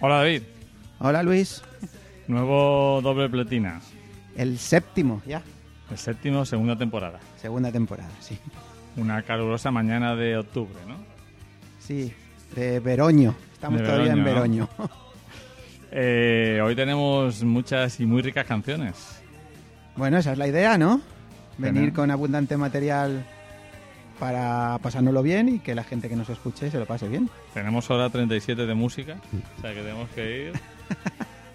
[0.00, 0.42] Hola David,
[0.98, 1.62] Hola Luis,
[2.26, 3.80] nuevo doble pletina.
[4.36, 5.42] el séptimo ya,
[5.90, 7.20] El séptimo, segunda temporada.
[7.36, 8.38] segunda temporada, sí.
[8.96, 10.96] Una calurosa mañana de octubre, ¿no?
[11.78, 12.12] Sí,
[12.54, 14.68] de Veroño, estamos De todavía en Veroño.
[15.92, 19.20] Eh, hoy tenemos muchas y muy ricas canciones.
[19.96, 21.00] bueno, esa es la idea, ¿no?
[21.58, 23.26] Venir con abundante material
[24.20, 27.28] para pasárnoslo bien y que la gente que nos escuche se lo pase bien.
[27.54, 29.16] Tenemos hora 37 de música,
[29.58, 30.52] o sea que tenemos que ir.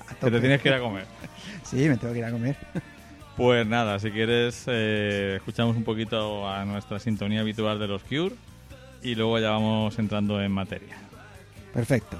[0.09, 1.05] A Que te tienes que ir a comer.
[1.63, 2.57] Sí, me tengo que ir a comer.
[3.37, 8.33] Pues nada, si quieres, eh, escuchamos un poquito a nuestra sintonía habitual de los Cure
[9.03, 10.95] y luego ya vamos entrando en materia.
[11.73, 12.17] Perfecto.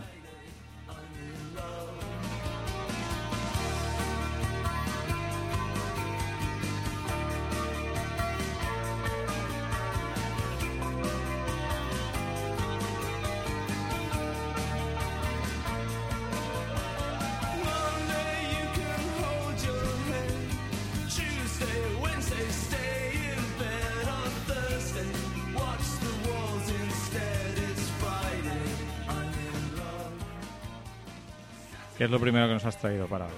[32.06, 33.31] ¿Qué es lo primero que nos has traído para hoy?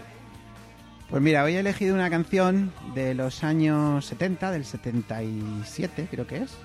[1.09, 6.39] Pues mira, hoy he elegido una canción de los años 70, del 77 creo que
[6.39, 6.57] es,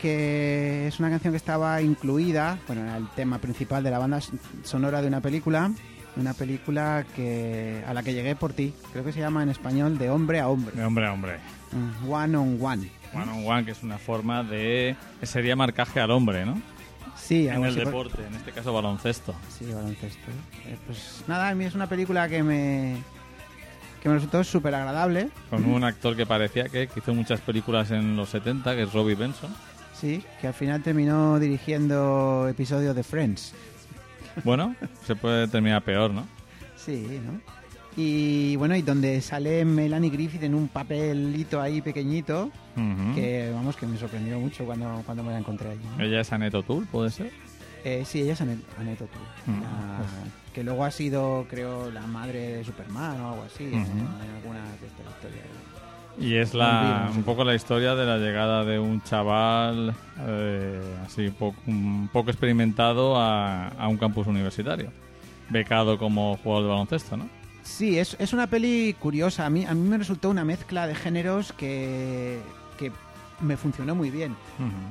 [0.00, 4.20] que es una canción que estaba incluida, bueno, era el tema principal de la banda
[4.62, 5.72] sonora de una película,
[6.14, 9.98] una película que a la que llegué por ti, creo que se llama en español
[9.98, 11.38] De hombre a hombre, De hombre a hombre.
[11.72, 12.88] Mm, One on One.
[13.12, 14.94] One on one, que es una forma de...
[15.24, 16.62] Sería marcaje al hombre, ¿no?
[17.30, 19.32] Sí, En el por- deporte, en este caso baloncesto.
[19.56, 20.30] Sí, baloncesto.
[20.66, 22.96] Eh, pues nada, a mí es una película que me
[24.02, 25.28] que me resultó súper agradable.
[25.48, 28.92] Con un actor que parecía que, que hizo muchas películas en los 70, que es
[28.92, 29.54] Robbie Benson.
[29.94, 33.52] Sí, que al final terminó dirigiendo episodios de Friends.
[34.42, 34.74] Bueno,
[35.06, 36.26] se puede terminar peor, ¿no?
[36.76, 37.40] Sí, ¿no?
[37.96, 42.50] Y bueno, y donde sale Melanie Griffith en un papelito ahí pequeñito,
[43.14, 45.80] que vamos, que me sorprendió mucho cuando, cuando me la encontré allí.
[45.98, 46.02] ¿no?
[46.04, 47.30] Ella es Annette O'Toole, ¿puede ser?
[47.84, 48.62] Eh, sí, ella es Annette
[49.02, 49.98] O'Toole, Mm, la-
[50.54, 53.80] que luego ha sido, creo, la madre de Superman o algo así, en, en
[54.36, 55.44] algunas de estas historias.
[56.18, 59.94] Y es la, un poco la historia de la llegada de un chaval
[60.26, 64.90] eh, así po- un poco experimentado a, a un campus universitario,
[65.48, 67.28] becado como jugador de baloncesto, ¿no?
[67.70, 69.46] Sí, es, es una peli curiosa.
[69.46, 72.40] A mí, a mí me resultó una mezcla de géneros que,
[72.76, 72.92] que
[73.40, 74.36] me funcionó muy bien.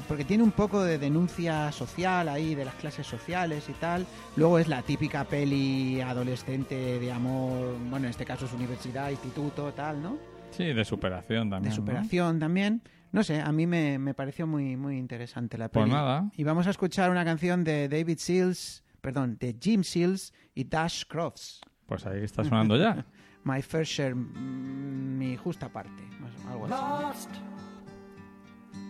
[0.07, 4.05] Porque tiene un poco de denuncia social ahí, de las clases sociales y tal.
[4.35, 9.71] Luego es la típica peli adolescente de amor, bueno, en este caso es universidad, instituto,
[9.73, 10.17] tal, ¿no?
[10.51, 11.63] Sí, de superación también.
[11.63, 11.75] De ¿no?
[11.75, 12.81] superación también.
[13.11, 15.85] No sé, a mí me, me pareció muy, muy interesante la peli.
[15.85, 16.29] Pues nada.
[16.35, 21.03] Y vamos a escuchar una canción de David Seals, perdón, de Jim Seals y Dash
[21.07, 21.61] Crofts.
[21.89, 23.03] Pues ahí está sonando ya.
[23.43, 26.03] My Fair Share, mm, mi justa parte,
[26.47, 26.71] algo así.
[26.71, 27.29] Lost,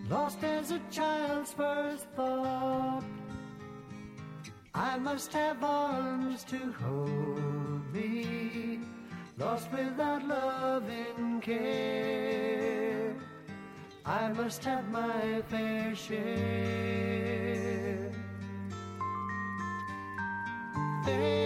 [0.09, 3.03] lost as a child's first thought.
[4.75, 8.79] I must have arms to hold me.
[9.37, 13.15] Lost without loving care.
[14.05, 16.19] I must have my fair share.
[21.05, 21.38] Fair,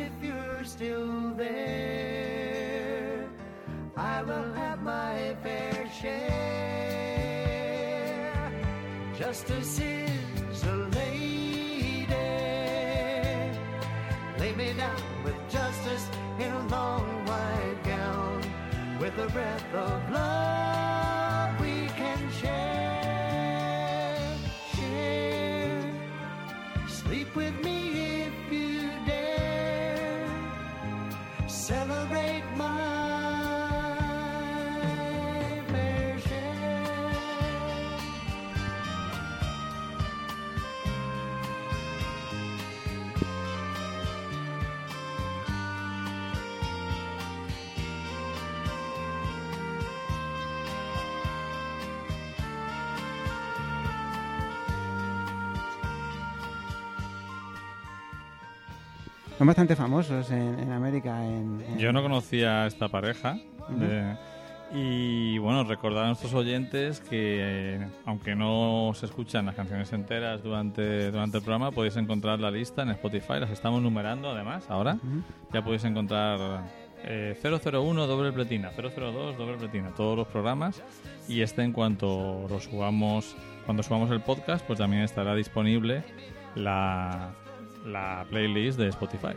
[0.00, 3.28] if you're still there,
[3.96, 6.38] I will have my fair share.
[9.18, 12.06] Justice is a lady.
[14.38, 16.08] Lay me down with justice
[16.38, 18.42] in a long white gown.
[19.00, 20.47] With a breath of love
[59.48, 61.24] bastante famosos en, en América.
[61.24, 63.38] En, en- Yo no conocía a esta pareja.
[63.70, 64.16] de-
[64.74, 70.42] y bueno, recordar a nuestros oyentes que, eh, aunque no se escuchan las canciones enteras
[70.42, 73.40] durante, durante el programa, podéis encontrar la lista en Spotify.
[73.40, 74.98] Las estamos numerando además ahora.
[75.54, 76.64] Ya podéis encontrar
[77.02, 80.82] eh, 001 doble platina, 002 doble platina, todos los programas.
[81.28, 83.34] Y este en cuanto lo subamos,
[83.64, 86.02] cuando subamos el podcast, pues también estará disponible
[86.56, 87.30] la,
[87.84, 89.34] la playlist de Spotify.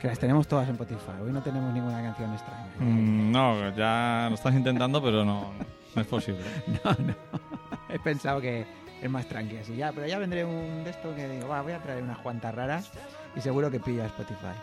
[0.00, 1.22] Que las tenemos todas en Spotify.
[1.24, 2.70] Hoy no tenemos ninguna canción extraña.
[2.78, 5.52] Mm, no, ya lo estás intentando, pero no,
[5.94, 6.44] no es posible.
[6.84, 7.14] No, no.
[7.88, 8.66] He pensado que
[9.00, 9.76] es más tranqui así.
[9.76, 12.54] Ya, pero ya vendré un de esto que digo, va, voy a traer unas cuantas
[12.54, 12.90] raras
[13.34, 14.54] y seguro que pilla Spotify.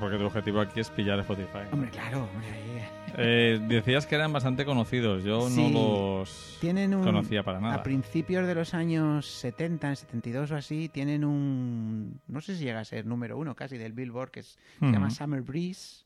[0.00, 1.60] Porque tu objetivo aquí es pillar Spotify.
[1.72, 2.82] Hombre, claro, hombre, ahí.
[3.18, 5.24] Eh, decías que eran bastante conocidos.
[5.24, 5.70] Yo Sí.
[5.72, 5.78] no
[6.18, 7.76] los Tienen un, conocía para nada.
[7.76, 12.20] A principios de los años 70, en 72 o así, tienen un.
[12.28, 15.08] No sé si llega a ser número uno casi del Billboard, que es- se llama.
[15.10, 16.04] Summer Breeze.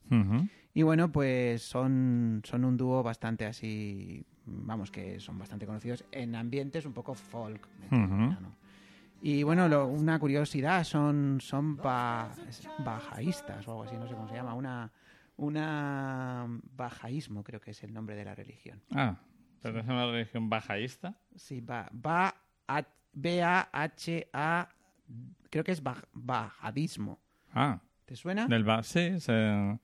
[0.72, 4.24] Y bueno, pues son, son un dúo bastante así.
[4.46, 7.66] Vamos, que son bastante conocidos en ambientes un poco folk.
[7.90, 7.96] Ujú.
[7.98, 8.59] ¿no?
[9.22, 12.34] Y bueno, lo- una curiosidad, son, son ba-
[12.78, 14.54] bajaístas o algo así, no sé cómo se llama.
[14.54, 14.90] Una,
[15.36, 16.46] una
[16.76, 18.80] bajaísmo, creo que es el nombre de la religión.
[18.90, 19.16] Ah,
[19.60, 21.14] ¿pertenece a una religión bajaísta?
[21.36, 22.34] Sí, ba, ba,
[22.66, 24.68] a- B-A-H-A,
[25.50, 27.18] creo que es baj- bajadismo.
[27.52, 28.46] Ah, ¿Te suena?
[28.46, 29.20] del ba sí.
[29.20, 29.78] se-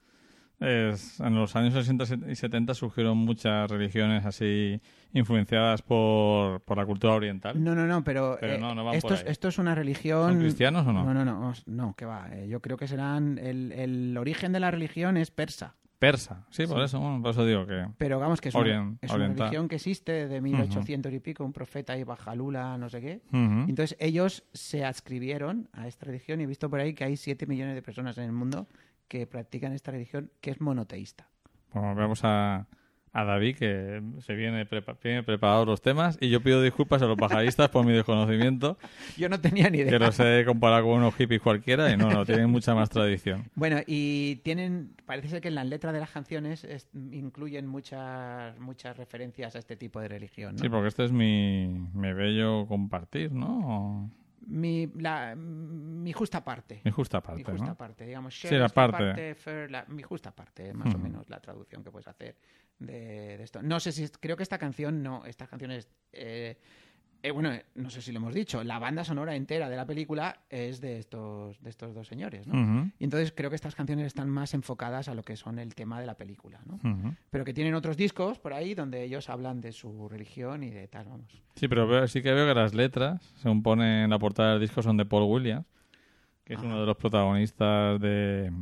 [0.61, 4.81] es- en los años 60 y 70 surgieron muchas religiones así
[5.13, 7.63] influenciadas por, por la cultura oriental.
[7.63, 9.31] No, no, no, pero, Pero eh, no, no van esto, por es, ahí.
[9.31, 10.33] esto es una religión...
[10.33, 11.05] ¿Son cristianos o no?
[11.05, 12.29] No, no, no, no, que va.
[12.33, 13.39] eh, yo creo que serán...
[13.39, 15.75] El, el origen de la religión es persa.
[15.99, 17.87] Persa, sí, por eso, bueno, por eso digo que...
[17.97, 21.95] Pero vamos, que es, una, es religión que existe de 1800 y pico, un profeta
[21.95, 23.23] ahí, Bajalula, no sé qué.
[23.33, 27.47] Entonces ellos se adscribieron a esta religión y he visto por ahí que hay 7
[27.47, 28.67] millones de personas en el mundo
[29.09, 31.29] que practican esta religión que es monoteísta.
[31.73, 32.67] Bueno, vemos a,
[33.19, 37.07] a David que se viene, prepa viene preparado los temas y yo pido disculpas a
[37.07, 38.79] los pajaristas por mi desconocimiento,
[39.17, 39.91] Yo no tenía ni idea.
[39.91, 43.45] que los he comparado con unos hippies cualquiera y no, no, tienen mucha más tradición.
[43.55, 48.59] Bueno, y tienen, parece ser que en las letras de las canciones es- incluyen muchas
[48.59, 50.57] muchas referencias a este tipo de religión.
[50.57, 50.59] ¿no?
[50.63, 54.11] Sí, porque este es mi, mi bello compartir, ¿no?
[54.47, 56.81] Mi, la- mi justa parte.
[56.85, 57.75] Mi justa Mi parte, justa ¿no?
[57.77, 58.35] parte, digamos.
[58.35, 59.35] Sí, share la esta parte.
[59.35, 62.37] fair, la- mi justa parte, más o menos la traducción que puedes hacer
[62.79, 63.63] de, de esto.
[63.63, 66.59] No sé si, creo que esta canción, no, estas canciones, eh,
[67.23, 69.87] eh, bueno, eh, no sé si lo hemos dicho, la banda sonora entera de la
[69.87, 72.91] película es de estos, de estos dos señores, ¿no?
[72.99, 76.01] Y entonces creo que estas canciones están más enfocadas a lo que son el tema
[76.01, 76.79] de la película, ¿no?
[77.31, 80.89] Pero que tienen otros discos por ahí donde ellos hablan de su religión y de
[80.89, 81.43] tal, vamos.
[81.55, 84.61] Sí, pero veo- sí que veo que las letras, según pone en la portada del
[84.61, 85.67] disco, son de Paul Williams,
[86.45, 86.69] que es Ajá.
[86.69, 88.53] uno de los protagonistas de...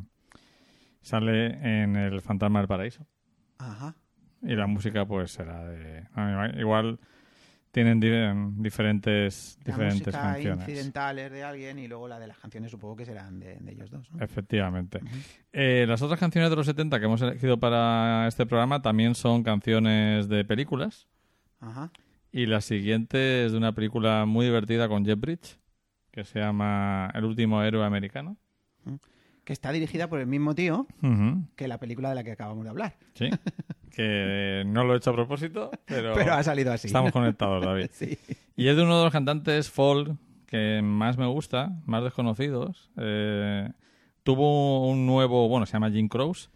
[1.02, 3.06] Sale en El Fantasma del Paraíso.
[3.58, 3.94] Ajá.
[4.42, 6.06] Y la música, pues, será de...
[6.58, 6.98] Igual
[7.74, 10.68] tienen di- diferentes, La diferentes música canciones.
[10.68, 13.72] incidental es de alguien y luego la de las canciones supongo que serán de, de
[13.72, 14.24] ellos dos, ¿no?
[14.24, 15.00] Efectivamente.
[15.52, 19.42] Eh, las otras canciones de los 70 que hemos elegido para este programa también son
[19.42, 21.08] canciones de películas.
[21.60, 21.90] Ajá.
[22.32, 25.58] Y la siguiente es de una película muy divertida con Jeff Bridge,
[26.12, 28.36] que se llama El último héroe americano.
[29.44, 30.86] Que está dirigida por el mismo tío
[31.56, 32.96] que la película de la que acabamos de hablar.
[33.14, 33.28] Sí.
[33.94, 36.88] que no lo he hecho a propósito, pero, Pero ha salido así.
[36.88, 37.90] estamos conectados, David.
[37.92, 38.18] Sí.
[38.56, 42.90] Y es de uno de los cantantes folk que más me gusta, más desconocidos.
[42.96, 43.68] Eh,
[44.22, 46.50] tuvo un nuevo, bueno, se llama Jim Crows.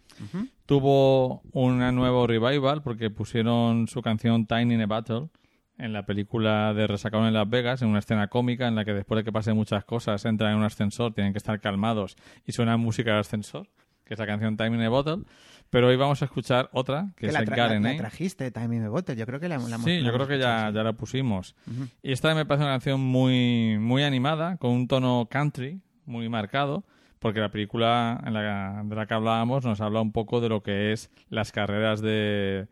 [0.65, 5.29] Tuvo un nuevo revival porque pusieron su canción Tiny in a Battle
[5.77, 8.93] en la película de Resacón en Las Vegas, en una escena cómica en la que
[8.93, 12.51] después de que pasen muchas cosas entran en un ascensor, tienen que estar calmados y
[12.51, 13.67] suena música de ascensor,
[14.03, 15.23] que es la canción Time in a Bottle.
[15.69, 17.93] Pero hoy vamos a escuchar otra, que, Que es la, el tra- Garen la- la
[17.93, 17.97] Name.
[17.99, 19.15] trajiste, Time in the Bottle.
[19.15, 21.55] Yo creo que la, la Sí, la yo creo que ya, ya la pusimos.
[22.01, 26.83] Y esta me parece una canción muy, muy animada, con un tono country muy marcado,
[27.19, 30.63] porque la película en la, de la que hablábamos nos habla un poco de lo
[30.63, 32.67] que es las carreras de,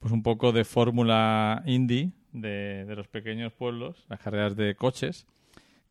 [0.00, 5.26] pues un poco de fórmula indie de, de los pequeños pueblos, las carreras de coches,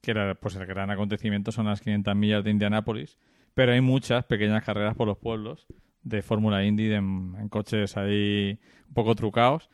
[0.01, 3.17] que era, pues el gran acontecimiento son las 500 millas de Indianápolis,
[3.53, 5.65] pero hay muchas pequeñas carreras por los pueblos
[6.03, 9.69] de fórmula indie de- en coches ahí un poco trucados.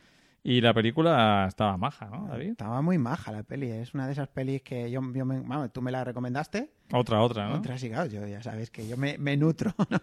[0.48, 2.52] Y la película estaba maja, ¿no, David?
[2.52, 3.68] Estaba muy maja la peli.
[3.72, 6.70] Es una de esas pelis que yo, yo me- vamos, tú me la recomendaste.
[6.94, 7.56] Otra, otra, ¿no?
[7.56, 10.00] Otra sí, claro, yo ya sabes que yo me, me nutro, ¿no?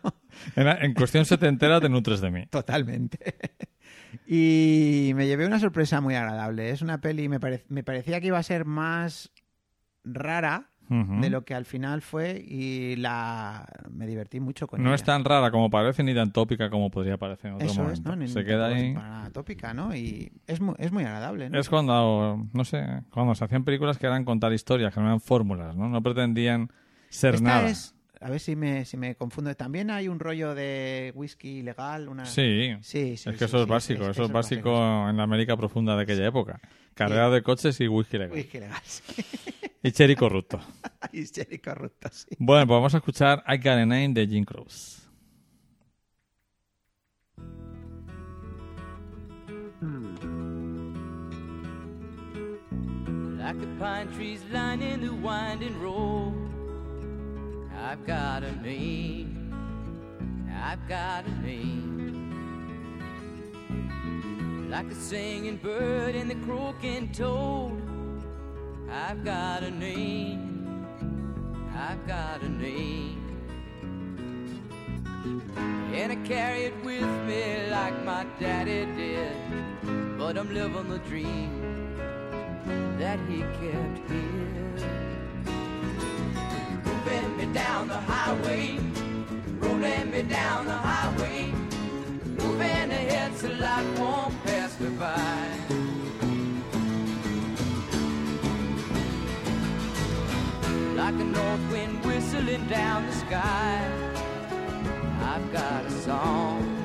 [0.57, 2.47] En, en cuestión setentera te nutres de mí.
[2.47, 3.19] Totalmente.
[4.27, 6.71] Y me llevé una sorpresa muy agradable.
[6.71, 9.31] Es una peli, me, pare- me parecía que iba a ser más
[10.05, 14.97] rara De lo que al final fue y la me divertí mucho con No ella.
[14.97, 18.01] es tan rara como parece ni tan tópica como podría parecer en otro Eso momento.
[18.01, 18.17] es, ¿no?
[18.17, 18.93] Ni- Se ni queda ahí.
[18.93, 19.97] para nada tópica, ¿no?
[19.97, 21.59] Y es muy, es muy agradable, ¿no?
[21.59, 25.21] Es cuando, no sé, cuando se hacían películas que eran contar historias, que no eran
[25.21, 25.89] fórmulas, ¿no?
[25.89, 26.71] No pretendían
[27.09, 27.69] ser Esta nada.
[27.71, 29.55] es A ver si me, si me confundo.
[29.57, 32.09] También hay un rollo de whisky legal.
[32.09, 32.27] Una...
[32.27, 35.23] Sí, sí, sí, es que sí, eso es básico, es- eso es básico en la
[35.23, 36.61] América profunda de aquella época.
[36.95, 38.37] Carrera de coches y whisky legal.
[38.37, 39.13] Whisky legal, sí.
[39.83, 40.61] Y cherry corrupto.
[41.13, 42.29] y Jerry corrupto, sí.
[42.39, 45.03] Bueno, pues vamos a escuchar I Got a Name de Jim Croce.
[53.39, 56.33] Like the pine trees lining the winding road.
[57.77, 59.53] I've got a name.
[60.55, 62.31] I've got a name.
[64.71, 67.73] Like the singing bird and the croaking toad.
[68.93, 70.87] I've got a name.
[71.75, 73.19] I've got a name.
[75.95, 79.33] And I carry it with me like my daddy did.
[80.19, 81.97] But I'm living the dream
[82.99, 84.53] that he kept here.
[86.85, 88.79] Moving me down the highway,
[89.59, 91.51] rolling me down the highway,
[92.27, 95.52] moving ahead so life won't pass me by.
[101.13, 103.87] Like a north wind whistling down the sky,
[105.21, 106.79] I've got a song.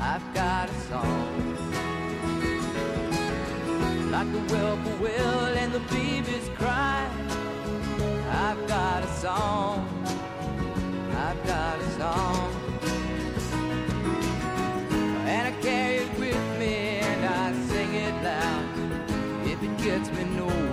[0.00, 1.54] I've got a song
[4.10, 7.08] like the whippoorwill and the babies cry.
[8.30, 9.88] I've got a song,
[11.16, 12.52] I've got a song,
[15.32, 16.74] and I carry it with me
[17.10, 18.66] and I sing it loud.
[19.46, 20.63] If it gets me nowhere,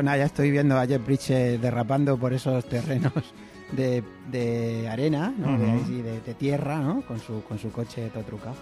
[0.00, 3.12] Pues nada, ya estoy viendo a Jeff Bridges derrapando por esos terrenos
[3.72, 5.58] de, de arena, ¿no?
[5.58, 7.02] de, tierra, ¿no?
[7.02, 8.54] Con su, con su coche todo trucado.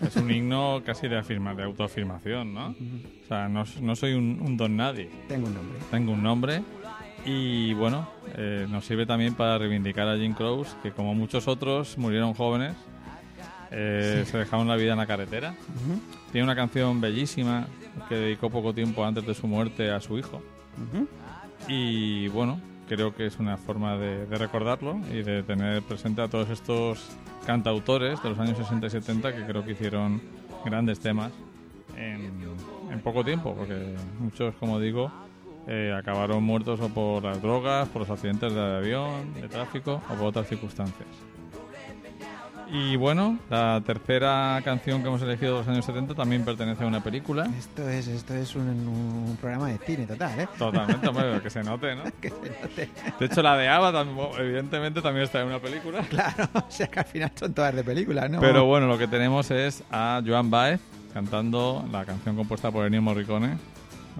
[0.00, 2.68] Es un himno casi de, afirma, de autoafirmación, ¿no?
[2.68, 5.10] O sea, no, no soy un, un don nadie.
[5.26, 5.78] Tengo un nombre.
[5.90, 6.62] Tengo un nombre
[7.26, 11.98] y bueno, eh, nos sirve también para reivindicar a Jim Croce, que como muchos otros
[11.98, 12.76] murieron jóvenes,
[13.72, 15.56] eh, se dejaron la vida en la carretera.
[16.30, 17.66] Tiene una canción bellísima
[18.08, 20.40] que dedicó poco tiempo antes de su muerte a su hijo.
[21.68, 26.50] Y bueno, creo que es una forma de, recordarlo y de tener presente a todos
[26.50, 27.10] estos
[27.46, 30.20] cantautores de los años 60 y 70 que creo que hicieron
[30.64, 31.32] grandes temas
[31.96, 32.32] en,
[32.90, 35.10] en poco tiempo, porque muchos, como digo,
[35.66, 40.14] eh, acabaron muertos o por las drogas, por los accidentes de avión, de tráfico o
[40.14, 41.08] por otras circunstancias.
[42.70, 46.86] Y bueno, la tercera canción que hemos elegido de los años 70 también pertenece a
[46.86, 47.44] una película.
[47.58, 50.48] Esto es, esto es un, un programa de cine total, ¿eh?
[50.58, 52.02] Totalmente, hombre, que se note, ¿no?
[52.20, 52.90] Que se note.
[53.20, 56.02] De hecho, la de Ava, tam- evidentemente, también está en una película.
[56.10, 58.40] Claro, o sea que al final son todas de películas, ¿no?
[58.40, 60.80] Pero bueno, lo que tenemos es a Joan Baez
[61.12, 63.56] cantando la canción compuesta por Ennio Morricone,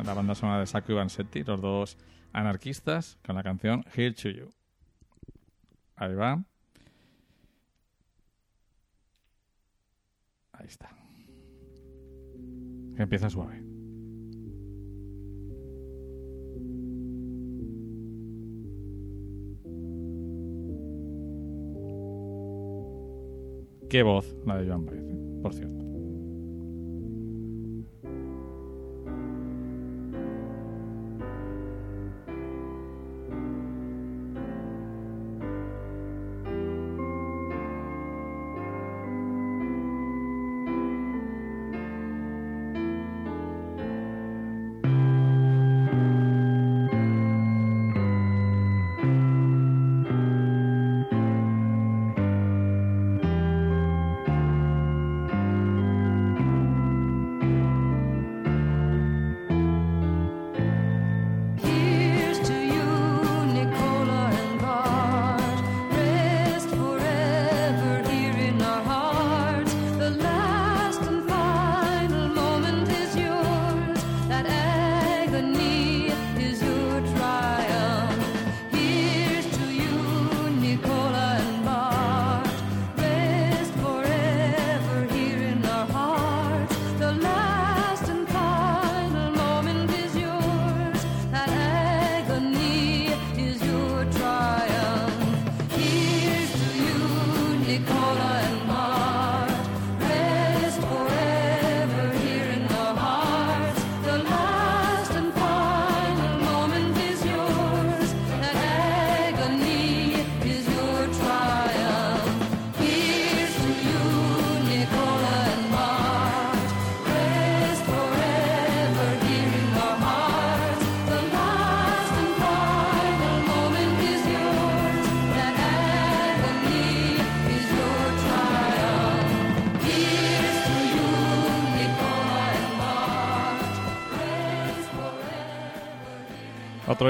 [0.05, 1.97] la banda sonora de Sacco y Vansetti, los dos
[2.33, 4.51] anarquistas, con la canción Here to You.
[5.97, 6.43] Ahí va.
[10.65, 10.89] Ahí está.
[12.97, 13.63] Empieza suave.
[23.91, 25.19] Qué voz la de Joan Baez, ¿eh?
[25.43, 25.84] por cierto.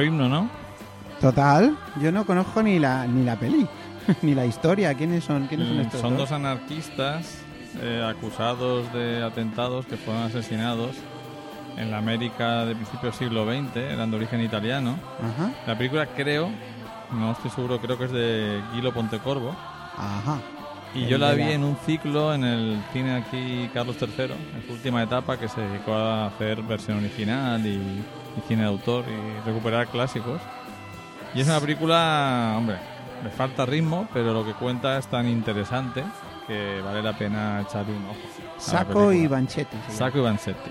[0.02, 0.48] Himno, ¿no?
[1.20, 3.66] Total, yo no conozco ni la ni la peli,
[4.22, 4.94] ni la historia.
[4.94, 5.46] ¿Quiénes son?
[5.46, 6.00] ¿Quiénes son Mm, estos?
[6.00, 6.18] Son dos?
[6.20, 7.38] dos anarquistas
[7.80, 10.90] eh, acusados de atentados que fueron asesinados
[11.76, 14.96] en la América de principios del siglo XX, eran de origen italiano.
[15.18, 16.48] Ajá, La película creo,
[17.12, 19.56] no estoy seguro, creo que es de Guilo Pontecorvo.
[19.96, 20.38] ajá.
[20.94, 24.24] Y yo la vi en un ciclo en el cine aquí Carlos III,
[24.56, 28.68] en su última etapa, que se dedicó a hacer versión original y, y cine de
[28.68, 30.40] autor y recuperar clásicos.
[31.34, 32.76] Y es una película, hombre,
[33.24, 36.04] le falta ritmo, pero lo que cuenta es tan interesante
[36.46, 38.18] que vale la pena echarle un ojo.
[38.58, 39.26] Saco y.
[39.26, 39.76] Banchetti.
[39.76, 39.94] llama.
[39.94, 40.70] Saco y Vanzetti.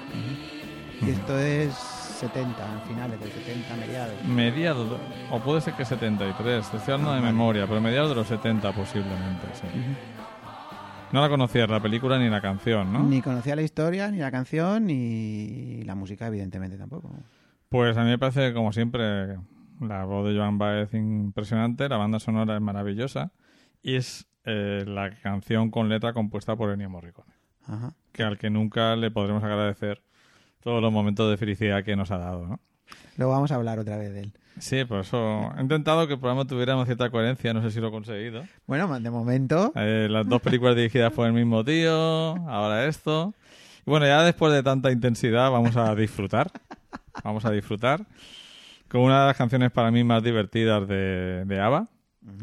[1.01, 2.53] Y esto es 70,
[2.87, 4.23] finales del 70, mediados.
[4.23, 4.99] Mediados,
[5.29, 8.71] o puede ser que 73, te estoy hablando de memoria, pero mediados de los 70
[8.71, 9.67] posiblemente, sí.
[11.13, 13.03] No la conocías la película ni la canción, ¿no?
[13.03, 17.11] Ni conocía la historia, ni la canción, ni la música, evidentemente tampoco.
[17.69, 19.37] Pues a mí me parece, como siempre,
[19.79, 23.31] la voz de Joan Baez impresionante, la banda sonora es maravillosa
[23.83, 27.31] y es eh, la canción con letra compuesta por Ennio Morricone,
[27.67, 27.93] Ajá.
[28.11, 30.01] que al que nunca le podremos agradecer
[30.61, 32.59] todos los momentos de felicidad que nos ha dado, ¿no?
[33.17, 34.33] Luego vamos a hablar otra vez de él.
[34.59, 37.79] Sí, por eso he intentado que el programa tuviera una cierta coherencia, no sé si
[37.79, 38.43] lo he conseguido.
[38.67, 41.91] Bueno, de momento, Eh, las dos películas dirigidas por el mismo tío,
[42.47, 43.33] ahora esto.
[43.85, 46.51] Y bueno, ya después de tanta intensidad vamos a disfrutar.
[47.23, 48.05] Vamos a disfrutar
[48.89, 51.87] con una de las canciones para mí más divertidas de, de ABBA.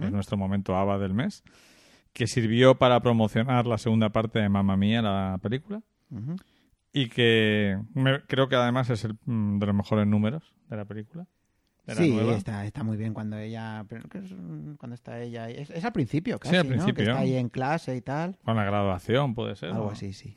[0.02, 1.42] Es nuestro momento ABBA del mes.
[2.12, 5.80] Que sirvió para promocionar la segunda parte de Mamma Mía, la película.
[6.10, 6.36] Ujú.
[6.92, 10.84] Y que me- creo que además es el mm, de los mejores números de la
[10.84, 11.24] película.
[11.88, 12.34] Sí, nueva.
[12.36, 13.84] está, está muy bien cuando ella,
[14.78, 16.68] cuando está ella, es, es al principio Sí, casi, al ¿no?
[16.70, 17.04] Que principio.
[17.04, 19.70] está ahí en clase y tal, Con la graduación, puede ser.
[19.70, 19.90] algo ¿no?
[19.90, 20.36] así, sí.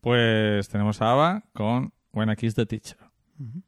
[0.00, 2.96] Pues tenemos a ABBA con When I Kiss the Teacher.
[3.38, 3.62] Everybody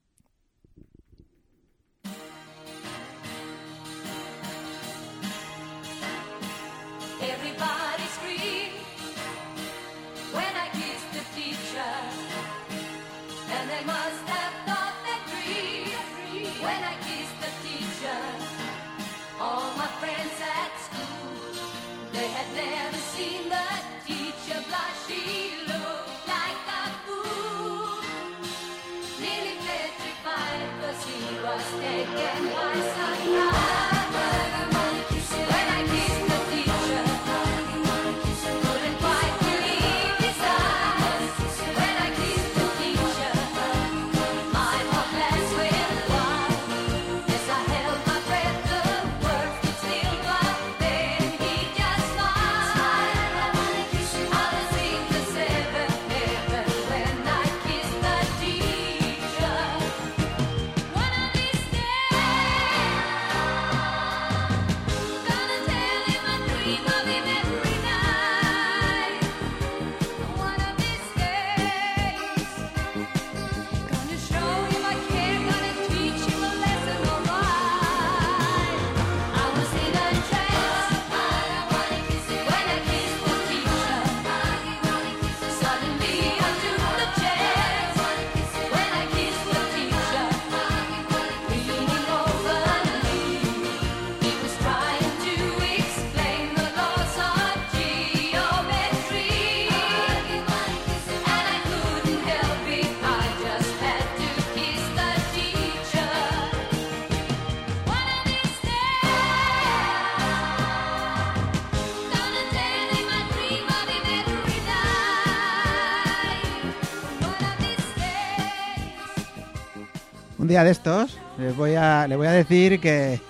[120.55, 123.21] día de estos les voy a, le voy a decir que,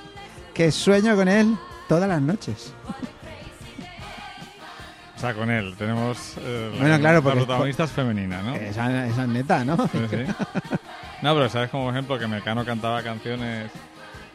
[0.53, 1.57] que sueño con él
[1.89, 2.75] todas las noches.
[5.17, 6.35] O sea, con él tenemos.
[6.39, 8.55] eh, la- Bueno, claro, La porque- protagonista es femenina, ¿no?
[8.57, 9.77] Esa, esa es neta, ¿no?
[9.89, 10.17] Sí, sí.
[11.23, 13.71] No, pero sabes como ejemplo que Mecano cantaba canciones.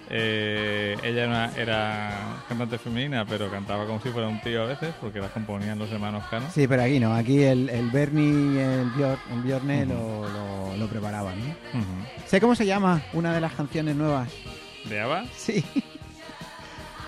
[0.10, 4.94] Eh, ella era, era cantante femenina, pero cantaba como si fuera un tío a veces,
[5.00, 6.48] porque las componían los hermanos Cano.
[6.54, 7.14] Sí, pero aquí no.
[7.14, 8.24] Aquí el, el Bernie
[8.56, 11.38] y el, Bjor- el Bjorne lo, lo, lo preparaban.
[11.40, 11.46] ¿no?
[11.80, 11.88] Ujú.
[12.26, 14.30] ¿Sé cómo se llama una de las canciones nuevas?
[14.86, 15.26] ¿De ABBA?
[15.36, 15.64] Sí.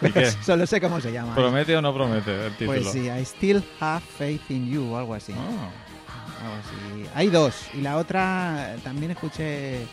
[0.01, 0.25] ¿Y qué?
[0.43, 1.33] Solo sé cómo se llama.
[1.35, 2.81] ¿Promete o no promete el título?
[2.81, 5.31] Pues sí, I Still Have Faith in You o algo así.
[5.33, 5.37] Oh.
[6.43, 7.05] Algo así.
[7.15, 7.67] Hay dos.
[7.73, 9.85] Y la otra eh, también escuché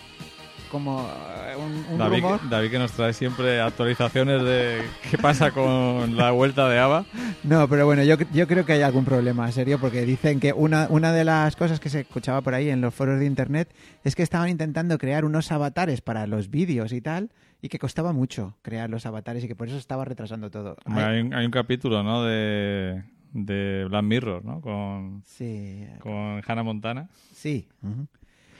[0.68, 1.08] como
[1.46, 2.48] eh, un, un David, rumor.
[2.48, 7.04] David que nos trae siempre actualizaciones de qué pasa con la vuelta de Ava.
[7.44, 10.86] No, pero bueno, yo, yo creo que hay algún problema, serio, porque dicen que una,
[10.90, 14.14] una de las cosas que se escuchaba por ahí en los foros de internet es
[14.14, 18.56] que estaban intentando crear unos avatares para los vídeos y tal, y que costaba mucho
[18.62, 20.76] crear los avatares y que por eso estaba retrasando todo.
[20.84, 22.22] Hay, un, hay un capítulo, ¿no?
[22.24, 23.02] De,
[23.32, 24.60] de Black Mirror, ¿no?
[24.60, 27.08] Con, Sí, con Hannah Montana.
[27.34, 27.66] sí.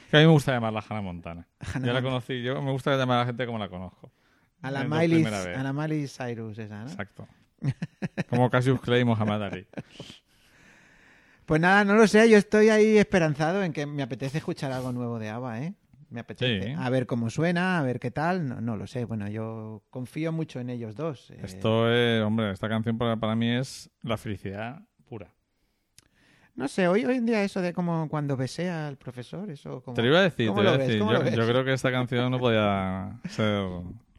[0.09, 1.47] Que a mí me gusta llamarla Hannah Montana.
[1.73, 4.11] Hannah yo la conocí, yo me gusta llamar a la gente como la conozco.
[4.61, 6.89] A la Miley, a la Miley Cyrus esa, ¿no?
[6.89, 7.27] Exacto.
[8.29, 9.67] Como Cassius Clay y Muhammad Ali.
[11.45, 14.91] Pues nada, no lo sé, yo estoy ahí esperanzado en que me apetece escuchar algo
[14.91, 15.73] nuevo de ABBA, ¿eh?
[16.11, 16.61] Me apetece.
[16.61, 16.75] Sí.
[16.77, 19.05] A ver cómo suena, a ver qué tal, no, no lo sé.
[19.05, 21.31] Bueno, yo confío mucho en ellos dos.
[21.31, 21.39] eh.
[21.41, 24.83] Esto es, hombre, esta canción para, para mí es la felicidad.
[26.55, 29.95] No sé, hoy, hoy en día eso de como cuando besé al profesor, eso como...
[29.95, 30.99] Te lo iba a decir, te ¿Cómo lo iba a decir.
[30.99, 33.63] ¿Cómo Yo, creo que esta canción no podía ser.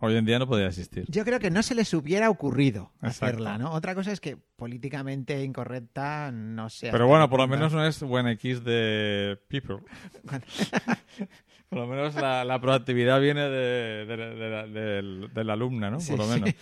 [0.02, 1.04] Hoy en día no podía existir.
[1.08, 3.26] Yo creo que no se les hubiera ocurrido Exacto.
[3.26, 3.72] hacerla, ¿no?
[3.72, 6.90] Otra cosa es que políticamente incorrecta no sea.
[6.92, 9.80] Pero bueno, por lo menos no es buen X de People.
[10.22, 10.44] Bueno.
[11.68, 15.90] por lo menos la, la proactividad viene de, de, de la, del- de la alumna,
[15.90, 16.00] ¿no?
[16.00, 16.40] Sí, por lo sí.
[16.40, 16.54] menos.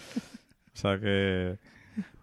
[0.74, 1.58] O sea que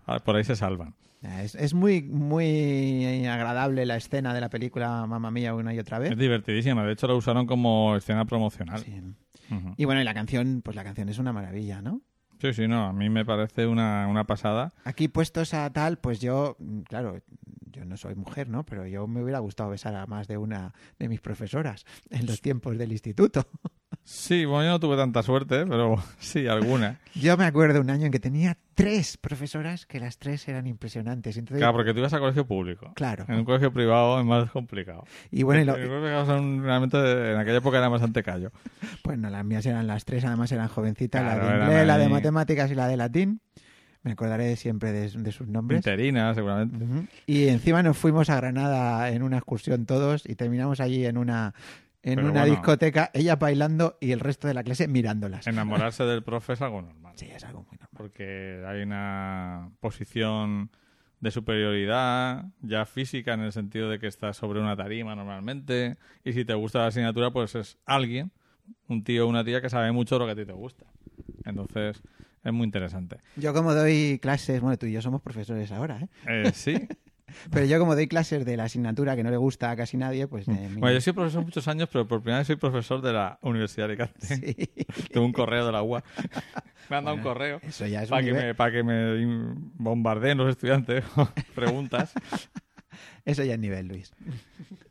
[0.07, 0.93] ah, por ahí se salvan.
[1.41, 5.97] Es, es muy, muy agradable la escena de la película Mamma Mía una y otra
[5.97, 6.17] Es vez.
[6.17, 6.83] divertidísima.
[6.85, 8.79] De hecho, la usaron como escena promocional.
[8.81, 9.01] Sí.
[9.77, 12.01] Y bueno, y la canción, pues la canción es una maravilla, ¿no?
[12.41, 12.85] Sí, sí, no.
[12.87, 14.73] A mí me parece una, una pasada.
[14.83, 16.57] Aquí puestos a tal, pues yo,
[16.89, 17.21] claro,
[17.71, 18.65] yo no soy mujer, ¿no?
[18.65, 22.41] Pero yo me hubiera gustado besar a más de una de mis profesoras en los
[22.41, 23.47] tiempos del instituto.
[24.07, 26.99] Sí, bueno, yo no tuve tanta suerte, pero sí, alguna.
[27.15, 31.37] Yo me acuerdo un año en que tenía tres profesoras que las tres eran impresionantes.
[31.37, 32.91] Entonces, Claro, porque tú ibas a colegio público.
[32.95, 33.25] Claro.
[33.27, 35.05] En un colegio privado es más complicado.
[35.31, 36.97] Y bueno, y lo- En son realmente,
[37.35, 38.51] aquella época era bastante callo.
[39.01, 41.97] pues no, las mías eran las tres, además eran jovencitas, Claro, la de inglés, la
[41.97, 43.41] de matemáticas y la de latín.
[44.03, 45.79] Me acordaré siempre de, de sus nombres.
[45.79, 47.07] Interina, seguramente.
[47.25, 51.55] Y encima nos fuimos a Granada en una excursión todos y terminamos allí en una
[52.05, 52.55] en Pero una bueno.
[52.55, 55.47] discoteca, ella bailando y el resto de la clase mirándolas.
[55.47, 57.13] Enamorarse del profe es algo normal.
[57.17, 57.89] Sí, es algo muy normal.
[57.97, 60.69] Porque hay una posición
[61.19, 66.33] de superioridad ya física en el sentido de que estás sobre una tarima normalmente y
[66.33, 68.31] si te gusta la asignatura pues es alguien,
[68.87, 70.85] un tío o una tía que sabe mucho de lo que a ti te gusta.
[71.43, 72.03] Entonces
[72.43, 73.17] es muy interesante.
[73.35, 76.09] Yo como doy clases, bueno, tú y yo somos profesores ahora, ¿eh?
[76.27, 76.75] Eh, sí,
[77.51, 80.27] Pero yo como doy clases de la asignatura que no le gusta a casi nadie,
[80.27, 80.47] pues...
[80.47, 83.13] eh, mi- bueno, yo soy profesor muchos años, pero por primera vez soy profesor de
[83.13, 84.25] la Universidad de Alicante.
[84.25, 84.85] Sí.
[85.13, 86.03] Tengo un correo de la UA.
[86.89, 88.83] Me han dado un correo Eso ya es un para que, nivel- me, para que
[88.83, 91.03] me bombardeen los estudiantes
[91.55, 92.13] preguntas.
[93.25, 94.13] Eso ya es nivel, Luis.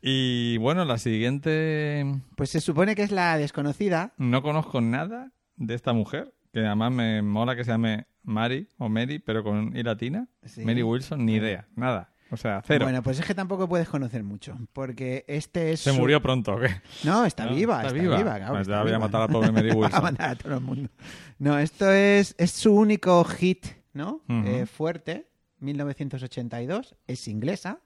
[0.01, 2.05] Y bueno, la siguiente...
[2.35, 4.13] Pues se supone que es la desconocida.
[4.17, 8.89] No conozco nada de esta mujer, que además me mola que se llame Mary o
[8.89, 10.27] Mary, pero con I latina.
[10.43, 10.65] Sí.
[10.65, 12.11] Mary Wilson, ni idea, nada.
[12.31, 12.85] O sea, cero.
[12.85, 15.81] Bueno, pues es que tampoco puedes conocer mucho, porque este es...
[15.81, 16.69] ¿Se su- murió pronto o qué?
[17.03, 18.17] No, está No, viva, está, viva.
[18.23, 18.99] claro, Pues está ya voy a viva.
[18.99, 20.03] matar a la pobre Mary Va a Wilson.
[20.03, 20.89] matar a todo el mundo.
[21.37, 24.21] No, esto es, es su único hit, ¿no?
[24.27, 25.27] Eh, fuerte,
[25.59, 27.79] 1982, es inglesa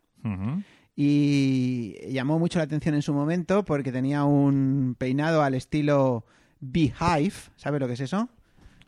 [0.95, 6.25] y llamó mucho la atención en su momento porque tenía un peinado al estilo
[6.59, 8.27] Beehive, ¿sabes lo que es eso?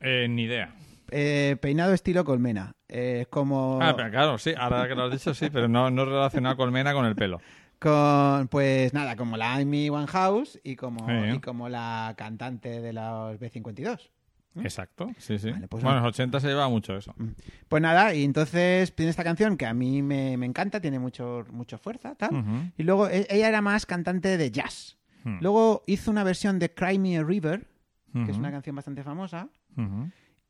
[0.01, 0.73] Eh, ni idea.
[1.11, 2.73] Eh, peinado estilo colmena.
[2.87, 6.05] Eh, como Ah, pero claro, sí, ahora que lo has dicho, sí, pero no, no
[6.05, 7.39] relacionado colmena con el pelo.
[7.79, 11.35] con, pues nada, como la Amy Winehouse y como, Sí.
[11.35, 14.09] y como la cantante de los B52.
[14.63, 15.49] Exacto, sí, sí.
[15.49, 17.15] Vale, pues bueno, en los 80 se llevaba mucho eso.
[17.69, 21.45] Pues nada, y entonces tiene esta canción que a mí me, me encanta, tiene mucho,
[21.51, 22.71] mucho fuerza, tal.
[22.77, 24.97] Y luego e- ella era más cantante de jazz.
[25.23, 25.37] Hmm.
[25.41, 27.67] Luego hizo una versión de Cry Me a River,
[28.13, 29.47] que es una canción bastante famosa.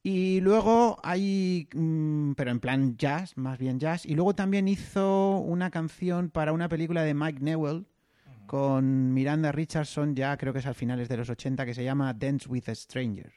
[0.04, 4.06] Y luego hay, mm, pero en plan jazz, más bien jazz.
[4.06, 7.86] Y luego también hizo una canción para una película de Mike Newell
[8.48, 12.14] con Miranda Richardson, ya creo que es al finales de los 80, que se llama
[12.14, 13.32] Dance with a Stranger.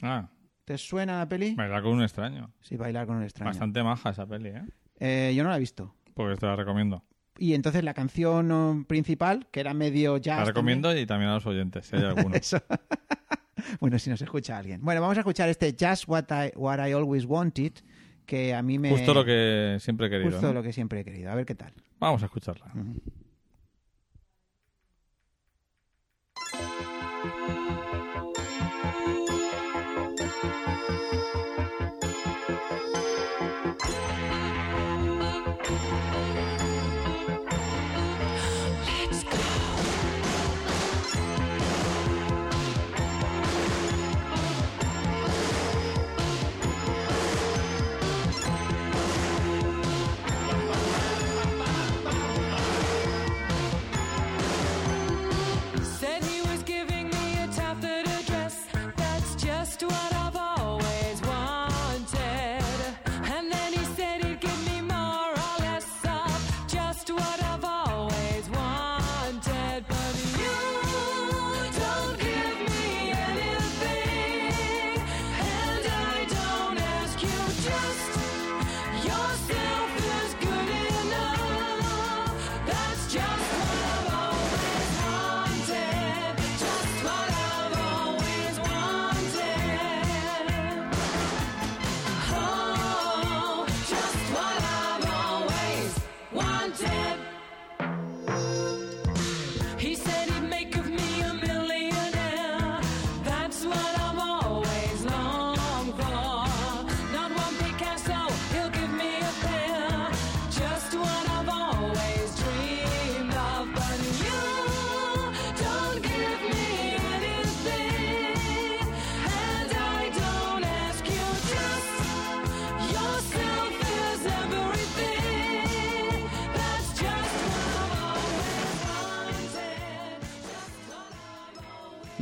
[0.00, 0.28] Ah,
[0.64, 1.54] ¿Te suena la peli?
[1.54, 2.50] bailar con un extraño.
[2.60, 3.50] Sí, bailar con un extraño.
[3.50, 4.62] Bastante maja esa peli, ¿eh?
[4.98, 5.94] Eh, yo no la he visto.
[6.14, 7.04] Pues te la recomiendo.
[7.38, 10.38] Y entonces la canción oh, principal, que era medio jazz.
[10.38, 12.34] La también- recomiendo y también a los oyentes, si hay alguno.
[12.34, 12.58] Eso.
[13.80, 14.80] bueno, si nos escucha alguien.
[14.82, 17.72] Bueno, vamos a escuchar este Just What I, What I Always Wanted,
[18.26, 18.90] que a mí me...
[18.90, 20.30] Justo lo que siempre he querido.
[20.30, 20.52] Justo ¿no?
[20.54, 21.30] lo que siempre he querido.
[21.30, 21.72] A ver qué tal.
[21.98, 22.72] Vamos a escucharla.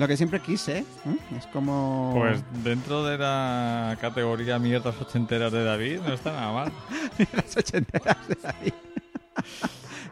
[0.00, 0.84] Lo que siempre quise, ¿eh?
[1.36, 2.14] Es como...
[2.16, 6.72] Pues dentro de la categoría mierdas ochenteras de David, no está nada mal.
[7.34, 8.72] las ochenteras de David.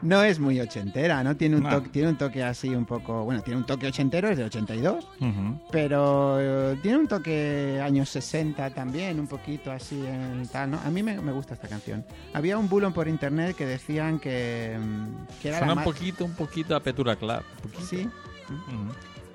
[0.03, 1.39] No es muy ochentera, ¿no?
[1.39, 3.25] Tiene un, toque, tiene un toque así un poco...
[3.25, 5.61] Bueno, tiene un toque ochentero, es de 82, Ujú.
[5.73, 10.81] pero eh, tiene un toque años 60 también, un poquito así en tal, ¿no?
[10.85, 12.05] A mí me, me gusta esta canción.
[12.35, 16.27] Había un bulo por internet que decían que, mm, que era Suena la un poquito,
[16.27, 17.47] un poquito a Petura Clark.
[17.65, 17.87] un poquito.
[17.87, 18.07] Sí.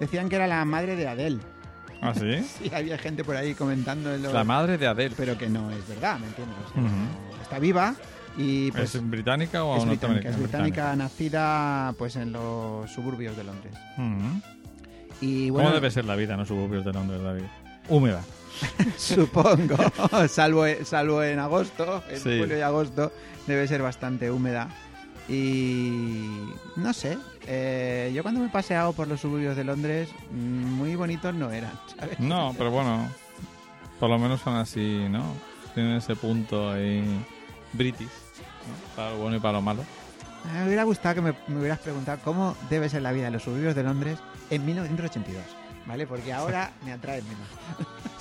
[0.04, 1.40] Decían que era la madre de Adele.
[2.02, 2.44] ¿Ah, sí?
[2.60, 5.14] Sí, había gente por ahí comentando en lo- La madre de Adele.
[5.18, 6.58] pero que no es verdad, ¿me entiendes?
[6.70, 7.42] O sea, Ujú.
[7.42, 7.96] Está viva
[8.38, 10.36] y pues ¿Es británica o es británica, norteamericana?
[10.36, 13.74] es británica, nacida pues en los suburbios de Londres.
[15.22, 17.44] Y bueno, ¿Cómo debe ser la vida en los suburbios de Londres, David?
[17.90, 18.22] Húmeda.
[18.98, 19.76] supongo,
[20.28, 22.40] salvo, salvo en agosto, en Sí.
[22.40, 23.12] julio y agosto,
[23.48, 24.70] debe ser bastante húmeda.
[25.30, 26.44] Y
[26.76, 30.36] no sé, eh, yo cuando me he paseado por los suburbios de Londres, mm,
[30.74, 32.20] muy bonitos no eran, ¿sabes?
[32.20, 33.08] No, pero bueno,
[34.00, 35.24] por lo menos son así, ¿no?
[35.74, 37.04] Tienen ese punto ahí
[37.74, 38.96] british, ¿no?
[38.96, 39.84] Para lo bueno y para lo malo.
[40.54, 43.44] Me hubiera gustado que me, me hubieras preguntado cómo debe ser la vida en los
[43.44, 45.42] suburbios de Londres en 1982,
[45.86, 46.06] ¿vale?
[46.06, 47.48] Porque ahora me atrae menos.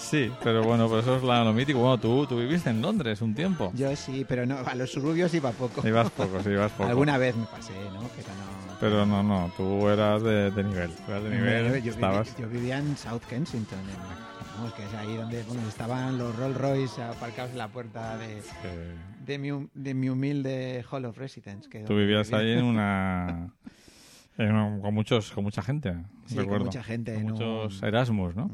[0.02, 1.78] Sí, pero bueno, por eso es la- lo mítico.
[1.78, 3.72] Bueno, tú, tú viviste en Londres un tiempo.
[3.74, 5.86] Yo sí, pero no, a los suburbios iba poco.
[5.86, 6.88] Ibas poco, sí, ibas poco.
[6.90, 8.00] Alguna vez me pasé, ¿no?
[8.16, 8.76] Pero no.
[8.80, 10.90] Pero no, no, tú eras de, de nivel.
[11.08, 12.36] Eras de nivel, yo, viví- estabas...
[12.36, 14.32] yo vivía en South Kensington, en-
[14.76, 18.94] que es ahí donde bueno, estaban los Rolls Royce aparcados en la puerta de, eh,
[19.26, 21.68] de, mi, de mi humilde Hall of Residence.
[21.68, 23.50] Que tú vivías ahí en una...
[24.38, 25.94] en con, muchos, con mucha gente,
[26.26, 26.64] Sí, con recuerdo.
[26.66, 28.50] mucha gente, Con muchos un- Erasmus, ¿no?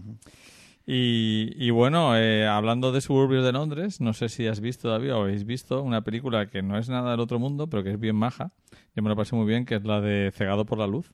[0.90, 5.18] Y, y bueno, eh, hablando de suburbios de Londres, no sé si has visto todavía
[5.18, 8.00] o habéis visto una película que no es nada del otro mundo, pero que es
[8.00, 8.52] bien maja.
[8.96, 11.12] Yo me lo pasé muy bien, que es la de Cegado por la Luz.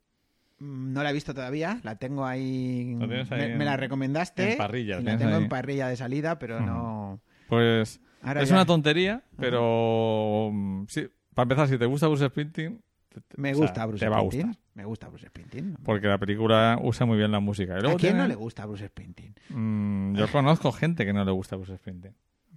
[0.60, 2.94] Mm, No la he visto todavía, la tengo ahí.
[3.00, 4.52] ¿La tienes ahí me, en- me la recomendaste.
[4.52, 5.42] en parrilla, la tengo ahí?
[5.42, 7.20] en parrilla de salida, pero no.
[7.48, 12.28] Pues Ahora es ya- una tontería, pero mm, sí, para empezar, si te gusta Bruce
[12.28, 12.80] Springsteen,
[13.36, 14.56] Me o sea, gusta Bruce te va a Springsteen.
[14.74, 15.76] Me gusta Bruce Springsteen.
[15.84, 17.76] Porque la película usa muy bien la música.
[17.76, 19.34] ¿A quién no le gusta Bruce Springsteen?
[19.50, 22.14] Mm, yo conozco gente que no le gusta Bruce Springsteen.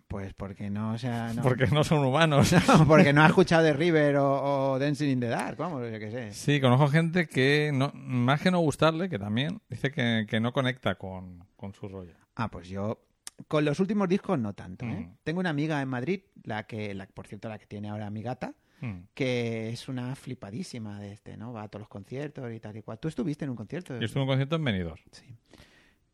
[0.08, 1.41] Pues porque no, o sea, no.
[1.41, 2.54] Porque no son humanos.
[2.67, 6.00] No, porque no ha escuchado de River o, o Dancing in the Dark, vamos, yo
[6.00, 6.32] qué sé.
[6.32, 10.54] Sí, conozco gente que, no, más que no gustarle, que también dice que, que no
[10.54, 12.13] conecta con, con su rollo.
[12.36, 13.00] Ah, pues yo
[13.48, 15.08] con los últimos discos no tanto, ¿eh?
[15.08, 15.17] Mm.
[15.24, 18.22] Tengo una amiga en Madrid, la que, la, por cierto, la que tiene ahora mi
[18.24, 19.06] gata, Mm.
[19.16, 21.52] que es una flipadísima de este, ¿no?
[21.54, 23.00] Va a todos los conciertos y tal y cual.
[23.00, 23.98] ¿Tú estuviste en un concierto?
[24.00, 25.02] Yo estuve en un concierto en Benidorm.
[25.12, 25.26] Sí.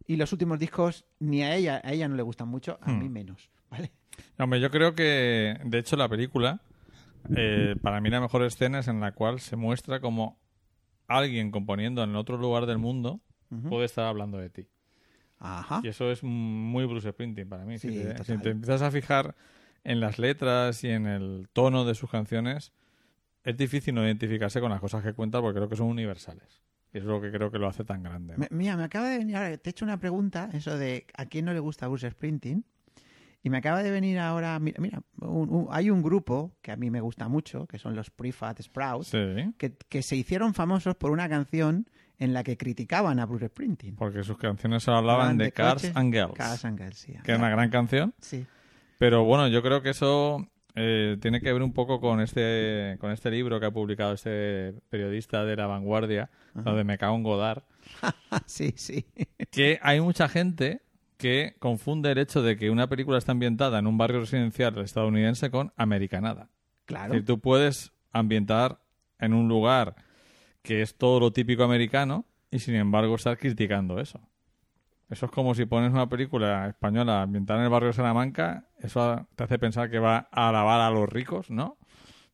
[0.07, 2.99] Y los últimos discos ni a ella, a ella no le gustan mucho, a Mm.
[2.99, 3.91] mí menos, ¿vale?
[4.37, 6.61] Hombre, yo creo que, de hecho, la película,
[7.35, 10.39] eh, para mí la mejor escena es en la cual se muestra como
[11.07, 13.19] alguien componiendo en otro lugar del mundo
[13.69, 14.67] puede estar hablando de ti.
[15.39, 15.81] Ajá.
[15.83, 17.77] Y eso es muy Bruce Springsteen para mí.
[17.77, 19.35] Si, Sí, te, si te empiezas a fijar
[19.83, 22.71] en las letras y en el tono de sus canciones,
[23.43, 26.61] es difícil no identificarse con las cosas que cuenta porque creo que son universales.
[26.93, 28.35] Y es lo que creo que lo hace tan grande.
[28.51, 31.45] mira, me acaba de venir ahora, te he hecho una pregunta, eso de a quién
[31.45, 32.63] no le gusta Bruce Springsteen.
[33.45, 36.77] Y me acaba de venir ahora, mira, mira un- un- hay un grupo que a
[36.77, 40.95] mí me gusta mucho, que son los Prefab Sprouts, Sí, que, que se hicieron famosos
[40.95, 43.95] por una canción en la que criticaban a Bruce Springsteen.
[43.97, 47.15] porque sus canciones hablaban Hablaban de, Cars coches, and Girls, Cars and Girls, sí.
[47.21, 48.13] que es una gran canción.
[48.19, 48.45] Sí.
[49.03, 53.11] Pero bueno, yo creo que eso eh, tiene que ver un poco con este, con
[53.11, 57.23] este libro que ha publicado este periodista de La Vanguardia, lo de Me cago en
[57.23, 57.63] Godard,
[58.45, 59.05] sí, sí.
[59.51, 60.83] que hay mucha gente
[61.17, 65.51] que confunde el hecho de que una película está ambientada en un barrio residencial estadounidense
[65.51, 66.47] con americanada.
[66.85, 67.11] Claro.
[67.11, 68.79] Decir, tú puedes ambientar
[69.19, 69.95] en un lugar
[70.61, 74.21] que es todo lo típico americano y sin embargo estar criticando eso.
[75.09, 79.27] Eso es como si pones una película española ambientada en el barrio de Salamanca, eso
[79.35, 81.77] te hace pensar que va a alabar a los ricos, ¿no?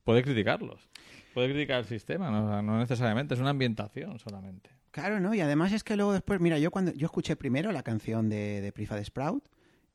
[0.04, 0.88] Puede criticarlos.
[1.34, 4.70] Puede criticar el sistema, no, no necesariamente, es una ambientación solamente.
[4.92, 5.34] Claro, ¿no?
[5.34, 8.62] Y además es que luego después, mira, yo cuando yo escuché primero la canción de,
[8.62, 9.48] de Prefab Sprout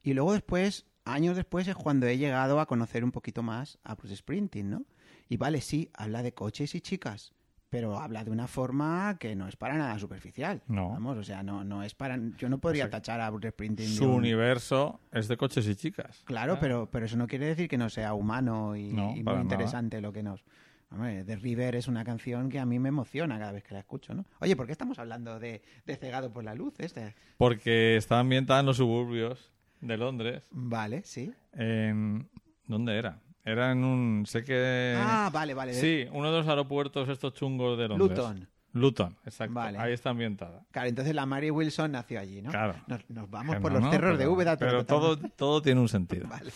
[0.02, 3.94] y luego después, años después, es cuando he llegado a conocer un poquito más a
[3.94, 4.84] Bruce Springsteen, ¿no?
[5.28, 7.32] Y vale, sí, habla de coches y chicas,
[7.74, 10.62] pero habla de una forma que no es para nada superficial.
[10.68, 10.90] No.
[10.90, 12.16] Vamos, o sea, no, no es para...
[12.38, 15.66] Yo no podría O sea, tachar a Bruce Springsteen Su un- universo es de coches
[15.66, 16.22] y chicas.
[16.24, 19.24] Claro, pero, pero eso no quiere decir que no sea humano y, No, y muy
[19.24, 19.40] nada.
[19.42, 20.44] interesante lo que nos...
[20.92, 23.80] Hombre, The River es una canción que a mí me emociona cada vez que la
[23.80, 24.24] escucho, ¿no?
[24.40, 26.74] Oye, ¿por qué estamos hablando de, de Cegado por la Luz?
[26.78, 27.16] Este?
[27.38, 30.44] Porque está ambientada en los suburbios de Londres.
[30.52, 31.32] Vale, sí.
[31.54, 32.28] En...
[32.68, 33.18] ¿Dónde era?
[33.44, 34.24] Era en un...
[34.26, 34.94] Sé que...
[34.98, 35.74] ah, vale, vale.
[35.74, 38.11] Sí, uno de los aeropuertos estos chungos de Londres.
[38.18, 38.48] Luton.
[38.72, 39.54] Luton, exacto.
[39.54, 39.78] Vale.
[39.78, 40.62] Ahí está ambientada.
[40.72, 42.50] Claro, entonces la Mary Wilson nació allí, ¿no?
[42.50, 42.74] Claro.
[42.88, 44.57] Nos, nos vamos Que por no, los no, cerros de Úbeda.
[44.57, 46.26] Pero todo, todo tiene un sentido.
[46.28, 46.50] Vale.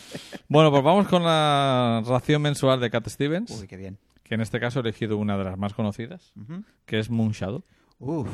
[0.49, 3.99] Bueno, pues vamos con la ración mensual de Cat Stevens, Uy, qué bien.
[4.25, 6.65] que en este caso he elegido una de las más conocidas, Ujú.
[6.87, 7.63] que es Moonshadow,
[8.01, 8.29] Uf,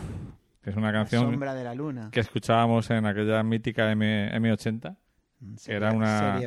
[0.62, 2.08] que es una la canción sombra de la luna.
[2.10, 4.96] que escuchábamos en aquella mítica M, M80.
[5.66, 6.40] Era una-.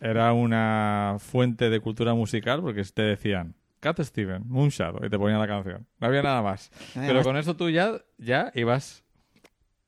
[0.00, 5.38] Era una fuente de cultura musical porque te decían Cat Stevens, Moonshadow, y te ponían
[5.38, 5.86] la canción.
[5.98, 6.70] No había nada más.
[6.94, 9.04] Pero con eso tú ya, ya ibas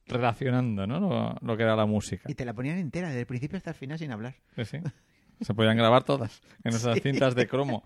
[0.07, 1.01] relacionando ¿no?
[1.01, 2.31] lo, lo que era la música.
[2.31, 4.35] Y te la ponían entera, desde el principio hasta el final sin hablar.
[4.57, 4.79] Sí, sí.
[5.41, 7.83] Se podían grabar todas en esas cintas de cromo.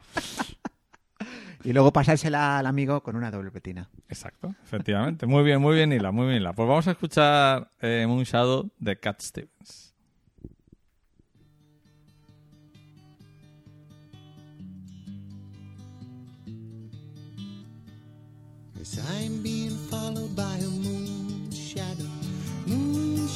[1.65, 3.89] Y luego pasársela al amigo con una doble petina.
[4.09, 5.27] Exacto, efectivamente.
[5.27, 6.53] Muy bien, muy bien, Hila, muy bien, Hila.
[6.53, 9.86] Pues vamos a escuchar eh, Moonshadow de Cat Stevens.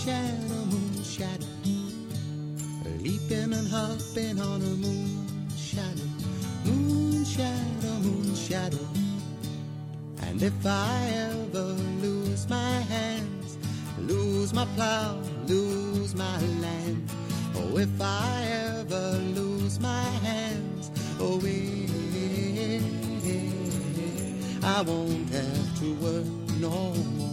[0.05, 1.45] Shadow, moon shadow,
[3.01, 5.27] leaping and hopping on a moon
[5.59, 6.09] shadow,
[6.65, 8.87] moon shadow, moon shadow.
[10.23, 13.59] And if I ever lose my hands,
[13.99, 17.11] lose my plow, lose my land,
[17.57, 18.45] oh, if I
[18.79, 21.87] ever lose my hands, oh, eh,
[22.17, 22.81] eh,
[23.27, 26.25] eh, eh I won't have to work
[26.59, 27.30] no more.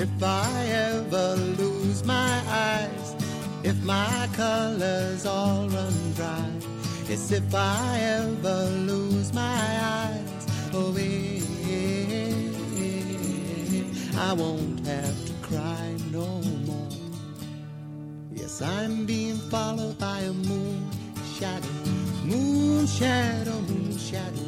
[0.00, 3.16] If I ever lose my eyes,
[3.64, 6.50] if my colors all run dry,
[7.08, 11.40] yes, if I ever lose my eyes, oh, eh,
[14.16, 16.88] I won't have to cry no more.
[18.32, 20.88] Yes, I'm being followed by a moon
[21.36, 21.68] shadow,
[22.24, 24.46] moon shadow, moon shadow.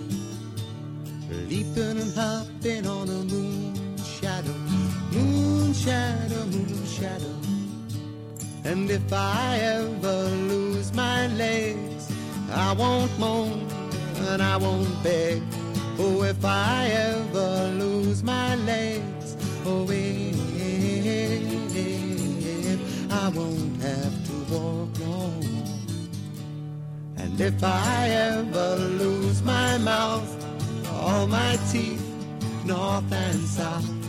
[1.48, 4.69] Leaping and hopping on a moon shadow,
[5.12, 7.34] moon shadow, moon shadow.
[8.64, 12.12] And if I ever lose my legs,
[12.52, 13.66] I won't moan
[14.28, 15.42] and I won't beg.
[15.98, 19.36] Oh, if I ever lose my legs,
[19.66, 20.32] oh, eh,
[23.10, 25.44] I won't have to walk more.
[27.16, 30.30] And if I ever lose my mouth,
[30.92, 32.06] all my teeth,
[32.64, 33.99] north and south.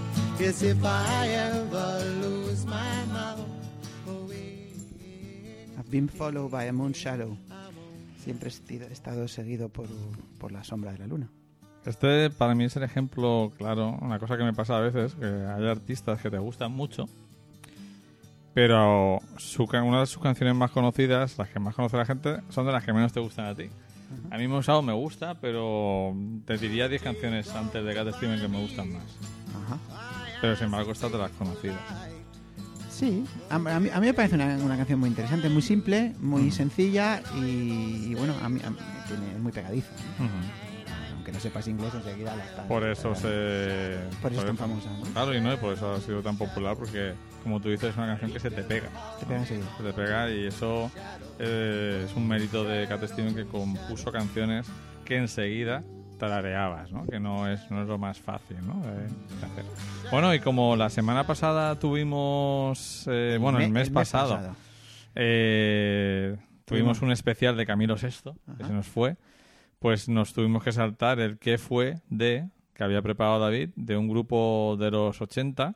[0.41, 3.45] Yes, if I ever lose my mouth,
[5.77, 7.37] I've been followed by a moon shadow.
[8.17, 9.85] Siempre he estado seguido por,
[10.39, 11.29] por la sombra de la luna.
[11.85, 15.27] Este para mí es el ejemplo claro, una cosa que me pasa a veces, que
[15.27, 17.05] hay artistas que te gustan mucho,
[18.55, 22.65] pero su, una de sus canciones más conocidas, las que más conoce la gente, son
[22.65, 23.69] de las que menos te gustan a ti.
[24.31, 26.15] A mí Mosao me gusta, pero
[26.45, 29.03] te diría 10 canciones antes de Cat Steven que me gustan más.
[29.55, 30.20] Ajá.
[30.41, 31.79] Pero sin embargo, estas de las conocidas.
[32.89, 36.13] Sí, a, a mí, a mí me parece una, una canción muy interesante, muy simple,
[36.19, 38.77] muy sencilla y, y bueno, a mí, a mí
[39.07, 39.89] tiene, es muy pegadiza.
[41.13, 42.65] Aunque no sepas inglés, enseguida la estás.
[42.65, 43.99] Por eso se...
[44.21, 45.03] Por eso es tan famosa, ¿no?
[45.13, 47.13] Claro, y no, y por eso ha sido tan popular, porque,
[47.43, 48.89] como tú dices, es una canción que se te pega.
[49.19, 49.65] Te pega enseguida.
[49.77, 50.91] Se te pega y eso
[51.39, 54.67] eh, es un mérito de Cat Steven que compuso canciones
[55.05, 55.83] que enseguida
[56.21, 57.05] tarareabas, ¿no?
[57.07, 58.79] Que no es, no es lo más fácil, ¿no?
[58.85, 59.65] De- de hacer.
[60.11, 63.05] Bueno, y como la semana pasada tuvimos...
[63.11, 64.39] eh, bueno, el, Me- mes, pasado,
[65.15, 69.17] eh, tuvimos un especial de Camilo VI, que se nos fue,
[69.79, 74.07] pues nos tuvimos que saltar el qué fue de, que había preparado David, de un
[74.07, 75.75] grupo de los 80,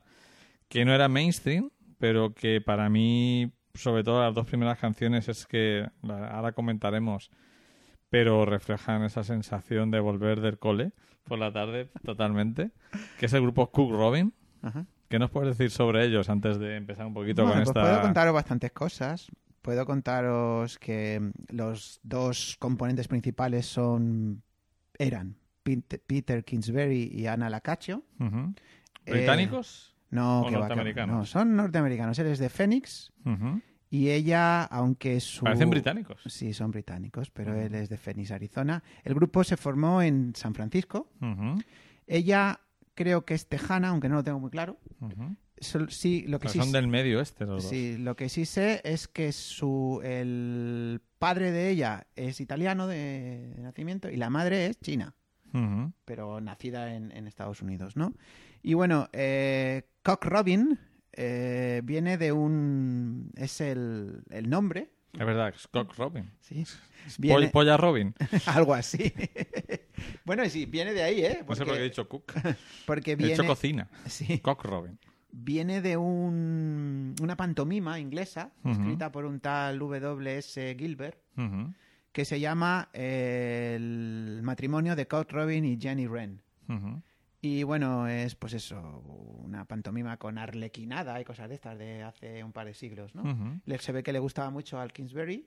[0.70, 5.46] que no era mainstream, pero que para mí, sobre todo las dos primeras canciones, es
[5.48, 7.30] que, ahora comentaremos,
[8.16, 10.94] pero reflejan esa sensación de volver del cole
[11.26, 12.72] por la tarde totalmente,
[13.20, 14.32] que es el grupo Cook Robin.
[14.62, 14.86] Ajá.
[15.10, 17.82] ¿Qué nos puedes decir sobre ellos antes de empezar un poquito Bueno, con pues esta...
[17.82, 19.28] puedo contaros bastantes cosas.
[19.62, 24.44] Puedo contaros que los dos componentes principales son
[24.98, 28.04] eran Pete- Peter Kingsbury y Anna Lacaccio.
[28.22, 29.94] Eh, ¿Británicos?
[30.10, 30.60] No, ¿O que va.
[30.70, 31.16] norteamericanos?
[31.18, 32.18] No, son norteamericanos.
[32.20, 33.62] Él es de Phoenix Ujú.
[33.96, 35.46] Y ella, aunque su...
[35.46, 36.22] Parecen británicos.
[36.26, 38.84] Sí, son británicos, pero él es de Phoenix, Arizona.
[39.06, 41.08] El grupo se formó en San Francisco.
[42.06, 42.60] Ella
[42.94, 44.78] creo que es tejana, aunque no lo tengo muy claro.
[45.88, 47.70] sí, lo que sí son del medio este los dos.
[47.70, 53.54] Sí, lo que sí sé es que su el padre de ella es italiano de,
[53.56, 55.16] de nacimiento y la madre es china,
[56.04, 58.14] pero nacida en, en Estados Unidos, ¿no?
[58.62, 60.78] Y bueno, eh, Cock Robin
[61.16, 63.32] eh, viene de un...
[63.36, 66.30] es el, el nombre Es verdad, es Cock Robin.
[66.42, 66.66] Sí.
[67.18, 68.14] Viene- Polla Robin.
[68.48, 69.14] Algo así.
[70.26, 71.44] bueno, sí, viene de ahí, ¿eh?
[71.48, 72.34] No sé por qué he dicho Cook.
[72.86, 73.88] porque He viene, dicho cocina.
[74.08, 74.98] sí, Cock Robin.
[75.32, 80.76] viene de un, una pantomima inglesa escrita por un tal W.S.
[80.78, 81.18] Gilbert
[82.12, 86.42] que se llama eh, El matrimonio de Cock Robin y Jenny Wren.
[86.70, 87.02] ujú.
[87.48, 88.80] Y bueno, es pues eso,
[89.44, 93.22] una pantomima con arlequinada y cosas de estas de hace un par de siglos, ¿no?
[93.66, 95.46] Le- Se ve que le gustaba mucho al Kingsbury.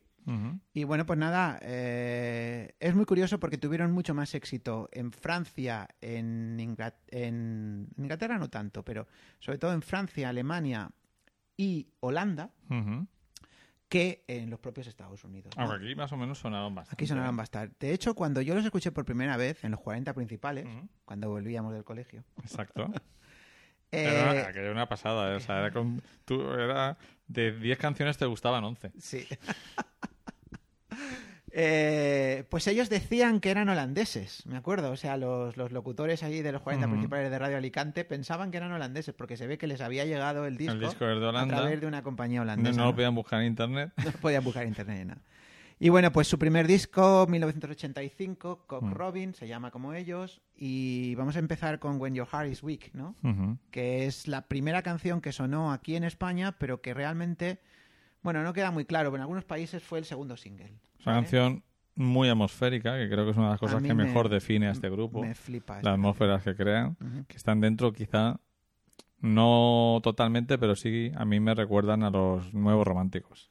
[0.74, 5.88] Y bueno, pues nada, eh, es muy curioso porque tuvieron mucho más éxito en Francia,
[6.00, 6.76] en,
[7.08, 9.08] en Inglaterra no tanto, pero
[9.40, 10.90] sobre todo en Francia, Alemania
[11.56, 12.50] y Holanda.
[13.88, 15.54] Que en los propios Estados Unidos.
[15.56, 15.62] ¿no?
[15.64, 16.94] Aunque aquí más o menos sonaron bastante.
[16.94, 17.86] Aquí sonaban bastante.
[17.86, 20.66] De hecho, cuando yo los escuché por primera vez en los 40 principales,
[21.04, 22.90] cuando volvíamos del colegio, Exacto.
[23.92, 25.36] eh, Era, era una pasada, ¿eh?
[25.36, 28.92] O sea, era, con- tú, era de 10 canciones te gustaban 11.
[28.98, 29.26] Sí.
[31.52, 34.90] Eh, pues ellos decían que eran holandeses, me acuerdo.
[34.90, 36.94] O sea, los, los locutores ahí de los 40 Ujú.
[36.94, 40.46] principales de Radio Alicante pensaban que eran holandeses porque se ve que les había llegado
[40.46, 42.76] el disco, El a través de una compañía holandesa.
[42.76, 42.90] no ¿no?
[42.90, 43.92] lo podían buscar en internet.
[44.04, 45.20] No podían buscar en internet ni nada.
[45.80, 48.92] Y bueno, pues su primer disco, 1985, Cock Mm.
[48.94, 50.40] Robin, se llama como ellos.
[50.56, 53.14] Y vamos a empezar con When Your Heart is Weak, ¿no?
[53.70, 57.60] Que es la primera canción que sonó aquí en España, pero que realmente,
[58.22, 60.66] bueno, no queda muy claro, pero en algunos países fue el segundo single.
[60.98, 61.22] Es una ¿vale?
[61.26, 61.62] canción
[61.94, 64.72] muy atmosférica, que creo que es una de las cosas que me- mejor define a
[64.72, 65.20] este grupo.
[65.22, 65.74] Me flipa.
[65.74, 66.96] Las esta atmósferas que crean,
[67.26, 68.38] que están dentro quizá,
[69.20, 73.50] no totalmente, pero sí a mí me recuerdan a los nuevos románticos.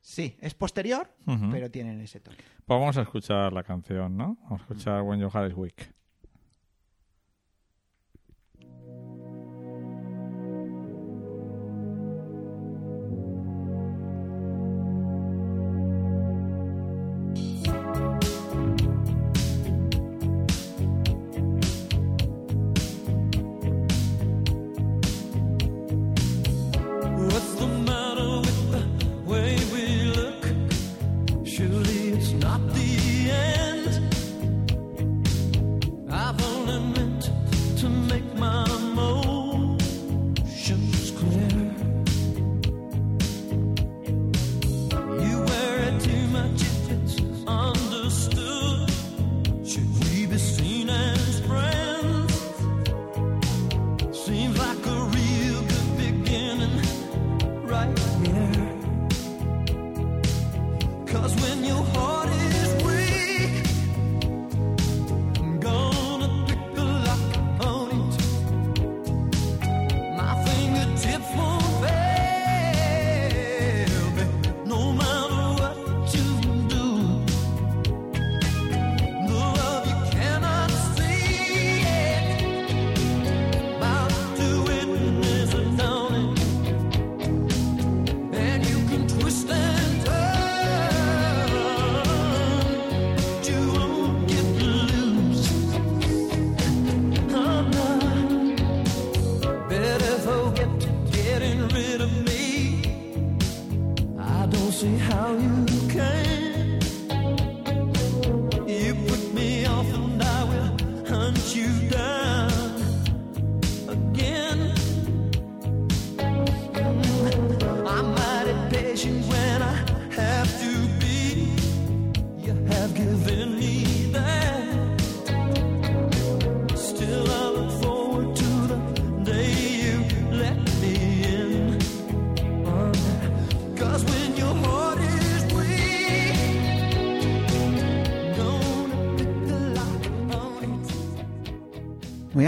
[0.00, 1.08] Sí, es posterior,
[1.50, 2.36] pero tienen ese toque.
[2.66, 4.36] Pues vamos a escuchar la canción, ¿no?
[4.42, 5.94] Vamos a escuchar When Your Heart is Weak.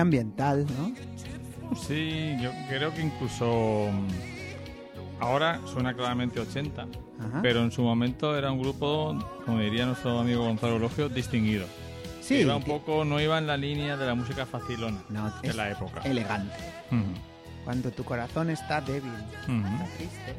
[0.01, 1.77] Ambiental, ¿no?
[1.77, 7.41] Sí, yo creo que incluso mm, ahora suena claramente 80, Ajá.
[7.43, 11.67] pero en su momento era un grupo, como diría nuestro amigo Gonzalo Elogio, distinguido.
[12.21, 15.31] Sí, iba un que- poco, no iba en la línea de la música facilona no,
[15.43, 16.01] de la época.
[16.03, 16.55] elegante.
[17.65, 20.35] Cuando tu corazón está débil, está triste.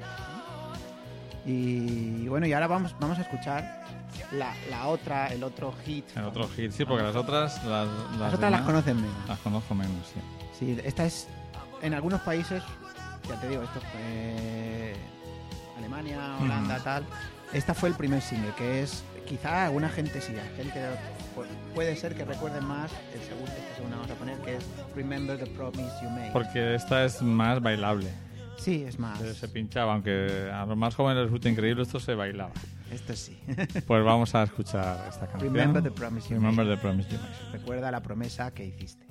[1.46, 3.84] Y bueno, y ahora vamos, vamos a escuchar
[4.32, 6.06] la, la otra, el otro hit.
[6.16, 7.88] El otro hit, sí, porque las otras las,
[8.20, 9.28] Las otras las conocen menos.
[9.28, 10.20] Las conozco menos, sí.
[10.58, 11.28] Sí, esta es
[11.82, 12.64] en algunos países,
[13.28, 14.96] ya te digo, esto fue
[15.78, 17.06] Alemania, Holanda, tal.
[17.54, 20.82] Esta fue el primer single, que es quizá alguna gente sí, gente
[21.76, 25.38] puede ser que recuerde más el segundo, este segundo vamos a poner, que es Remember
[25.38, 26.32] the Promise You Made.
[26.32, 28.10] Porque esta es más bailable.
[28.68, 29.18] Sí, es más.
[29.20, 32.52] Se, se pinchaba, aunque a los más jóvenes les resulta increíble, esto se bailaba.
[32.92, 33.40] Esto sí.
[33.88, 35.54] Pues vamos a escuchar esta canción.
[35.54, 36.76] Remember the promise you Remember made.
[36.76, 37.52] the promise you made.
[37.58, 39.07] Recuerda la promesa que hiciste.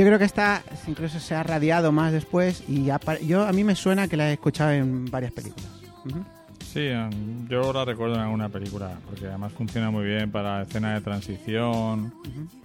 [0.00, 2.86] Yo creo que esta incluso se ha radiado más después y
[3.26, 5.68] yo a mí me suena que la he escuchado en varias películas.
[6.06, 6.24] Ujú.
[6.72, 10.94] Sí, um, yo la recuerdo en alguna película, porque además funciona muy bien para escena
[10.94, 12.14] de transición.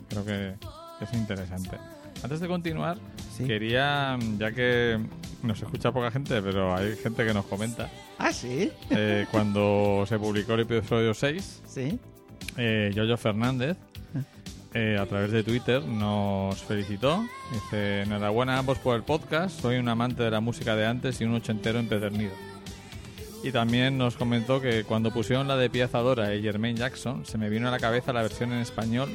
[0.08, 0.54] Creo que,
[1.02, 1.78] es interesante.
[2.24, 3.00] Antes de continuar,
[3.36, 3.44] Sí.
[3.46, 4.98] quería, ya que
[5.44, 8.72] nos escucha poca gente, pero hay gente que nos comenta, Ah, sí.
[8.92, 12.00] eh, cuando se publicó el episodio 6, Sí.
[12.56, 13.76] eh, Yoyo Fernández,
[14.76, 17.26] eh, a través de Twitter, nos felicitó.
[17.52, 21.20] Dice, enhorabuena a ambos por el podcast, soy un amante de la música de antes
[21.22, 22.34] y un ochentero empedernido.
[23.44, 27.48] Y también nos comentó que cuando pusieron la de Piazadora y Jermaine Jackson, se me
[27.50, 29.10] vino a la cabeza la versión en español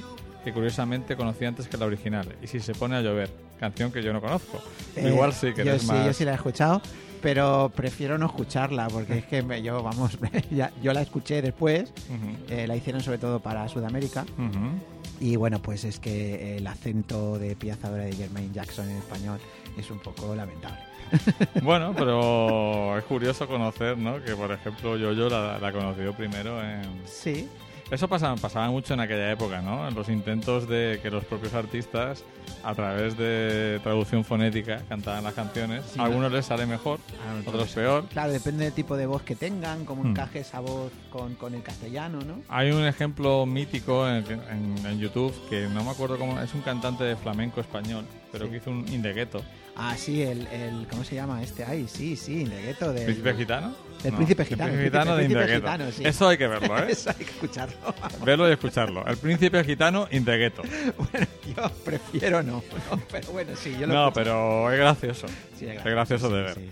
[0.45, 2.27] que curiosamente conocí antes que la original.
[2.43, 4.63] Y si se pone a llover, canción que yo no conozco.
[4.97, 6.07] Eh, Igual sí que yo sí, más...
[6.07, 6.81] yo sí la he escuchado,
[7.21, 10.17] pero prefiero no escucharla porque es que me- yo, vamos,
[10.51, 14.81] ya- yo la escuché después, Ujú, eh, la hicieron sobre todo para Sudamérica ujú.
[15.21, 19.39] Y bueno, pues es que el acento de piazadora de Jermaine Jackson en español
[19.77, 20.79] es un poco lamentable.
[21.63, 24.23] Bueno, pero es curioso conocer, ¿no?
[24.23, 26.83] Que, por ejemplo, Yoyo la, la conoció primero en...
[27.05, 27.49] Sí,
[27.91, 29.89] Eso pasaba, pasaba mucho en aquella época, ¿no?
[29.89, 32.23] En los intentos de que los propios artistas,
[32.63, 35.85] a través de traducción fonética, cantaban las canciones.
[35.93, 38.05] Sí, a algunos les sale mejor, Ah, otros peor.
[38.07, 40.11] Claro, depende del tipo de voz que tengan, cómo Hmm.
[40.11, 42.41] encaje esa voz con, con el castellano, ¿no?
[42.49, 46.61] Hay un ejemplo mítico en, en- en YouTube que no me acuerdo cómo es un
[46.61, 48.51] cantante de flamenco español, pero Sí.
[48.53, 49.43] que hizo un Indegueto.
[49.83, 51.65] Ah, sí, el, el ¿cómo se llama este?
[51.65, 53.05] Ay, sí, sí, Indegueto del...
[53.07, 53.75] ¿Príncipe gitano?
[54.03, 55.93] del No, príncipe el gitano, príncipe el gitano de príncipe Indegueto.
[55.93, 56.05] sí.
[56.05, 56.87] Eso hay que verlo, ¿eh?
[56.91, 57.95] Eso hay que escucharlo.
[58.25, 59.07] Verlo y escucharlo.
[59.07, 60.63] El príncipe gitano Indegueto.
[61.11, 61.27] bueno,
[61.57, 62.63] yo prefiero no,
[63.11, 64.15] pero bueno, sí, yo lo No, escucho.
[64.15, 65.27] pero es gracioso.
[65.59, 66.55] Sí, es gracioso de ver.
[66.57, 66.69] sí.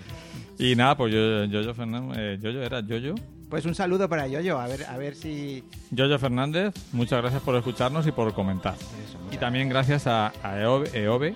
[0.70, 3.14] Y nada, pues yo, Yoyo Fernández, eh, Yoyo era Yoyo.
[3.48, 5.64] Pues un saludo para Yoyo, a ver, a ver si...
[5.92, 8.74] Yoyo Fernández, muchas gracias por escucharnos y por comentar.
[8.74, 11.34] Eso, Y también gracias a, a Eobe, Eobe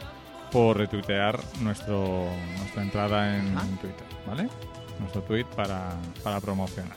[0.52, 2.26] por retuitear nuestro,
[2.58, 3.64] nuestra entrada en, Ah.
[3.80, 4.48] Twitter, ¿vale?
[5.00, 5.90] Nuestro tweet para,
[6.22, 6.96] para promocionar.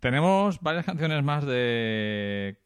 [0.00, 2.56] Tenemos varias canciones más de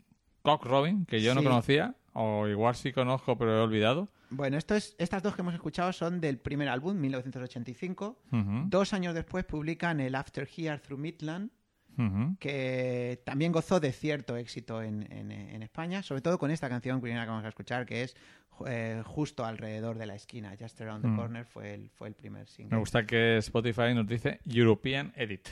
[0.43, 4.09] Cock Robin que yo no conocía, o igual sí conozco pero he olvidado.
[4.29, 8.19] Bueno, esto es, estas dos que hemos escuchado son del primer álbum, 1985.
[8.33, 11.51] Ujú, Dos años después publican el After Here Through Midland,
[12.41, 17.01] que también gozó de cierto éxito en, en- en España, sobre todo con esta canción
[17.01, 18.17] primera que vamos a escuchar, que es
[18.67, 21.17] eh, Justo alrededor de la esquina, Just Around the Mm.
[21.17, 22.75] Corner, fue el, fue el primer single.
[22.75, 25.49] Me gusta que Spotify nos dice European Edit.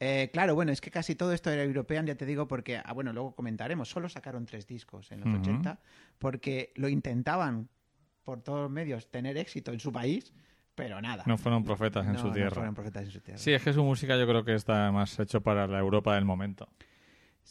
[0.00, 2.92] Eh, claro, bueno, es que casi todo esto era European, ya te digo, porque, ah,
[2.92, 5.38] bueno, luego comentaremos, solo sacaron tres discos en los Ujú.
[5.38, 5.78] 80,
[6.18, 7.68] porque lo intentaban
[8.24, 10.32] por todos los medios tener éxito en su país,
[10.74, 11.22] pero nada.
[11.26, 12.50] No fueron profetas en No, su no tierra.
[12.50, 13.38] fueron profetas en su tierra.
[13.38, 16.24] Sí, es que su música yo creo que está más hecho para la Europa del
[16.24, 16.68] momento.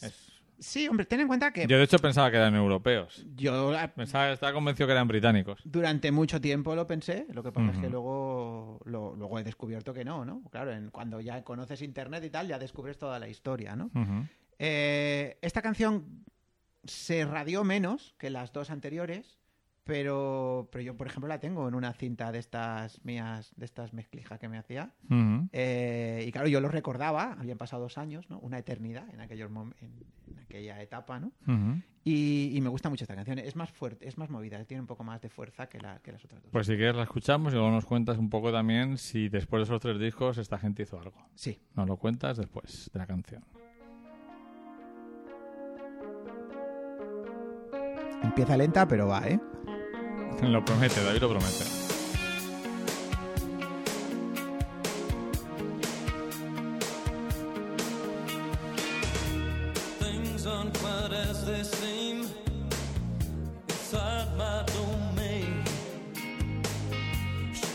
[0.02, 0.33] Es-
[0.64, 3.24] Sí, hombre, ten en cuenta que Yo de hecho pensaba que eran europeos.
[3.36, 5.60] yo ah, Pensaba, estaba convencido que eran británicos.
[5.64, 9.92] durante mucho tiempo lo pensé, lo que pasa es que luego, lo- luego he descubierto
[9.92, 10.42] que no, ¿no?
[10.50, 13.90] Claro, en- cuando ya conoces Internet y tal, ya descubres toda la historia, ¿no?
[14.58, 16.24] Eh, esta canción
[16.84, 19.38] se radió menos que las dos anteriores,
[19.84, 23.92] pero, pero yo, por ejemplo, la tengo en una cinta de estas mías, de estas
[23.92, 24.90] mezclijas que me hacía.
[25.52, 28.38] Eh, y claro, yo lo recordaba, habían pasado dos años, ¿no?
[28.38, 29.92] Una eternidad en, aquellos en,
[30.30, 31.32] en aquella etapa, ¿no?
[32.06, 33.38] Y me gusta mucho esta canción.
[33.38, 36.12] Es más fuerte, es más movida, tiene un poco más de fuerza que, la, que
[36.12, 36.50] las otras dos.
[36.50, 39.64] Pues si quieres la escuchamos y luego nos cuentas un poco también si después de
[39.64, 41.26] esos tres discos esta gente hizo algo.
[41.34, 41.60] Sí.
[41.74, 43.44] Nos lo cuentas después de la canción.
[48.22, 49.38] Empieza lenta, pero va, ¿eh?
[50.42, 51.64] Lo promete, David lo promete.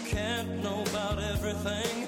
[0.10, 2.08] Can't know about everything,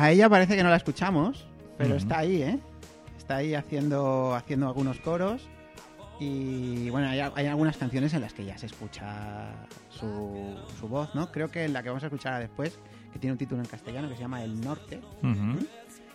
[0.00, 1.46] A ella parece que no la escuchamos,
[1.76, 2.58] pero está ahí, ¿eh?
[3.18, 5.46] Está ahí haciendo, haciendo algunos coros.
[6.18, 9.52] Y bueno, hay, hay algunas canciones en las que ya se escucha
[9.90, 11.30] su, su voz, ¿no?
[11.30, 12.78] Creo que la que vamos a escuchar después,
[13.12, 15.02] que tiene un título en castellano que se llama El Norte,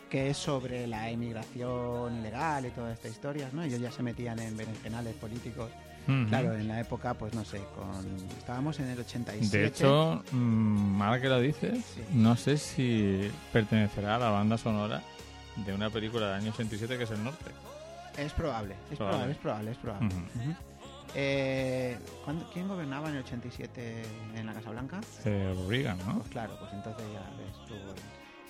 [0.10, 3.62] que es sobre la emigración ilegal y todas estas historias, ¿no?
[3.62, 5.70] Ellos ya se metían en berenjenales políticos.
[6.30, 8.06] Claro, en la época, pues no sé, con
[8.38, 9.58] estábamos en el 87.
[9.58, 12.02] De hecho, mm, ahora que lo dices, Sí.
[12.14, 15.02] no sé si pertenecerá a la banda sonora
[15.66, 17.52] de una película del año 87 que es El Norte.
[18.18, 19.36] Es probable, es Probable.
[19.36, 20.56] probable, es probable, es probable.
[21.18, 24.04] Eh, ¿cuándo- ¿Quién gobernaba en el 87
[24.36, 25.00] en la Casa Blanca?
[25.24, 26.18] Eh, Reagan, ¿no?
[26.20, 27.76] Pues claro, pues entonces ya ves tú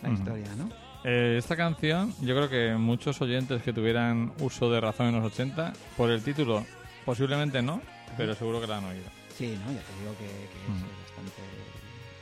[0.02, 0.70] la historia, ¿no?
[1.04, 5.32] Eh, esta canción, yo creo que muchos oyentes que tuvieran uso de razón en los
[5.32, 6.66] 80, por el título,
[7.06, 7.82] posiblemente no,
[8.18, 9.06] pero seguro que la han oído.
[9.38, 10.88] Sí, no, ya te digo que, que es Ujú.
[11.08, 11.42] bastante,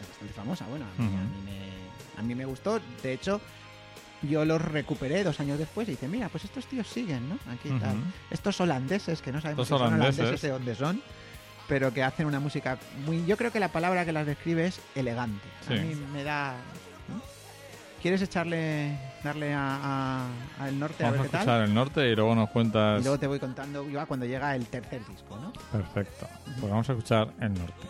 [0.09, 0.65] bastante famosa.
[0.67, 2.79] Bueno, a mí, a, mí me, a mí me gustó.
[3.01, 3.39] De hecho,
[4.23, 7.38] yo los recuperé dos años después y dije, mira, pues estos tíos siguen, ¿no?
[7.51, 7.79] Aquí Ujú.
[7.79, 7.97] tal.
[8.31, 10.19] Estos holandeses, que no sabemos si son holandeses.
[10.19, 11.01] holandeses de dónde son,
[11.67, 13.25] pero que hacen una música muy...
[13.25, 15.47] Yo creo que la palabra que las describe es elegante.
[15.67, 15.73] Sí.
[15.73, 16.55] A mí me da...
[18.03, 20.27] ¿Quieres echarle, darle a, a-
[20.65, 21.39] al norte Vamos a ver qué tal?
[21.39, 22.99] escuchar el norte y luego nos cuentas.
[22.99, 25.53] Y luego te voy contando cuando llega el tercer disco, ¿no?
[25.71, 26.27] Perfecto.
[26.59, 27.87] Pues vamos a escuchar el norte.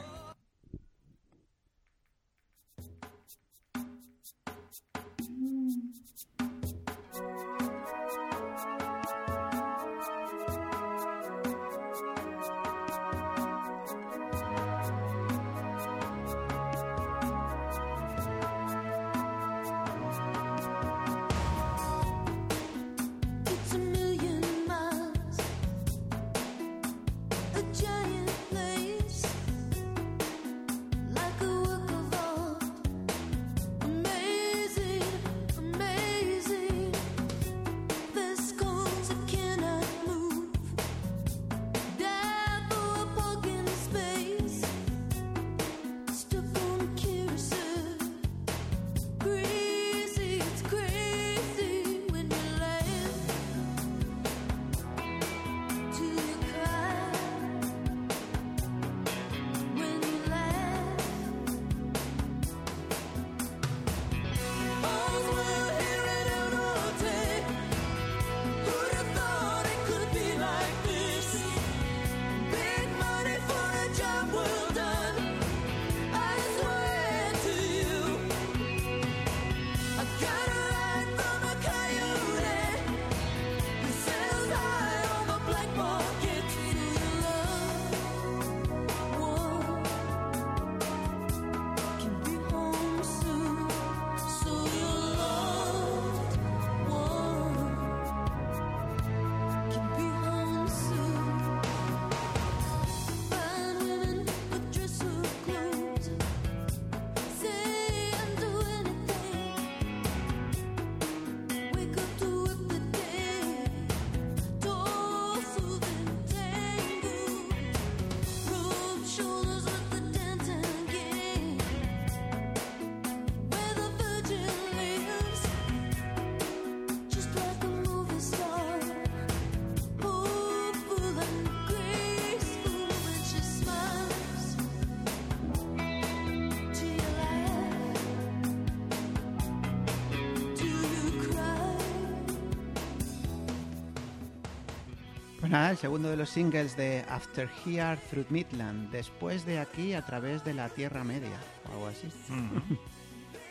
[145.54, 150.44] El segundo de los singles de After Here Through Midland, después de aquí a través
[150.44, 151.38] de la Tierra Media,
[151.70, 152.08] o algo así.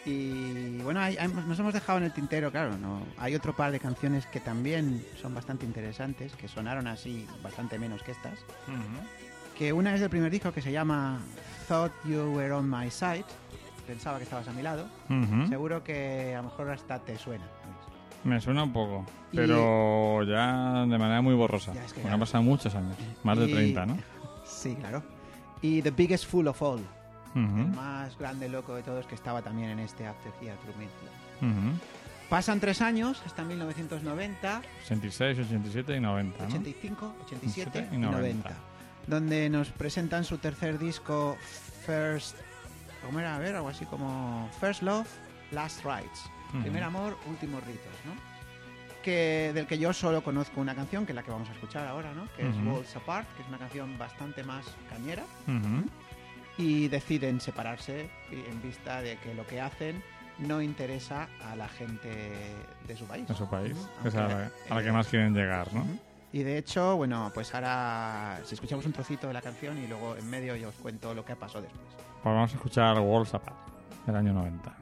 [0.04, 3.70] Y bueno, hay- hay- nos hemos dejado en el tintero, claro, no hay otro par
[3.70, 8.38] de canciones que también son bastante interesantes, que sonaron así bastante menos que estas.
[9.56, 11.20] Que una es del primer disco que se llama
[11.68, 13.24] Thought You Were On My Side,
[13.86, 14.88] pensaba que estabas a mi lado.
[15.48, 17.44] Seguro que a lo mejor hasta te suena.
[18.24, 21.72] Me suena un poco, Y- pero ya de manera muy borrosa.
[21.84, 23.98] Es que ya- han pasado muchos años, más de Y- 30, ¿no?
[24.44, 25.02] Sí, claro.
[25.60, 26.80] Y The Biggest Fool of All,
[27.34, 27.58] el Ujú.
[27.76, 31.70] más grande loco de todos que estaba también en este After Here Through Midland.
[31.70, 31.78] Ujú.
[32.28, 36.48] Pasan tres años, hasta 1990, 86, 87 y 90, ¿no?
[36.48, 38.50] 85, 87 87 y 90.
[39.06, 41.36] donde nos presentan su tercer disco,
[41.84, 42.36] First.
[43.04, 43.34] ¿Cómo era?
[43.34, 45.08] A ver, algo así como First Love,
[45.50, 45.82] Last
[46.60, 48.12] Primer amor, últimos ritos, ¿no?
[49.02, 51.86] Que, del que yo solo conozco una canción, que es la que vamos a escuchar
[51.88, 52.28] ahora, ¿no?
[52.36, 52.56] Que es.
[52.64, 55.24] Walls Apart, que es una canción bastante más cañera.
[56.58, 60.02] Y deciden separarse en vista de que lo que hacen
[60.38, 62.32] no interesa a la gente
[62.86, 63.28] de su país.
[63.28, 65.72] En su país, que es a la, Aunque, a la que eh, más quieren llegar,
[65.72, 65.84] ¿no?
[66.32, 70.16] Y de hecho, bueno, pues ahora si escuchamos un trocito de la canción y luego
[70.16, 71.86] en medio yo os cuento lo que pasó después.
[72.22, 73.56] Pues vamos a escuchar Walls Apart,
[74.06, 74.81] del año 90.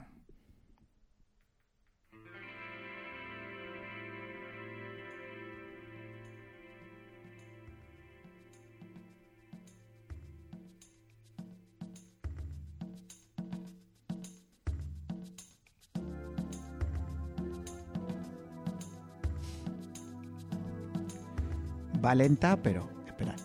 [22.03, 23.37] Va lenta, pero esperad.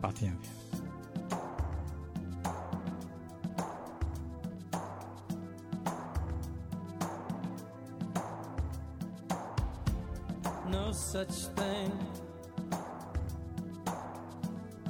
[0.00, 0.64] Paciencia.
[10.74, 11.92] no such thing.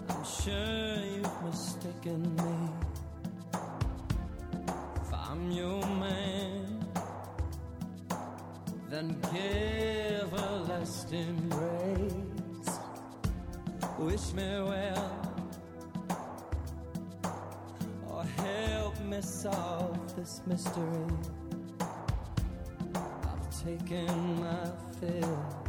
[0.08, 2.56] I'm sure you've mistaken me.
[5.02, 6.86] If I'm your man,
[8.88, 12.23] then give a last embrace.
[13.98, 15.38] Wish me well,
[18.10, 21.06] or help me solve this mystery.
[22.94, 24.70] I've taken my
[25.00, 25.63] fill,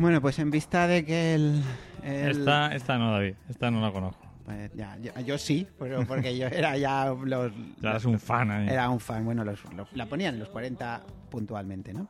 [0.00, 1.62] Bueno, pues en vista de que el...
[2.02, 3.34] el- Esta, esta no, David.
[3.50, 4.26] Esta no la conozco.
[4.46, 7.52] pues ya, yo, yo sí, pero porque yo era ya los...
[7.82, 8.68] Ya eres un fan ahí.
[8.68, 12.08] Era un fan, bueno, los- los- la ponían en los 40 puntualmente, ¿no?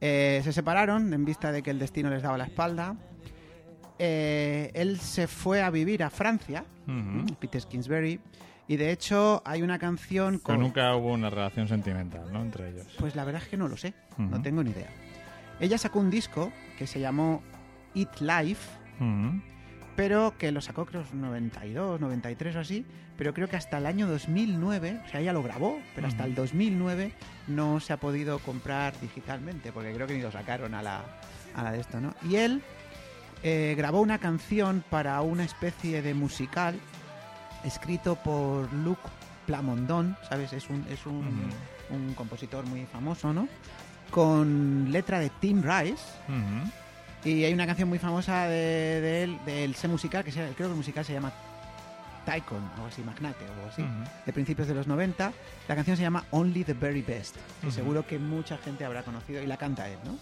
[0.00, 2.96] Eh, se separaron en vista de que el destino les daba la espalda.
[3.98, 7.34] Eh, él se fue a vivir a Francia, Ujú.
[7.36, 8.20] Peter Kingsbury,
[8.68, 10.60] y de hecho hay una canción Pero con...
[10.60, 12.42] nunca hubo una relación sentimental, ¿no?
[12.42, 12.86] Entre ellos.
[12.98, 14.88] Pues la verdad es que no lo sé, no tengo ni idea.
[15.62, 17.40] Ella sacó un disco que se llamó
[17.94, 18.68] It Life,
[19.00, 19.40] Ujú.
[19.94, 22.84] pero que lo sacó creo en 92, 93 o así,
[23.16, 26.34] pero creo que hasta el año 2009, o sea, ella lo grabó, pero hasta el
[26.34, 27.12] 2009
[27.46, 31.04] no se ha podido comprar digitalmente, porque creo que ni lo sacaron a la,
[31.54, 32.12] a la de esto, ¿no?
[32.28, 32.60] Y él
[33.44, 36.74] eh, grabó una canción para una especie de musical
[37.62, 38.98] escrito por Luc
[39.46, 40.52] Plamondon, ¿sabes?
[40.52, 41.28] Es un, es un,
[41.90, 43.46] un compositor muy famoso, ¿no?
[44.12, 46.04] Con letra de Tim Rice,
[47.24, 50.68] y hay una canción muy famosa de, de él, del ese musical, que se- creo
[50.68, 51.32] que el musical se llama
[52.26, 53.82] Tycoon, algo así, Magnate o algo así,
[54.26, 55.32] de principios de los 90.
[55.66, 59.42] La canción se llama Only the Very Best, que seguro que mucha gente habrá conocido
[59.42, 60.18] y la canta él, ¿no?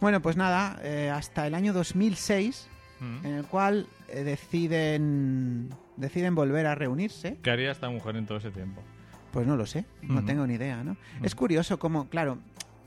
[0.00, 2.68] Bueno, pues nada, eh, hasta el año 2006,
[3.00, 3.28] Ujú.
[3.28, 5.68] en el cual eh, deciden,
[5.98, 7.36] deciden volver a reunirse.
[7.42, 8.82] ¿Qué haría esta mujer en todo ese tiempo?
[9.30, 10.96] Pues no lo sé, no tengo ni idea, ¿no?
[11.22, 12.38] Es curioso como, claro,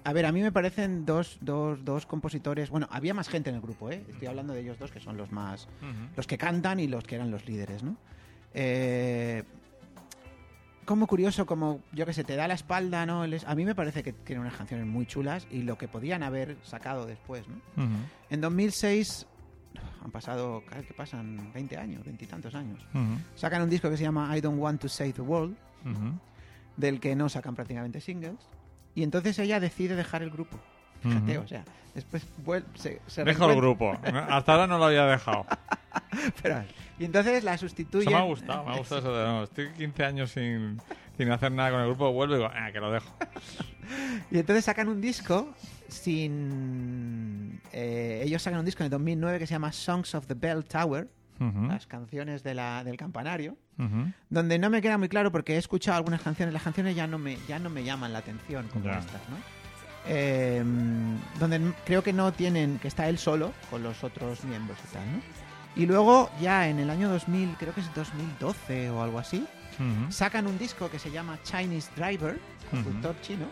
[0.03, 3.55] a ver, a mí me parecen dos, dos, dos compositores, bueno, había más gente en
[3.55, 4.03] el grupo, ¿eh?
[4.09, 5.67] Estoy hablando de ellos dos que son los más,
[6.15, 7.95] los que cantan y los que eran los líderes, ¿no?
[8.53, 9.43] Eh,
[10.85, 13.23] como curioso, como yo que sé, te da la espalda, ¿no?
[13.23, 16.57] A mí me parece que tiene unas canciones muy chulas y lo que podían haber
[16.63, 17.55] sacado después, ¿no?
[18.29, 19.25] En 2006
[20.03, 21.51] han pasado, ¿qué pasan?
[21.53, 22.85] 20 años, 20 y tantos años.
[23.35, 25.55] Sacan un disco que se llama I Don't Want to Save the World,
[26.75, 28.39] del que no sacan prácticamente singles.
[28.95, 30.59] Y entonces ella decide dejar el grupo.
[31.01, 33.91] Fíjate, o sea, después vuel- se, se Dejo el grupo.
[34.29, 35.45] Hasta ahora no lo había dejado.
[36.41, 36.63] Pero-
[36.99, 38.03] y entonces la sustituye.
[38.03, 40.79] Eso me ha gustado, me ha gustado eso de no, estoy 15 años sin,
[41.17, 43.13] sin hacer nada con el grupo, vuelvo y digo, ah, que lo dejo.
[44.31, 45.53] Y entonces sacan un disco
[45.89, 47.59] sin...
[47.71, 50.63] eh, ellos sacan un disco en el 2009 que se llama Songs of the Bell
[50.65, 51.07] Tower,
[51.39, 53.57] Las canciones de la, del campanario,
[54.29, 57.17] donde no me queda muy claro porque he escuchado algunas canciones, las canciones ya no
[57.17, 59.37] me, ya no me llaman la atención como estas, ¿no?
[60.05, 60.63] Eh,
[61.39, 65.11] donde creo que no tienen, que está él solo con los otros miembros y tal,
[65.11, 65.21] ¿no?
[65.75, 69.45] Y luego ya en el año 2000, creo que es 2012 o algo así,
[70.09, 73.47] sacan un disco que se llama Chinese Driver, conductor chino,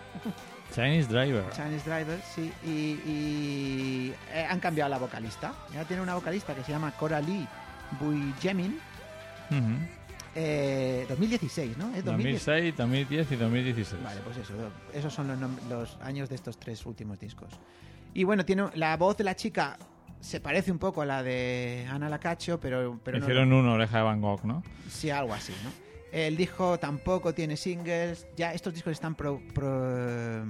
[0.73, 1.43] Chinese Driver.
[1.51, 5.53] Chinese Driver, sí, y, y, eh, han cambiado la vocalista.
[5.73, 6.91] Ya tiene una vocalista que se llama
[9.49, 9.75] Ujú.
[10.35, 11.93] eh, 2016, ¿no?
[11.95, 12.75] Es 2016.
[12.75, 14.03] 2006, 2010 y 2016.
[14.03, 14.53] Vale, pues eso,
[14.93, 17.51] esos son los, años de estos tres últimos discos.
[18.13, 19.77] Y bueno, tiene la voz de la chica
[20.19, 23.97] se parece un poco a la de Ana Lacacho, pero, pero no- Hicieron una oreja
[23.97, 24.63] de Van Gogh, ¿no?
[24.89, 25.71] Sí, algo así, ¿no?
[26.11, 28.27] El disco tampoco tiene singles.
[28.37, 30.45] Ya estos discos están pro- pro-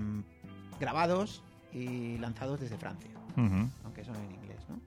[0.80, 3.12] grabados y lanzados desde Francia,
[3.86, 4.80] aunque son en inglés, ¿no?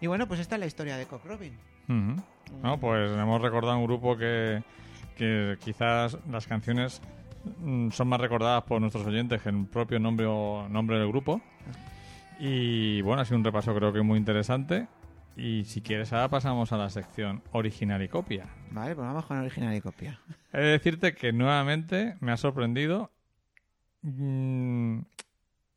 [0.00, 1.52] Y bueno, pues esta es la historia de Cock Robin.
[1.88, 4.62] No, pues hemos recordado un grupo que,
[5.16, 7.00] que quizás las canciones
[7.60, 11.40] mm, son más recordadas por nuestros oyentes que el propio nombre, o nombre del grupo.
[12.38, 14.86] Y bueno, ha sido un repaso creo que muy interesante.
[15.36, 18.46] Y si quieres, ahora pasamos a la sección original y copia.
[18.70, 20.20] Vale, pues vamos con original y copia.
[20.52, 23.10] He de decirte que nuevamente me ha sorprendido
[24.02, 24.98] mm,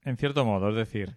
[0.03, 0.69] en cierto modo.
[0.69, 1.15] Es decir,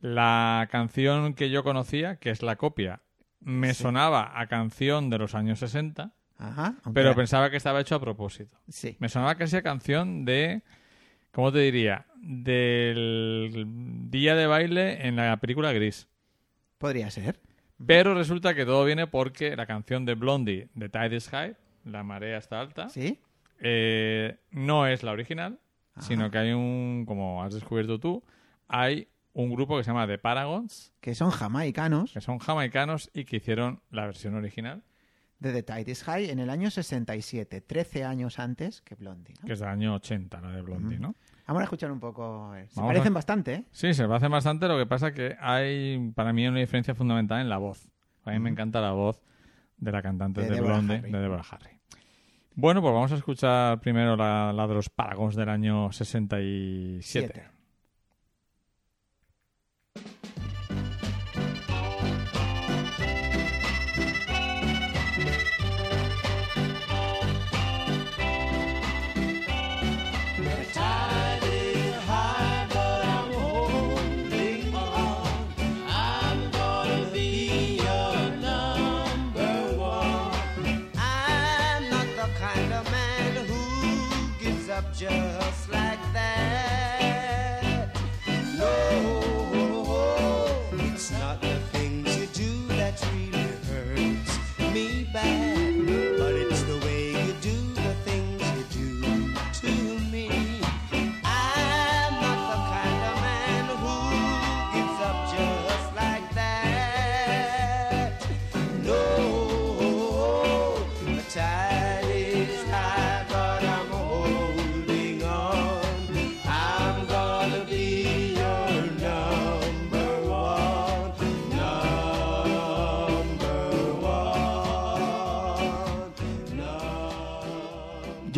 [0.00, 3.00] la canción que yo conocía, que es la copia,
[3.40, 3.82] me Sí.
[3.82, 6.74] sonaba a canción de los años 60, Ajá.
[6.92, 8.56] pero pensaba que estaba hecho a propósito.
[8.68, 8.96] Sí.
[8.98, 10.62] Me sonaba casi a canción de,
[11.32, 12.06] ¿cómo te diría?
[12.16, 13.64] Del
[14.10, 16.08] día de baile en la película Gris.
[16.78, 17.40] Podría ser.
[17.84, 22.02] Pero resulta que todo viene porque la canción de Blondie, The Tide is High, La
[22.02, 23.18] marea está alta, ¿Sí?
[23.60, 25.58] eh, no es la original,
[25.94, 26.06] Ajá.
[26.06, 28.22] sino que hay un, como has descubierto tú,
[28.66, 29.08] hay
[29.40, 33.36] un grupo que se llama The Paragons, Que son jamaicanos que son jamaicanos y que
[33.36, 34.82] hicieron la versión original,
[35.38, 39.34] de The Tide is High en el año 67, 13 años antes que Blondie.
[39.40, 39.46] ¿no?
[39.46, 41.14] que es del año 80, la de Blondie, ¿no?
[41.46, 42.52] Vamos a escuchar un poco.
[42.56, 43.64] eh, Se Vamos parecen a- bastante, ¿eh?
[43.70, 47.48] Sí, se parece bastante, lo que pasa que hay para mí una diferencia fundamental en
[47.48, 47.88] la voz.
[48.24, 49.22] A mí me encanta la voz
[49.78, 51.10] de la cantante De de, Blondie, Harry.
[51.12, 51.78] de Deborah Harry.
[52.56, 57.00] Bueno, pues vamos a escuchar primero la, la de los Paragons del año 67.
[57.02, 57.44] Siete.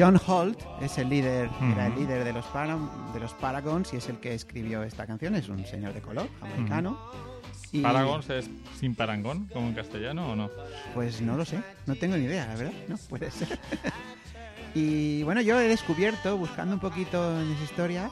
[0.01, 2.47] John Holt es el líder, era el líder de los,
[3.13, 5.35] de los Paragons y es el que escribió esta canción.
[5.35, 6.99] Es un señor de color, jamaicano.
[7.71, 8.49] Y, ¿Paragons es
[8.79, 10.49] sin parangón, como en castellano o no?
[10.95, 12.73] Pues no lo sé, no tengo ni idea, la verdad.
[12.89, 13.59] No, puede ser.
[14.75, 18.11] y bueno, yo he descubierto, buscando un poquito en esa historia,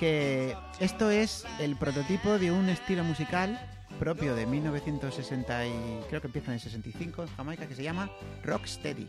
[0.00, 3.56] que esto es el prototipo de un estilo musical
[4.00, 8.10] propio de 1960 y creo que empieza en el 65 en Jamaica que se llama
[8.42, 9.06] Rocksteady.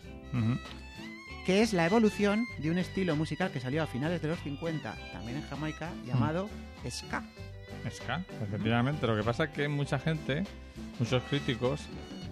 [1.46, 4.96] Que es la evolución de un estilo musical que salió a finales de los 50,
[5.12, 6.50] también en Jamaica, llamado
[6.90, 7.24] ska.
[7.90, 9.08] Ska, efectivamente.
[9.08, 10.44] Lo que pasa es que mucha gente,
[11.00, 11.82] muchos críticos,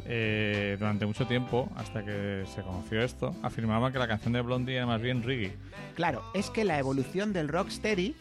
[0.05, 4.75] eh, durante mucho tiempo, hasta que se conoció esto, afirmaban que la canción de Blondie
[4.75, 5.55] era más bien reggae.
[5.95, 8.15] Claro, es que la evolución del rocksteady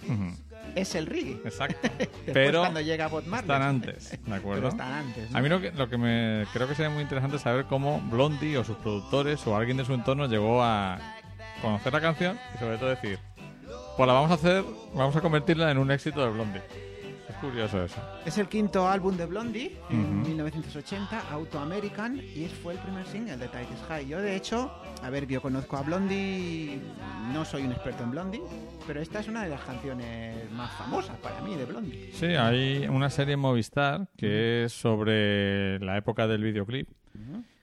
[0.74, 1.40] es el reggae.
[1.44, 1.88] Exacto.
[2.32, 3.50] Pero cuando llega Bob Marley.
[3.50, 4.60] están antes, ¿de acuerdo?
[4.60, 5.30] Pero están antes.
[5.30, 5.38] ¿no?
[5.38, 8.00] A mí lo que, lo que me creo que sería muy interesante es saber cómo
[8.10, 10.98] Blondie o sus productores o alguien de su entorno llegó a
[11.62, 13.18] conocer la canción y sobre todo decir,
[13.96, 14.64] pues la vamos a hacer,
[14.94, 16.62] vamos a convertirla en un éxito de Blondie.
[17.28, 18.00] Es curioso eso.
[18.24, 20.28] Es el quinto álbum de Blondie, en Ujú.
[20.28, 24.08] 1980, Auto American, y fue el primer single de Titus High.
[24.08, 24.72] Yo, de hecho,
[25.02, 26.80] a ver, yo conozco a Blondie,
[27.32, 28.40] no soy un experto en Blondie,
[28.86, 32.10] pero esta es una de las canciones más famosas para mí de Blondie.
[32.12, 36.88] Sí, hay una serie en Movistar que es sobre la época del videoclip,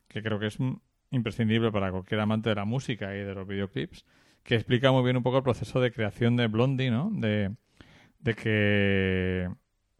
[0.07, 0.57] que creo que es
[1.09, 4.05] imprescindible para cualquier amante de la música y de los videoclips,
[4.43, 7.09] que explica muy bien un poco el proceso de creación de Blondie, ¿no?
[7.11, 7.51] De,
[8.25, 9.49] de que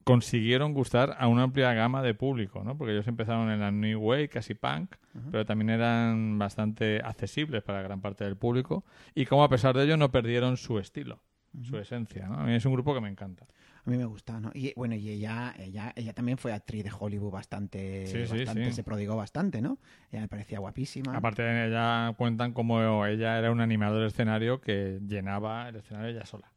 [0.03, 2.78] consiguieron gustar a una amplia gama de público, ¿no?
[2.78, 4.95] Porque ellos empezaron en la New Wave, casi punk,
[5.32, 8.84] pero también eran bastante accesibles para gran parte del público
[9.15, 11.23] y como a pesar de ello no perdieron su estilo,
[11.61, 12.36] su esencia, ¿no?
[12.39, 13.45] A mí es un grupo que me encanta.
[13.86, 14.49] A mí me gusta, ¿no?
[14.55, 18.71] Y bueno, y ella, ella, ella también fue actriz de Hollywood bastante, Sí, bastante sí.
[18.73, 19.78] se prodigó bastante, ¿no?
[20.11, 21.15] Ella me parecía guapísima.
[21.15, 26.09] Aparte de ella cuentan como ella era un animador del escenario que llenaba el escenario
[26.09, 26.51] ella sola.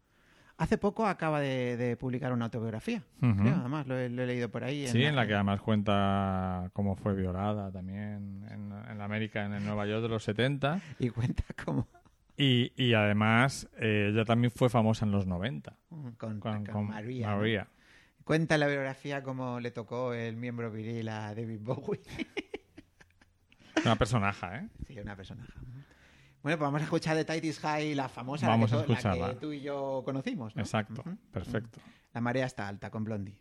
[0.59, 3.37] Hace poco acaba de, de publicar una autobiografía, Ujú.
[3.43, 4.89] creo, además, lo he, lo he leído por ahí.
[4.89, 9.53] Sí, en la que además cuenta cómo fue violada también en, en la América, en
[9.53, 10.81] el Nueva York de los 70.
[10.99, 11.87] Y cuenta cómo...
[12.37, 16.87] Y, y además eh, ella también fue famosa en los 90 Con, con, con con
[16.89, 17.31] María.
[17.31, 17.37] ¿no?
[17.37, 17.67] María.
[18.25, 22.01] Cuenta en la biografía cómo le tocó el miembro viril a David Bowie.
[23.85, 24.69] Una personaja, ¿eh?
[24.87, 25.53] sí, una personaje.
[26.43, 29.15] Bueno, pues vamos a escuchar de Titus High, la famosa, Vamos la, a que, to-
[29.17, 30.55] la que tú y yo conocimos.
[30.55, 30.63] ¿no?
[30.63, 31.17] Exacto, Ujú.
[31.33, 31.81] perfecto.
[32.15, 33.39] La marea está alta con Blondie.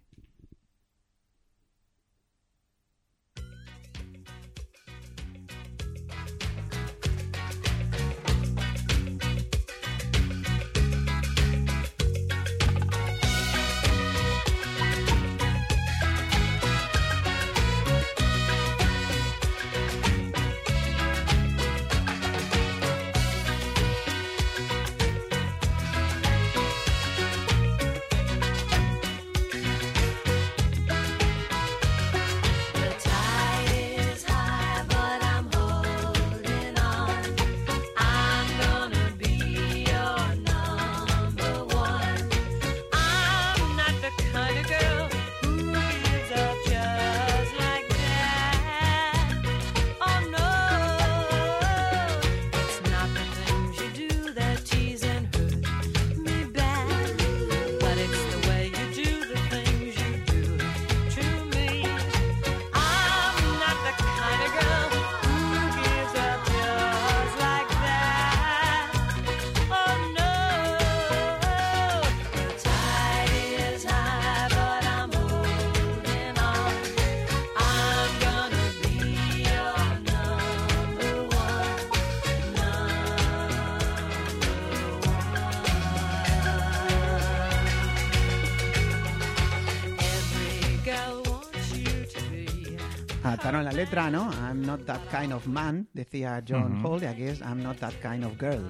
[93.48, 94.30] Adaptaron la letra, ¿no?
[94.46, 96.96] I'm not that kind of man, decía John Ujú.
[96.96, 98.62] Hall, y aquí es I'm not that kind of girl.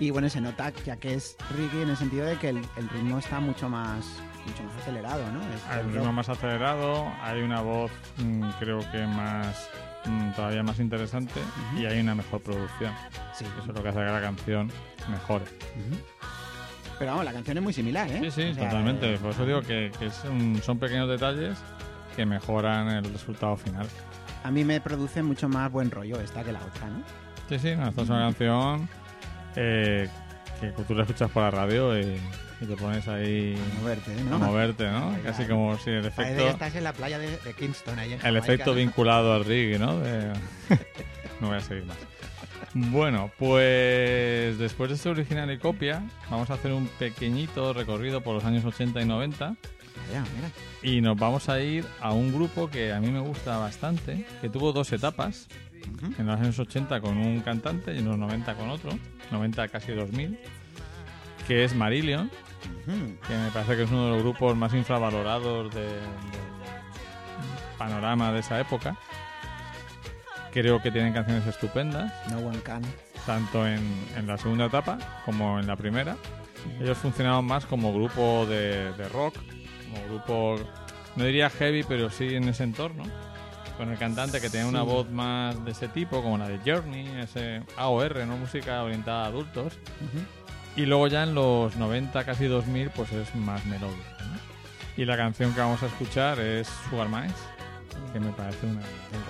[0.00, 2.88] Y bueno, se nota ya que es reggae en el sentido de que el, el
[2.88, 4.04] ritmo está mucho más,
[4.44, 5.40] mucho más acelerado, ¿no?
[5.40, 6.14] Es Hay un ritmo rock.
[6.14, 9.70] más acelerado, hay una voz mm, creo que más
[10.04, 11.40] mm, todavía más interesante
[11.78, 12.92] y hay una mejor producción.
[13.34, 13.44] Sí.
[13.44, 14.68] Eso es lo que hace que la canción
[15.08, 15.44] mejore.
[16.98, 18.18] Pero vamos, la canción es muy similar, ¿eh?
[18.24, 19.14] Sí, sí, O sea, totalmente.
[19.14, 21.56] eh, Por eso digo que, que es un- son pequeños detalles
[22.16, 23.86] que mejoran el resultado final.
[24.42, 27.02] A mí me produce mucho más buen rollo esta que la otra, ¿no?
[27.48, 28.88] Sí, sí, no, esta es una canción
[29.54, 30.08] eh,
[30.60, 32.18] que tú la escuchas por la radio y,
[32.60, 34.38] y te pones ahí A moverte, a ¿no?
[34.38, 35.16] moverte, ¿no?
[35.22, 38.36] Casi como si el efecto, estás en la playa de, de Kingston, ahí en el
[38.36, 38.76] efecto ¿no?
[38.76, 39.98] vinculado al reggae, ¿no?
[40.00, 40.32] De-
[41.40, 41.96] no voy a seguir más.
[42.74, 48.34] Bueno, pues después de este original y copia, vamos a hacer un pequeñito recorrido por
[48.34, 49.56] los años 80 y 90
[50.10, 50.50] Mira.
[50.82, 54.48] y nos vamos a ir a un grupo que a mí me gusta bastante, que
[54.48, 55.48] tuvo dos etapas,
[56.18, 58.90] en los años 80 con un cantante y en los 90 con otro,
[59.30, 60.38] 90 casi 2000,
[61.46, 62.30] que es Marillion,
[63.26, 66.00] que me parece que es uno de los grupos más infravalorados de- del
[67.78, 68.96] panorama de esa época.
[70.52, 72.82] Creo que tienen canciones estupendas, No one can.
[73.26, 73.80] tanto en,
[74.16, 76.16] en la segunda etapa como en la primera.
[76.80, 79.36] Ellos funcionaban más como grupo de, de rock,
[79.90, 80.56] como grupo,
[81.16, 83.04] no diría heavy, pero sí en ese entorno.
[83.76, 87.06] con el cantante que tenía una voz más de ese tipo, como la de Journey,
[87.20, 88.38] ese AOR, ¿no?
[88.38, 89.78] Música orientada a adultos.
[90.76, 94.38] Y luego ya en los 90, casi 2000, pues es más melódica, ¿no?
[95.02, 97.34] Y la canción que vamos a escuchar es Sugar Mice,
[98.14, 98.80] que me parece una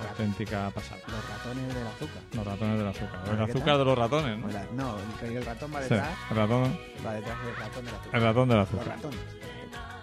[0.09, 1.01] auténtica pasada.
[1.07, 2.21] Los ratones del azúcar.
[2.33, 3.21] Los ratones del azúcar.
[3.25, 3.49] ¿qué El tal?
[3.49, 4.45] azúcar de los ratones, ¿no?
[4.47, 6.09] O la- no, el, el ratón va Sí, detrás.
[6.31, 8.15] el ratón, Va detrás del ratón del azúcar.
[8.15, 8.87] el ratón del Los azúcar.
[8.87, 9.19] ratones.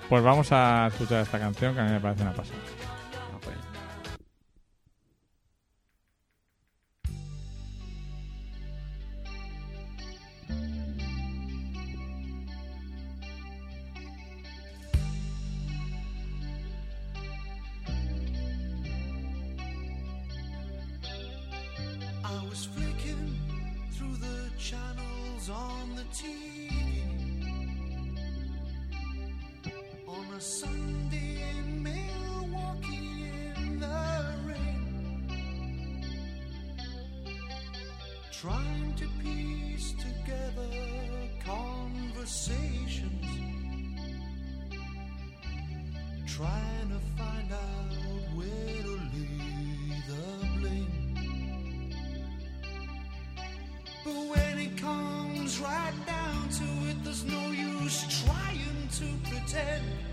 [0.09, 2.59] Pues vamos a escuchar esta canción que a mí me parece una pasada.
[2.61, 3.55] Ahí.
[22.25, 23.39] I was flicking
[23.93, 26.54] through the channels on the TV
[30.36, 35.28] a Sunday in Milwaukee in the rain,
[38.32, 40.69] trying to piece together
[41.44, 43.24] conversations,
[46.27, 47.93] trying to find out
[48.35, 50.24] where to lay the
[50.59, 51.94] blame.
[54.05, 60.04] But when it comes right down to it, there's no use trying to pretend.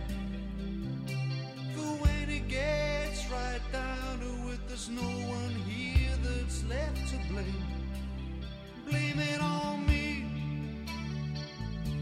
[7.31, 7.63] Blame.
[8.89, 10.25] Blame it on me.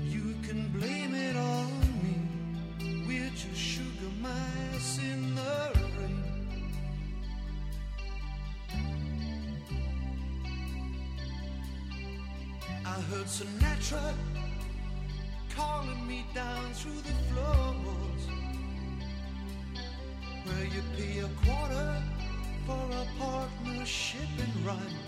[0.06, 1.70] You can blame it on
[2.04, 3.06] me.
[3.08, 6.24] We're just sugar mice in the rain.
[12.86, 14.14] I heard Sinatra
[15.56, 18.24] calling me down through the floors
[20.46, 22.04] where you pay a quarter
[22.66, 24.99] for a partnership and run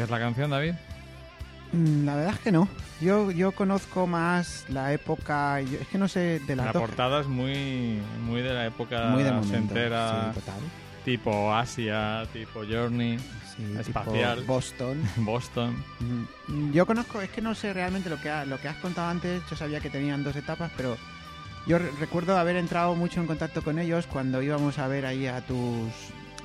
[0.00, 0.74] ¿Conocías la canción, David?
[1.72, 2.68] Mm, La verdad es que no.
[3.00, 5.60] Yo, yo conozco más la época.
[5.60, 8.66] yo- es que no sé de las La dos- portada es muy, muy de la
[8.66, 9.56] época Muy de momento.
[9.56, 10.60] entera, Sí, total.
[11.04, 14.42] tipo Asia, tipo Journey, Sí, tipo espacial.
[14.44, 15.02] Boston.
[15.16, 15.84] Boston.
[16.48, 19.08] Mm, Yo conozco, es que no sé realmente lo que, ha- lo que has contado
[19.10, 19.42] antes.
[19.50, 20.96] Yo sabía que tenían dos etapas, pero
[21.66, 25.26] yo re- recuerdo haber entrado mucho en contacto con ellos cuando íbamos a ver ahí
[25.26, 25.90] a tus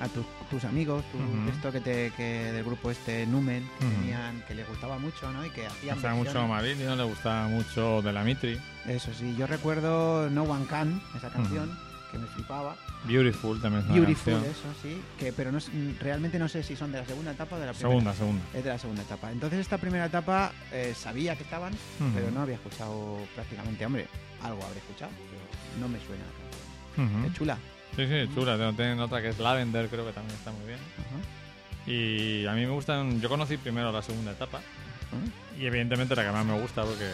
[0.02, 1.50] a tus, tus amigos, tu- Ujú.
[1.50, 3.96] esto que, te, que del grupo este Numen, que Ujú.
[3.96, 5.46] tenían, que les gustaba mucho, ¿no?
[5.46, 6.50] Y que hacían gustaba mucho versiones.
[6.50, 8.60] Marillion, le gustaba mucho de la Mitri.
[8.88, 11.78] Eso sí, yo recuerdo No One Can, esa canción,
[12.12, 12.76] que me flipaba.
[13.06, 14.52] Beautiful también es una Beautiful, canción.
[14.52, 15.60] eso sí, que pero no,
[16.00, 17.90] realmente no sé si son de la segunda etapa o de la primera.
[17.90, 18.42] Segunda, segunda.
[18.54, 19.32] Es de la segunda etapa.
[19.32, 21.74] Entonces esta primera etapa eh, sabía que estaban,
[22.16, 23.86] pero no había escuchado prácticamente.
[23.86, 24.08] Hombre,
[24.42, 26.32] algo habré escuchado, pero no me suena la
[27.06, 27.26] canción.
[27.26, 27.58] Es chula.
[27.96, 28.58] Sí, sí, chula.
[28.76, 30.80] Tienen- otra que es Lavender, creo que también está muy bien.
[31.00, 31.90] Ajá.
[31.92, 33.22] Y a mí me gustan.
[33.22, 34.58] Yo conocí primero la segunda etapa.
[34.58, 35.58] Ajá.
[35.60, 37.10] Y evidentemente la que más me gusta porque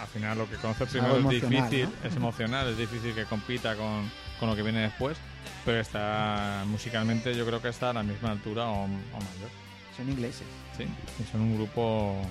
[0.00, 2.08] al final lo que conoces Es primero es difícil, ¿no?
[2.08, 5.18] es emocional, es difícil que compita con, con lo que viene después.
[5.64, 9.50] Pero está musicalmente yo creo que está a la misma altura o, o mayor.
[9.96, 10.46] Son ingleses.
[10.78, 12.22] Sí, y son un grupo.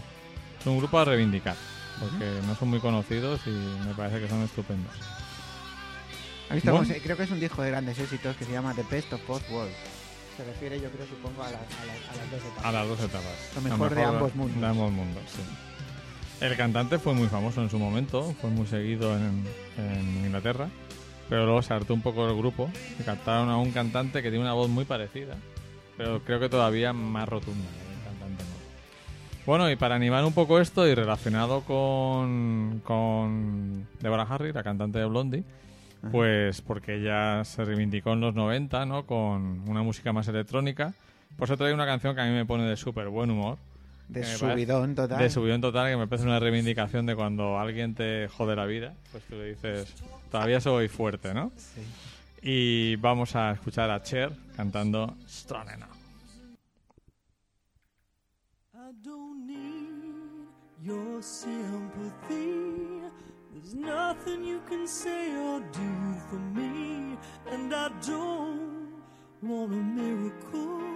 [0.64, 1.56] Son un grupo a reivindicar.
[2.00, 4.94] Porque no son muy conocidos y me parece que son estupendos.
[6.50, 6.86] ¿Has visto Bueno.
[6.86, 9.14] cómo se- Creo que es un disco de grandes éxitos que se llama The Best
[9.14, 9.76] of Both Worlds.
[10.38, 12.66] Se refiere, yo creo, supongo, a, las- a las- a las dos etapas.
[12.66, 13.52] A las dos etapas.
[13.56, 14.62] Lo mejor de ambos mundos.
[14.62, 15.42] De ambos mundos, sí.
[16.46, 19.44] El cantante fue muy famoso en su momento, fue muy seguido en,
[19.78, 20.70] en Inglaterra,
[21.28, 24.46] pero luego se hartó un poco el grupo y captaron a un cantante que tiene
[24.46, 25.36] una voz muy parecida,
[25.98, 27.66] pero creo que todavía más rotunda.
[27.66, 29.46] que el cantante no.
[29.46, 34.98] Bueno, y para animar un poco esto y relacionado con, con Deborah Harry, la cantante
[35.00, 35.44] de Blondie.
[36.12, 39.06] Pues porque ella se reivindicó en los 90, ¿no?
[39.06, 40.94] Con una música más electrónica.
[41.38, 43.58] Pues he traído una canción que a mí me pone de súper buen humor,
[44.08, 45.20] De subidón parece- total.
[45.20, 48.94] De subidón total, que me parece una reivindicación de cuando alguien te jode la vida,
[49.12, 49.94] pues tú le dices,
[50.32, 51.52] todavía soy fuerte, ¿no?
[52.42, 55.90] Y vamos a escuchar a Cher cantando Strong Enough.
[58.74, 60.48] I don't need
[60.82, 62.79] your sympathy.
[64.30, 67.18] Nothing you can say or do for me,
[67.50, 68.94] and I don't
[69.42, 70.89] want a miracle.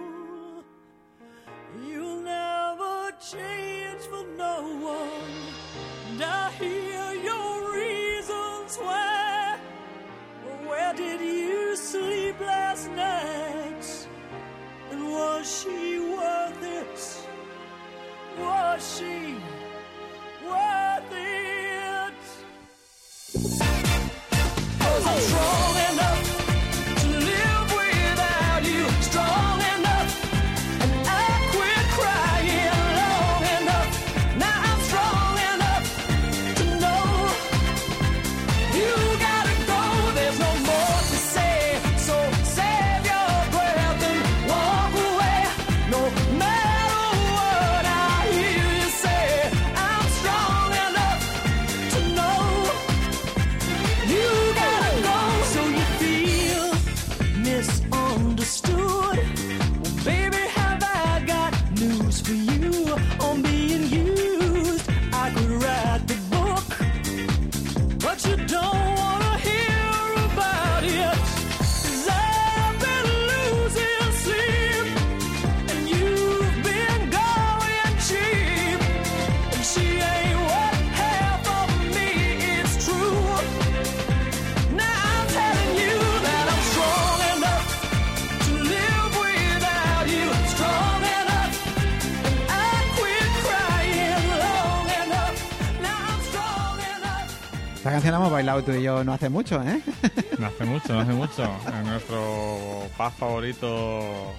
[98.04, 99.80] Canción hemos bailado tú y yo no hace mucho, ¿eh?
[100.38, 101.50] No hace mucho, no hace mucho.
[101.68, 104.32] En nuestro paz favorito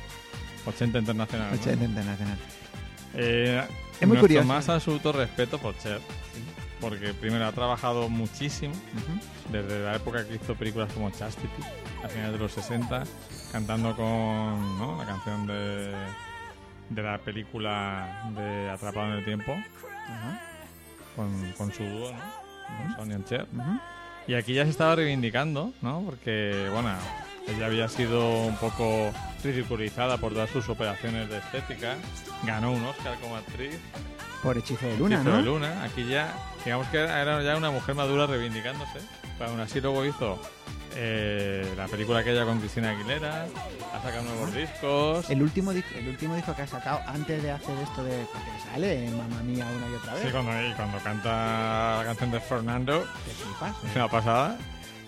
[0.66, 1.52] 80 internacional.
[1.52, 1.60] ¿no?
[1.62, 2.38] 80 internacional.
[3.16, 3.64] Eh,
[4.00, 4.48] Es muy curioso.
[4.48, 6.00] más absoluto respeto por Cher.
[6.82, 8.74] Porque primero ha trabajado muchísimo
[9.52, 11.64] desde la época que hizo películas como Chastity,
[12.04, 13.04] a finales de los 60,
[13.52, 14.98] cantando con ¿no?
[15.00, 15.94] la canción de,
[16.90, 19.56] de la película de Atrapado en el Tiempo,
[21.16, 22.45] con, con su dúo, ¿no?
[22.96, 23.48] Sonny and Cher.
[24.28, 26.02] Y aquí ya se estaba reivindicando, ¿no?
[26.06, 26.90] Porque, bueno,
[27.48, 29.12] ella había sido un poco
[29.44, 31.96] ridiculizada por todas sus operaciones de estética.
[32.44, 33.80] Ganó un Oscar como actriz.
[34.42, 35.38] Por Hechizo de Luna, Hechizo ¿no?
[35.38, 35.84] de Luna.
[35.84, 36.34] Aquí ya,
[36.64, 39.00] digamos que era era ya una mujer madura reivindicándose.
[39.38, 40.40] Pero aún así luego hizo
[40.96, 43.48] eh, la película aquella con Cristina Aguilera.
[43.94, 45.30] Ha sacado nuevos discos.
[45.30, 48.26] El último, disco, el último disco que ha sacado antes de hacer esto de...
[48.32, 50.24] Porque sale Mamma Mía una y otra vez.
[50.24, 53.06] Sí, cuando, y cuando canta la canción de Fernando,
[53.44, 53.88] flipas, ¿eh?
[53.90, 54.58] es una pasada.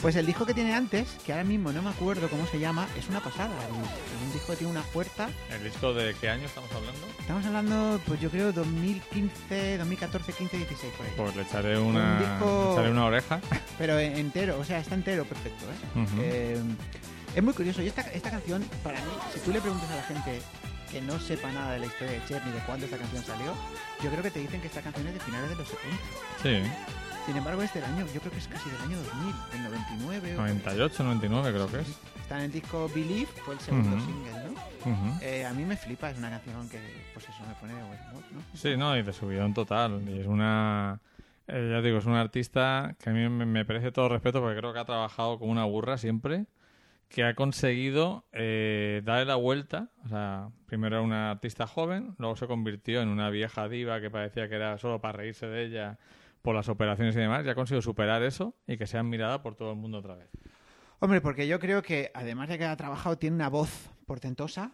[0.02, 2.88] Pues el disco que tiene antes, que ahora mismo no me acuerdo cómo se llama,
[2.98, 3.54] es una pasada.
[3.64, 5.28] Es un disco que tiene una puerta.
[5.52, 7.00] ¿El disco de qué año estamos hablando?
[7.20, 11.12] Estamos hablando, pues yo creo 2015, 2014, 15, 16 por ahí.
[11.18, 13.40] Pues le echaré una, Un disco- le echaré una oreja.
[13.80, 16.06] Pero en- entero, o sea, está entero perfecto, ¿eh?
[16.22, 16.62] Eh,
[17.36, 17.82] es muy curioso.
[17.82, 20.42] Y esta, esta canción, para mí, si tú le preguntas a la gente
[20.92, 23.54] que no sepa nada de la historia de Cher ni de cuándo esta canción salió,
[24.04, 25.98] yo creo que te dicen que esta canción es de finales de los 70.
[26.44, 26.72] Sí,
[27.28, 30.34] Sin embargo, es del año, yo creo que es casi del año 2000, del 99.
[30.34, 32.00] o- 98, 99 creo que es.
[32.22, 34.06] Está en el disco Believe, fue el segundo Ujú.
[34.06, 34.52] single, ¿no?
[34.92, 35.20] Ujú.
[35.22, 36.80] Eh, a mí me flipa, es una canción que,
[37.14, 38.42] pues eso me pone de buen humor, ¿no?
[38.54, 40.02] Sí, no, y de subidón total.
[40.08, 41.00] Y es una.
[41.48, 44.58] eh, ya digo, es una artista que a mí me, me merece todo respeto porque
[44.58, 46.46] creo que ha trabajado como una burra siempre.
[47.10, 49.90] Que ha conseguido eh, darle la vuelta.
[50.06, 54.10] O sea, primero era una artista joven, luego se convirtió en una vieja diva que
[54.10, 55.98] parecía que era solo para reírse de ella
[56.48, 57.46] por las operaciones y demás.
[57.46, 60.30] Y ha conseguido superar eso y que sea admirada por todo el mundo otra vez.
[61.00, 64.72] Hombre, porque yo creo que además de que ha trabajado, tiene una voz portentosa,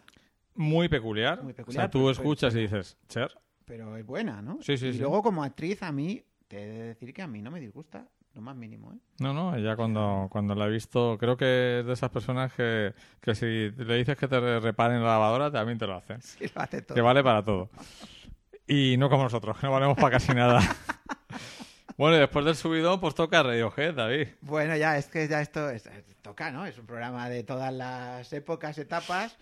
[0.54, 1.42] Muy peculiar.
[1.42, 3.32] Muy O peculiar, sea, tú escuchas y dices, Cher.
[3.64, 4.58] pero es buena, ¿no?
[4.62, 4.98] Sí, sí, y sí.
[5.00, 8.06] luego como actriz a mí, te he de decir que a mí no me disgusta,
[8.34, 8.98] lo más mínimo, ¿eh?
[9.18, 12.94] No, no, ella cuando, cuando la he visto, creo que es de esas personas que,
[13.20, 16.20] que si le dices que te re- reparen la lavadora, también te lo hacen.
[16.22, 16.94] Sí, lo hace todo.
[16.94, 17.68] Que vale para todo.
[18.68, 20.60] Y no como nosotros, que no valemos para casi nada.
[21.96, 24.28] bueno, y después del subidón, pues toca Radiohead, David.
[24.40, 25.88] Bueno, ya, es que ya esto es-
[26.22, 26.66] toca, ¿no?
[26.66, 29.36] Es un programa de todas las épocas, etapas.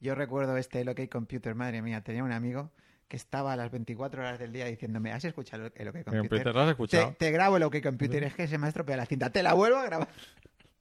[0.00, 2.70] Yo recuerdo este el OK Computer, madre mía, tenía un amigo
[3.08, 6.18] que estaba a las 24 horas del día diciéndome, ¿has escuchado el OK Computer?
[6.28, 7.08] Computer, ¿lo has escuchado?
[7.10, 9.42] Te, te grabo el OK Computer, es que se me ha estropeado la cinta, te
[9.42, 10.08] la vuelvo a grabar.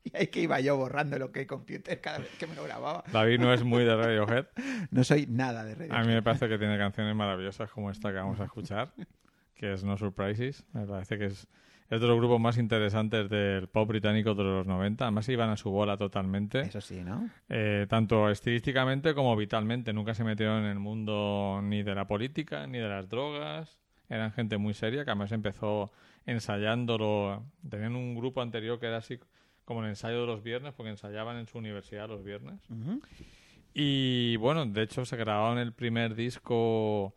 [0.08, 3.04] Y ahí que iba yo borrando lo que computer cada vez que me lo grababa.
[3.12, 4.46] David no es muy de Radiohead.
[4.92, 5.94] No soy nada de radio.
[5.96, 8.92] A mí me parece que tiene canciones maravillosas como esta que vamos a escuchar,
[9.56, 10.64] que es No Surprises.
[10.74, 11.48] Me parece que es,
[11.90, 15.06] es de los grupos más interesantes del pop británico de los 90.
[15.06, 16.62] Además iban a su bola totalmente.
[16.62, 17.30] Eso sí, ¿no?
[17.50, 19.94] Eh, tanto estilísticamente como vitalmente.
[19.94, 23.80] Nunca se metieron en el mundo ni de la política ni de las drogas.
[24.10, 25.92] Eran gente muy seria que además empezó
[26.26, 27.44] ensayándolo.
[27.68, 29.20] Tenían un grupo anterior que era así
[29.64, 32.62] como el ensayo de los viernes, porque ensayaban en su universidad los viernes.
[33.74, 37.14] Y bueno, de hecho se grabaron el primer disco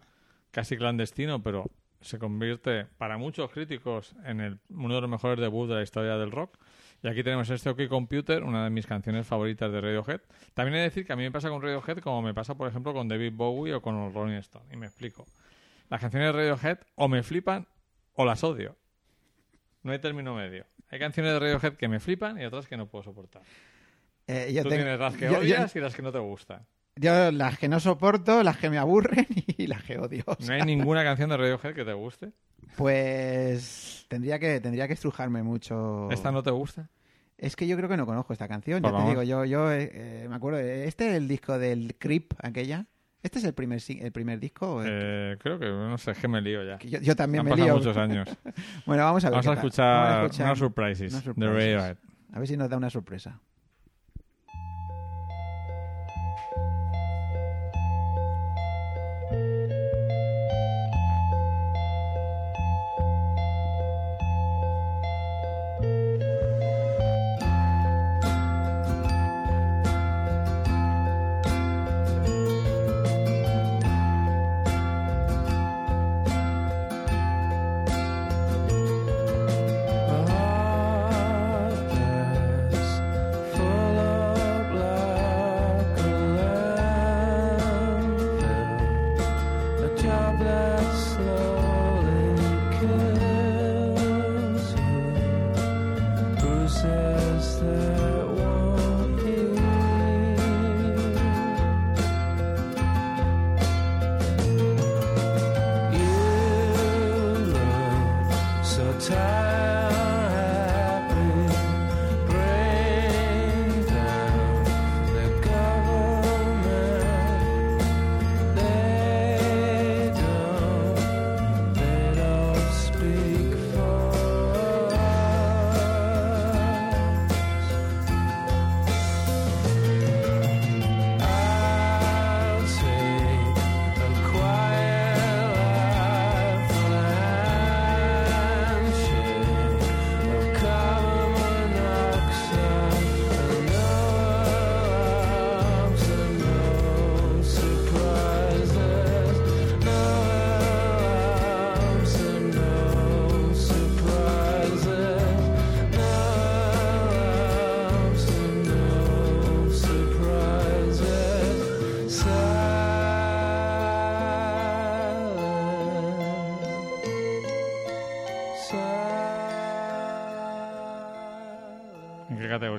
[0.50, 1.70] casi clandestino, pero
[2.00, 6.16] se convierte para muchos críticos en el, uno de los mejores debuts de la historia
[6.16, 6.56] del rock.
[7.02, 10.20] Y aquí tenemos este OK Computer, una de mis canciones favoritas de Radiohead.
[10.54, 12.68] También he de decir que a mí me pasa con Radiohead como me pasa, por
[12.68, 14.72] ejemplo, con David Bowie o con Rolling Stones.
[14.72, 15.26] Y me explico.
[15.90, 17.66] Las canciones de Radiohead o me flipan
[18.14, 18.76] o las odio.
[19.82, 20.66] No hay término medio.
[20.90, 23.42] Hay canciones de Radiohead que me flipan y otras que no puedo soportar.
[24.26, 26.18] Eh, yo Tú tengo- tienes las que yo- yo- odias y las que no te
[26.18, 26.66] gustan.
[27.00, 29.26] Yo las que no soporto, las que me aburren
[29.56, 30.24] y las que odio.
[30.26, 32.32] O ¿No hay ninguna canción de Radiohead que te guste?
[32.76, 36.08] Pues tendría que tendría que estrujarme mucho.
[36.10, 36.88] ¿Esta no te gusta?
[37.36, 38.82] Es que yo creo que no conozco esta canción.
[38.82, 40.58] Pues ya te digo, yo, yo eh, eh, me acuerdo.
[40.58, 42.86] de- Este es el disco del Creep, aquella.
[43.22, 44.80] ¿Este es el primer, el primer disco?
[44.84, 46.78] Eh, creo que, no sé, es que me lío ya.
[46.78, 47.74] yo, yo también Han me lío.
[47.76, 48.28] muchos años.
[48.86, 49.36] Bueno, vamos a ver.
[49.36, 51.46] Vamos a escuchar, Vamos a escuchar unos surprises, unos de.
[51.46, 51.96] Radiohead.
[52.32, 53.40] A ver si nos da una sorpresa.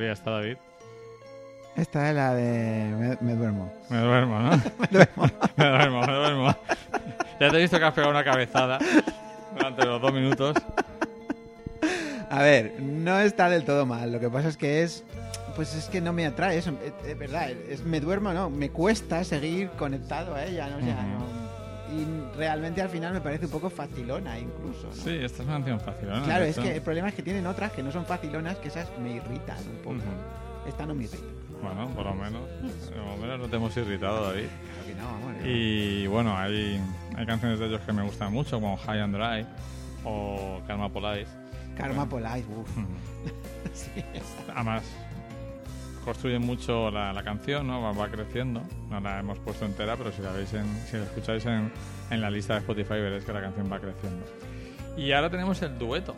[0.10, 0.58] ¿En qué categoría está David?
[1.76, 3.72] Esta es la de Me, me duermo.
[3.90, 4.50] Me duermo, ¿no?
[4.80, 5.24] me duermo.
[5.56, 6.56] me duermo, me duermo.
[7.40, 8.80] Ya te he visto que has pegado una cabezada
[9.56, 10.58] durante los dos minutos.
[12.30, 14.12] A ver, no está del todo mal.
[14.12, 15.04] Lo que pasa es que es.
[15.56, 16.72] Pues es que no me atrae eso.
[16.84, 18.50] Es, es verdad, es, me duermo, ¿no?
[18.50, 20.78] Me cuesta seguir conectado a ella, ¿no?
[20.78, 21.06] O sea,
[21.92, 24.88] Y realmente al final me parece un poco facilona, incluso.
[24.88, 24.94] ¿no?
[24.94, 26.24] Sí, esta es una canción fácil, ¿no?
[26.24, 28.88] Claro, es que el problema es que tienen otras que no son facilonas, que esas
[29.00, 29.98] me irritan un poco.
[30.68, 31.26] Esta no me irrita.
[31.62, 32.42] Bueno, por lo menos.
[32.88, 34.48] Por lo menos no te hemos irritado, David.
[34.48, 35.42] Claro que no, vamos.
[35.42, 35.48] no.
[35.50, 36.80] Y bueno, hay,
[37.18, 39.46] hay canciones de ellos que me gustan mucho, como High and Dry
[40.06, 41.32] o Karma Police.
[41.76, 42.70] Karma Police, uff.
[44.56, 44.84] Además,
[46.00, 47.82] construyen mucho la, la canción, ¿no?
[47.82, 48.62] Va, va creciendo.
[48.90, 51.72] No la hemos puesto entera, pero si la veis en, si la escucháis en,
[52.10, 54.26] en la lista de Spotify veréis que la canción va creciendo.
[54.98, 56.16] Y ahora tenemos el dueto.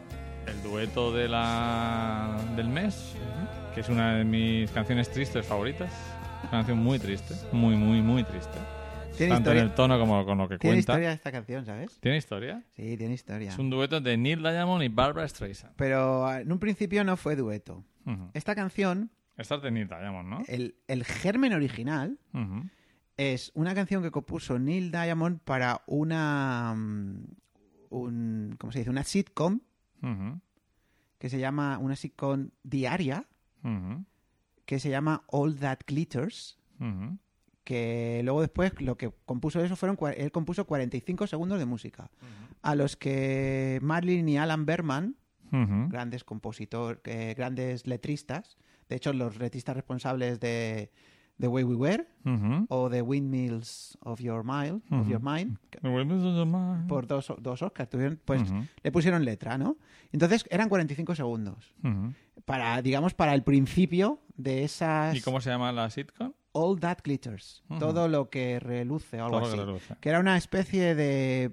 [0.47, 3.13] El dueto de la, del mes,
[3.75, 5.91] que es una de mis canciones tristes favoritas.
[6.41, 8.57] Una canción muy triste, muy, muy, muy triste.
[9.15, 10.93] Tiene Tanto en historia, el tono como con lo que tiene cuenta.
[10.93, 11.99] historia esta canción, ¿sabes?
[11.99, 12.63] ¿Tiene historia?
[12.75, 13.49] Sí, tiene historia.
[13.51, 15.75] Es un dueto de Neil Diamond y Barbara Streisand.
[15.75, 17.83] Pero ah, en un principio no fue dueto.
[18.07, 18.31] Ujú.
[18.33, 20.41] Esta canción, Esta es de Neil Diamond, ¿no?
[20.47, 22.19] el, el germen original
[23.17, 27.23] es una canción que compuso Neil Diamond para una mm,
[27.89, 28.89] un, ¿cómo se dice?
[28.89, 29.59] una sitcom
[31.19, 33.27] que se llama una sitcom diaria
[34.65, 36.57] que se llama All That Glitters,
[37.63, 42.09] que luego después lo que compuso eso fueron, él compuso 45 segundos de música,
[42.61, 45.15] a los que Marlin y Alan Berman,
[45.51, 47.01] grandes compositores,
[47.35, 48.57] grandes letristas,
[48.91, 50.91] de hecho los letristas responsables de
[51.39, 52.07] The Way We Were
[52.69, 55.07] o The Windmills of Your Mind, of.
[55.07, 55.57] Your Mind
[56.87, 58.43] por dos, dos Oscars, tuvieron, pues
[58.83, 59.77] le pusieron letra, ¿no?
[60.11, 61.73] Entonces eran 45 segundos.
[62.45, 66.33] Para, digamos, para el principio de esas ¿Y cómo se llama la sitcom?
[66.51, 69.55] All That Glitters, todo lo que reluce o algo Todo así.
[69.57, 69.95] que reluce.
[70.01, 71.51] que era una especie de...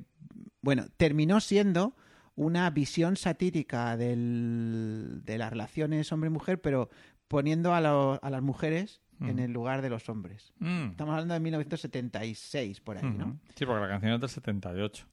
[0.60, 1.94] Bueno, terminó siendo
[2.34, 6.88] una visión satírica del- de las relaciones hombre-mujer, pero
[7.28, 10.52] poniendo a, lo- a las mujeres en el lugar de los hombres.
[10.60, 10.90] Mm.
[10.90, 13.04] Estamos hablando de 1976, por ahí.
[13.04, 13.38] ¿no?
[13.56, 15.06] Sí, porque la canción es del 78.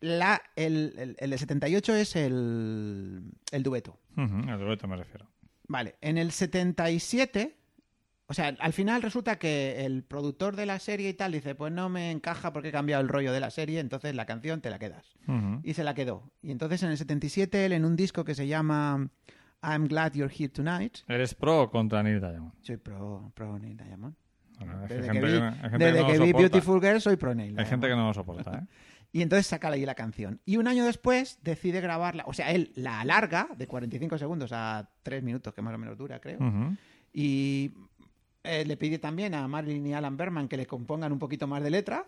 [0.00, 3.22] La, el, el, el de 78 es el,
[3.52, 4.00] el dueto.
[4.16, 5.28] Al dueto me refiero.
[5.68, 7.56] Vale, en el 77,
[8.26, 11.72] o sea, al final resulta que el productor de la serie y tal dice, pues
[11.72, 14.70] no me encaja porque he cambiado el rollo de la serie, entonces la canción te
[14.70, 15.14] la quedas.
[15.62, 16.32] Y se la quedó.
[16.42, 19.08] Y entonces en el 77 él en un disco que se llama
[19.62, 22.52] I'm Glad You're Here Tonight, ¿Eres pro o contra Neil Diamond?
[22.62, 24.14] soy pro, pro Neil Diamond.
[24.58, 26.32] Bueno, Desde que vi, que- que desde no que vi.
[26.32, 27.70] Beautiful Girl soy pro Neil Hay Diamond.
[27.70, 28.66] gente que no lo soporta, ¿eh?
[29.14, 30.40] Y entonces saca ahí la canción.
[30.46, 32.24] Y un año después decide grabarla.
[32.26, 35.98] O sea, él la alarga de 45 segundos a 3 minutos, que más o menos
[35.98, 36.38] dura, creo.
[37.12, 37.72] Y
[38.44, 41.62] eh, le pide también a Marilyn y Alan Berman que le compongan un poquito más
[41.62, 42.06] de letra.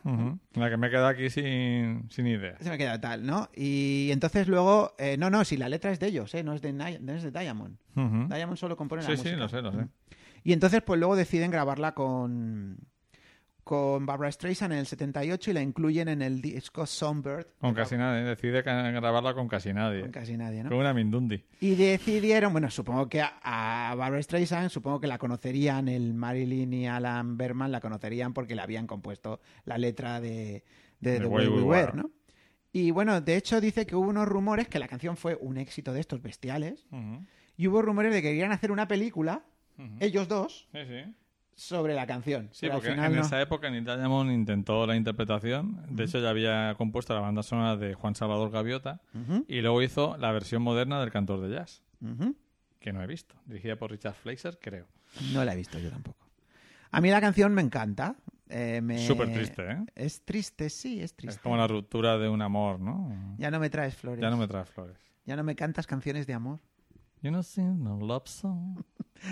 [0.55, 2.57] La que me queda aquí sin, sin idea.
[2.61, 3.49] Se me queda tal, ¿no?
[3.55, 6.43] Y entonces luego, eh, no, no, si la letra es de ellos, ¿eh?
[6.43, 7.77] No es de, no es de Diamond.
[7.95, 9.31] Diamond solo compone la Sí, música.
[9.31, 9.87] sí, lo sé, lo sé.
[10.43, 12.79] Y entonces, pues luego deciden grabarla con,
[13.65, 17.47] con Barbara Streisand en el 78 y la incluyen en el disco Songbird.
[17.59, 18.23] Con casi nadie.
[18.25, 20.03] Decide grabarla con casi nadie.
[20.03, 20.69] Con casi nadie, ¿no?
[20.69, 21.43] Con una Mindundi.
[21.61, 26.73] Y decidieron, bueno, supongo que a, a Barbara Streisand, supongo que la conocerían, el Marilyn
[26.73, 30.63] y Alan Berman la conocerían porque le habían compuesto la letra de,
[31.01, 32.11] de The Way We Were, ¿no?
[32.73, 35.93] Y bueno, de hecho dice que hubo unos rumores que la canción fue un éxito
[35.93, 36.87] de estos bestiales
[37.57, 39.45] y hubo rumores de que querían hacer una película,
[40.01, 41.15] ellos dos, Sí, sí.
[41.57, 42.49] Sobre la canción.
[42.53, 43.25] Sí, al porque final en no.
[43.27, 45.81] esa época Neil Diamond intentó la interpretación.
[45.89, 49.01] De hecho, ya había compuesto la banda sonora de Juan Salvador Gaviota
[49.49, 51.83] y luego hizo la versión moderna del cantor de jazz,
[52.81, 53.35] que no he visto.
[53.47, 54.87] Dirigida por Richard Fleischer, creo.
[55.33, 56.27] No la he visto yo tampoco.
[56.91, 58.17] A mí la canción me encanta.
[58.49, 59.79] eh, me- Súper triste, ¿eh?
[59.95, 61.37] Es triste, sí, es triste.
[61.37, 63.37] Es como la ruptura de un amor, ¿no?
[63.39, 64.21] Ya no me traes flores.
[64.21, 64.97] Ya no me trae flores.
[65.25, 66.61] Ya no me cantas canciones de amor.
[67.23, 68.83] You know, sing no love song.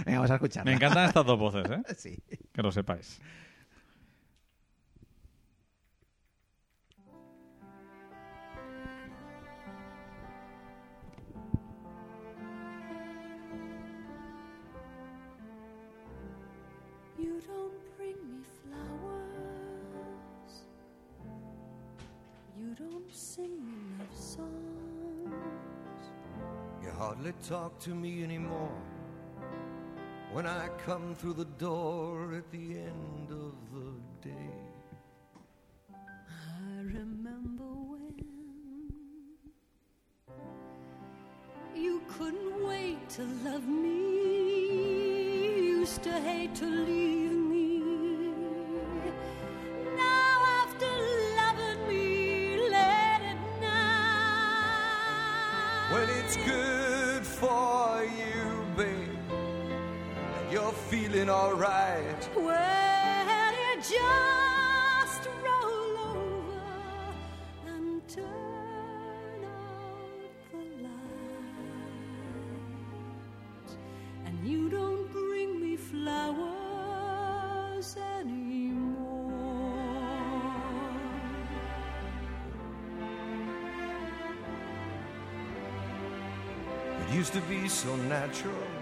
[0.05, 0.71] Venga, vamos a escucharla.
[0.71, 1.83] Me encantan estas dos voces, ¿eh?
[1.97, 2.19] Sí.
[2.53, 3.21] Que lo sepáis.
[17.19, 20.53] You don't bring me flowers.
[22.59, 24.49] You don't sing me love songs.
[26.83, 28.73] You hardly talk to me anymore
[30.33, 33.93] when I come through the door at the end of the
[34.31, 34.55] day.
[35.93, 38.15] I remember when
[41.77, 43.91] you couldn't wait to love me.
[45.81, 47.83] Used to hate to leave me.
[49.97, 50.91] Now after
[51.41, 54.93] loving me late at night.
[55.93, 57.72] When it's good for
[60.93, 62.29] feeling alright.
[62.37, 66.61] Well, you just roll over
[67.67, 70.21] and turn out
[70.53, 72.13] the lights,
[74.27, 76.27] and you don't bring me flowers
[78.19, 79.33] anymore.
[87.01, 88.82] It used to be so natural.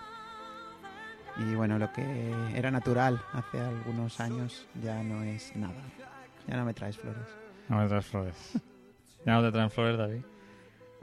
[1.41, 2.03] Y bueno, lo que
[2.55, 5.81] era natural hace algunos años ya no es nada.
[6.47, 7.23] Ya no me traes flores.
[7.67, 8.35] No me traes flores.
[9.25, 10.21] Ya no te traen flores, David.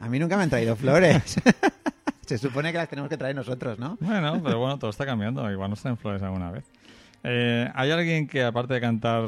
[0.00, 1.40] A mí nunca me han traído flores.
[2.26, 3.96] Se supone que las tenemos que traer nosotros, ¿no?
[4.00, 5.50] Bueno, pero bueno, todo está cambiando.
[5.50, 6.64] Igual nos traen flores alguna vez.
[7.24, 9.24] Eh, ¿Hay alguien que, aparte de cantar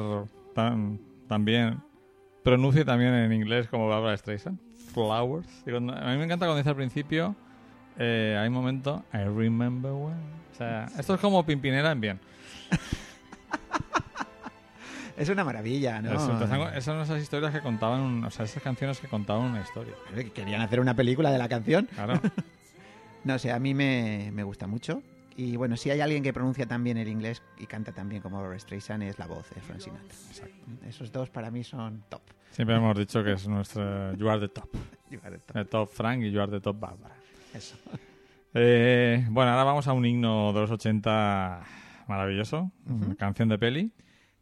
[0.55, 1.81] tan, también,
[2.45, 4.59] pronuncie también en inglés como Barbara Streisand?
[4.93, 5.49] Flowers.
[5.67, 7.35] A mí me encanta cuando dice al principio,
[8.01, 10.17] eh, hay un momento, I remember when.
[10.53, 12.21] O sea, esto es como Pimpinera en bien.
[15.17, 16.13] Es una maravilla, ¿no?
[16.13, 19.61] Es- esas son esas historias que contaban, un- o sea, esas canciones que contaban una
[19.61, 19.93] historia.
[20.15, 21.87] Que Querían hacer una película de la canción.
[21.95, 22.15] Claro.
[23.23, 25.03] No sé, a mí me, me gusta mucho.
[25.37, 28.23] Y bueno, si hay alguien que pronuncia tan bien el inglés y canta tan bien
[28.23, 30.17] como Streisand es la voz de Frank Sinatra.
[30.89, 32.23] Esos dos para mí son top.
[32.51, 34.71] Siempre hemos dicho que es nuestra You are the top.
[35.11, 35.53] You are the top.
[35.55, 37.15] The top Frank y You are the top Barbara.
[37.55, 37.77] Eso.
[38.55, 41.63] Eh, bueno, ahora vamos a un himno de los 80
[42.09, 42.73] maravilloso.
[43.19, 43.93] Canción de peli.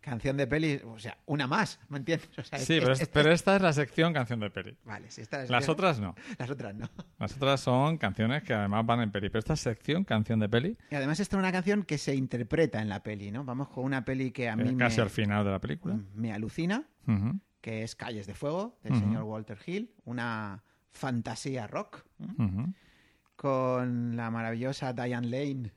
[0.00, 2.30] Canción de peli, o sea, una más, ¿me entiendes?
[2.38, 4.48] O sea, Sí, es- pero, es- es- es- pero esta es la sección canción de
[4.48, 4.74] peli.
[4.84, 6.14] Vale, si esta es- Las otras no.
[6.38, 6.88] Las otras no.
[7.18, 9.28] Las otras son canciones que además van en peli.
[9.28, 12.80] Pero esta sección, canción de peli, Y además esta es una canción que se interpreta
[12.80, 13.44] en la peli, ¿no?
[13.44, 15.98] Vamos con una peli que a mí eh, me, casi al final de la película.
[16.14, 16.84] me alucina,
[17.60, 22.72] que es Calles de Fuego, del señor Walter Hill, una fantasía rock, ujú,
[23.38, 25.72] con la maravillosa Diane Lane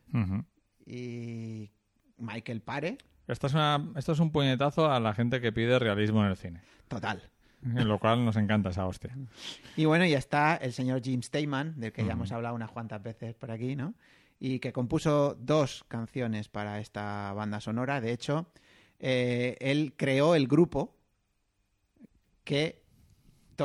[0.83, 1.69] y
[2.17, 2.97] Michael Pare.
[3.27, 6.37] Esta es una, esto es un puñetazo a la gente que pide realismo en el
[6.37, 6.61] cine.
[6.87, 7.21] Total.
[7.63, 9.15] En lo cual nos encanta esa hostia.
[9.77, 13.03] Y bueno, ya está el señor Jim Steinman, del que ya hemos hablado unas cuantas
[13.03, 13.93] veces por aquí, ¿no?
[14.39, 18.01] Y que compuso dos canciones para esta banda sonora.
[18.01, 18.47] De hecho,
[18.97, 20.97] eh, él creó el grupo
[22.43, 22.80] que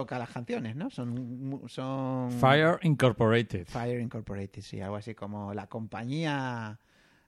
[0.01, 0.90] toca las canciones, ¿no?
[0.90, 3.66] Son, son Fire Incorporated.
[3.66, 6.78] Fire Incorporated, sí, algo así como la compañía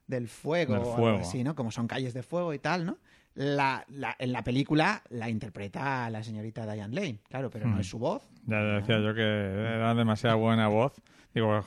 [0.07, 1.09] del fuego, Del o fuego.
[1.09, 1.55] algo así, ¿no?
[1.55, 2.99] Como son calles de fuego y tal, ¿no?
[3.35, 7.81] La, la- en la película la interpreta la señorita Diane Lane, claro, pero no Hmm.
[7.81, 8.23] es su voz.
[8.47, 10.93] Ya decía yo que era demasiada buena voz.
[11.35, 11.63] Digo,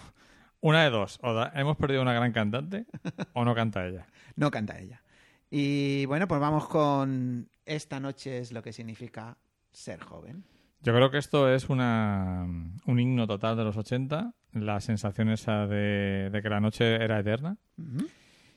[0.59, 1.19] una de dos.
[1.23, 2.85] O da- hemos perdido una gran cantante
[3.33, 4.05] o no canta ella.
[4.35, 5.01] No canta ella.
[5.49, 9.37] Y bueno, pues vamos con Esta noche es lo que significa
[9.71, 10.43] ser joven.
[10.83, 12.43] Yo creo que esto es una,
[12.85, 14.33] un himno total de los 80.
[14.53, 17.57] La sensación esa de, de que la noche era eterna.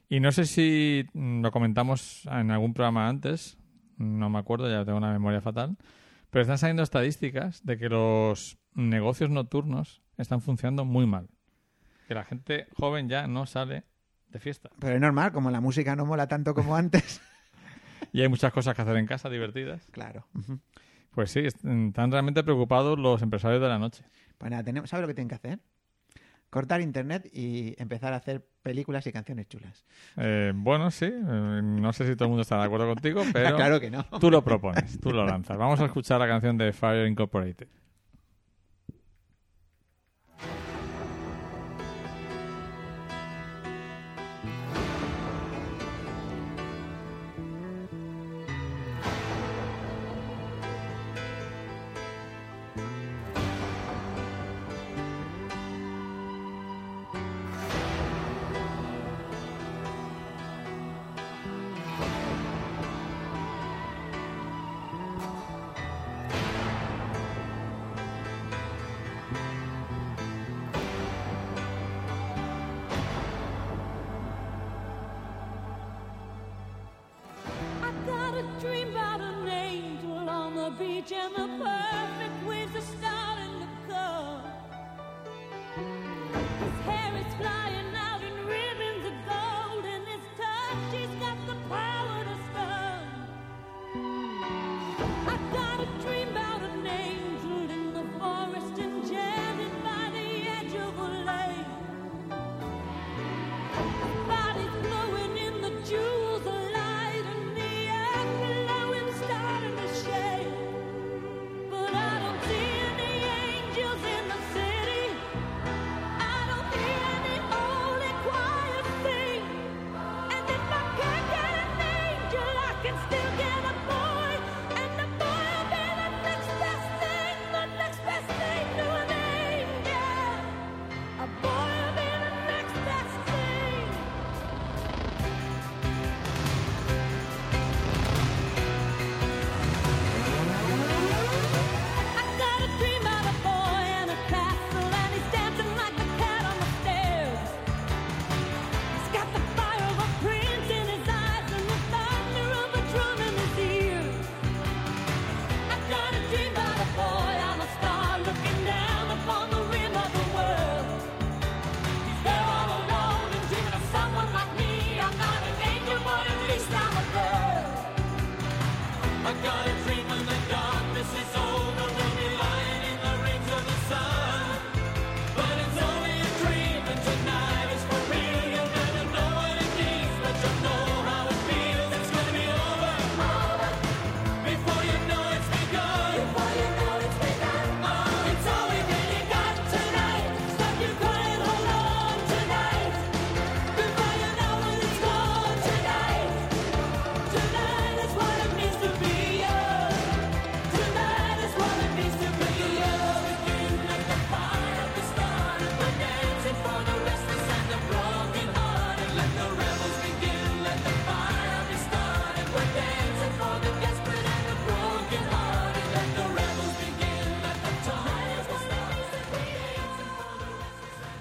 [0.08, 3.58] Y no sé si mm, lo comentamos en algún programa antes,
[3.96, 5.76] no me acuerdo, ya tengo una memoria fatal,
[6.30, 11.28] pero están saliendo estadísticas de que los negocios nocturnos están funcionando muy mal.
[12.08, 13.84] Que la gente joven ya no sale
[14.28, 14.70] de fiesta.
[14.78, 17.20] Pero es normal, como la música no mola tanto como antes.
[18.12, 19.88] Y hay muchas cosas que hacer en casa divertidas.
[19.90, 20.28] claro.
[21.14, 24.04] Pues sí, est- están realmente preocupados los empresarios de la noche.
[24.38, 25.58] Pues nada, tenemos, ¿sabe lo que tienen que hacer?
[26.50, 29.84] Cortar internet y empezar a hacer películas y canciones chulas.
[30.16, 33.56] Eh, bueno, sí, eh, no sé si todo el mundo está de acuerdo contigo, pero
[33.56, 34.04] claro que no.
[34.20, 35.56] tú lo propones, tú lo lanzas.
[35.58, 37.66] Vamos a escuchar la canción de Fire Incorporated.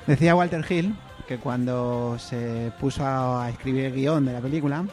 [0.08, 0.96] Decía Walter Hill
[1.28, 4.84] que cuando se puso a escribir el guion de la película,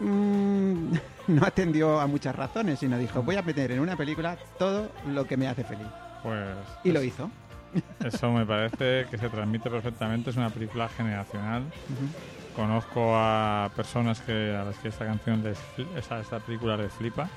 [0.00, 0.92] mm,
[1.28, 5.24] no atendió a muchas razones, sino dijo, voy a meter en una película todo lo
[5.26, 5.86] que me hace feliz.
[6.22, 6.48] Pues
[6.84, 7.30] Y lo hizo.
[8.04, 10.30] eso me parece que se transmite perfectamente.
[10.30, 11.62] Es una película generacional.
[12.56, 15.58] Conozco a personas que a las que esta canción les
[15.96, 17.28] esa, esta película les flipa.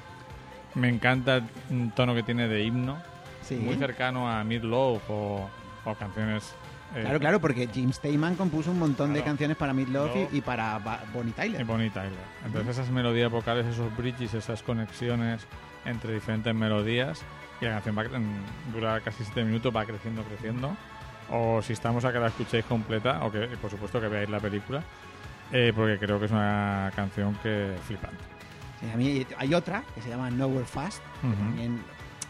[0.74, 2.98] Me encanta el tono que tiene de himno,
[3.44, 3.56] Sí.
[3.56, 5.50] muy cercano a Mid Love o,
[5.86, 6.54] o canciones.
[6.96, 10.38] eh, Claro, claro, porque Jim Steinman compuso un montón de canciones para Meatloaf Luego- y,
[10.38, 11.66] y para Ba- Bonnie Y Tyler.
[11.66, 12.12] Bonnie Tyler.
[12.46, 15.42] Entonces esas melodías vocales, esos bridges, esas conexiones
[15.86, 17.22] entre diferentes melodías
[17.62, 20.76] y la canción va cre- mm, dura casi 7 minutos, va creciendo, creciendo.
[21.30, 24.40] O si estamos a que la escuchéis completa, o que por supuesto que veáis la
[24.42, 24.84] película,
[25.54, 28.18] eh, porque creo que es una canción que flipante.
[28.82, 31.36] Sí, a mí hay otra que se llama Nowhere Fast, que Ujú.
[31.38, 31.82] también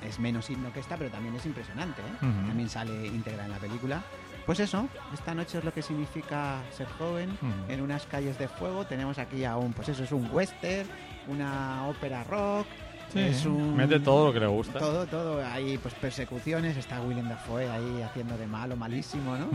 [0.01, 2.01] es menos himno que esta, pero también es impresionante.
[2.01, 2.15] ¿eh?
[2.19, 4.03] También sale íntegra en la película.
[4.45, 7.29] Pues eso, esta noche es lo que significa ser joven
[7.69, 8.85] en unas calles de fuego.
[8.85, 10.89] Tenemos aquí a un, pues eso es un western,
[11.27, 12.67] una ópera rock.
[13.11, 14.79] Sí, es un, mete todo lo que le gusta.
[14.79, 15.45] Todo, todo.
[15.45, 19.47] Hay pues persecuciones, está Willem Dafoe ahí haciendo de malo, malísimo, ¿no?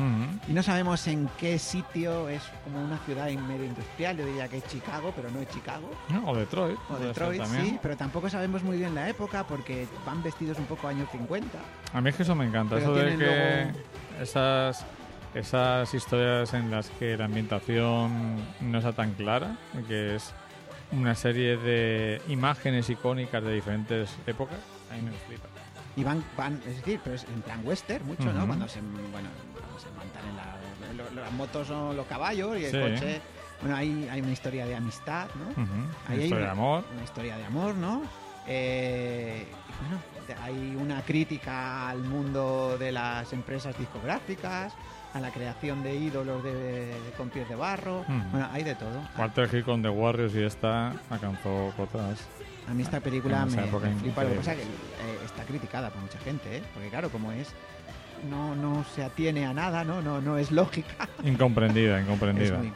[0.49, 4.49] Y no sabemos en qué sitio, es como una ciudad en medio industrial, yo diría
[4.49, 5.91] que es Chicago, pero no es Chicago.
[6.11, 6.77] No, O Detroit.
[6.91, 10.89] O Detroit, sí, pero tampoco sabemos muy bien la época porque van vestidos un poco
[10.89, 11.47] años 50.
[11.95, 13.79] A mí es que eso me encanta, Pero eso de que luego-
[14.21, 14.85] esas,
[15.35, 19.57] esas historias en las que la ambientación no está tan clara,
[19.89, 20.33] que es
[20.97, 24.57] una serie de imágenes icónicas de diferentes épocas,
[24.91, 25.47] a mí me flipa.
[25.97, 28.47] Y van, van, es decir, pero es en plan western mucho, ¿no?
[28.47, 31.05] Cuando se, bueno, cuando se montan en la...
[31.05, 32.79] lo- lo- las motos son los caballos y el Sí.
[32.81, 33.21] coche...
[33.63, 35.47] Bueno, hay, hay una historia de amistad, ¿no?
[35.49, 36.85] Ahí Una hay historia una- de amor.
[36.93, 38.03] Una historia de amor, ¿no?
[38.47, 39.47] Eh,
[39.81, 44.75] bueno, hay una crítica al mundo de las empresas discográficas,
[45.17, 48.01] a la creación de ídolos de, de- con pies de barro.
[48.01, 48.13] Ujú.
[48.33, 49.01] Bueno, hay de todo.
[49.19, 52.21] Walter Hill con The Warriors y esta alcanzó cotas.
[52.69, 53.73] A mí esta película me, me flipa.
[53.73, 54.35] Lo que increíble.
[54.37, 56.63] pasa es que eh, está criticada por mucha gente, ¿eh?
[56.75, 57.49] Porque claro, como es...
[58.31, 60.01] No, no se atiene a nada, ¿no?
[60.03, 61.09] No, no es lógica.
[61.23, 62.57] Incomprendida, incomprendida.
[62.59, 62.73] muy-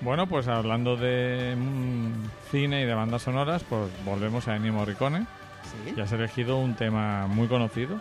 [0.00, 5.26] Bueno, pues hablando de mm, cine y de bandas sonoras, pues volvemos a Ennio Morricone.
[5.64, 5.94] Sí.
[5.96, 8.00] Y has elegido un tema muy conocido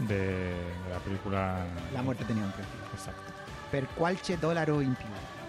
[0.00, 0.52] de,
[0.90, 1.64] la película.
[1.92, 2.74] La muerte tenía un precio.
[2.92, 3.22] Exacto.
[3.70, 5.06] Per qualche dollaro in più.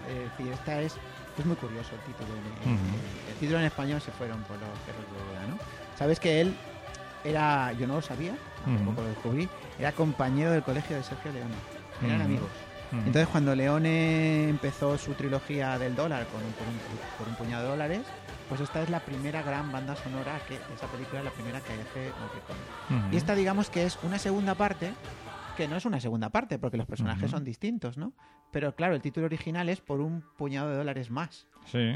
[0.08, 0.94] Es decir, esta es,
[1.38, 2.28] es muy curioso el título.
[3.28, 5.58] El, título en español se fueron por los perros de Úbeda, ¿no?
[5.98, 6.54] Sabes que él
[7.24, 8.90] era, yo no lo sabía, hace Ujú.
[8.90, 9.48] poco lo descubrí,
[9.78, 11.54] era compañero del colegio de Sergio Leone.
[12.04, 12.50] Eran amigos.
[12.92, 16.78] Entonces cuando Leone empezó su trilogía del dólar con un, por, un,
[17.18, 18.00] por un puñado de dólares,
[18.48, 21.72] pues esta es la primera gran banda sonora que esa película es la primera que
[21.72, 23.02] hace Morricone.
[23.04, 23.14] Ujú.
[23.14, 24.92] Y esta digamos que es una segunda parte,
[25.56, 28.12] que no es una segunda parte, porque los personajes son distintos, ¿no?
[28.52, 31.46] Pero claro, el título original es por un puñado de dólares más.
[31.66, 31.94] Sí,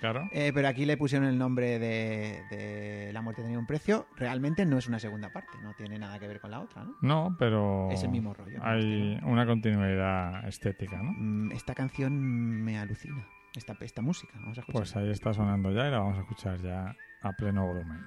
[0.00, 0.28] claro.
[0.32, 4.06] Eh, pero aquí le pusieron el nombre de, de La muerte tenía un precio.
[4.16, 6.94] Realmente no es una segunda parte, no tiene nada que ver con la otra, ¿no?
[7.00, 7.88] No, pero.
[7.90, 8.64] Es el mismo rollo, ¿no?
[8.64, 11.12] Hay una continuidad estética, ¿no?
[11.16, 14.32] Mm, Esta canción me alucina, esta, esta música.
[14.40, 14.62] Vamos a.
[14.62, 18.06] Pues ahí está sonando ya y la vamos a escuchar ya a pleno volumen.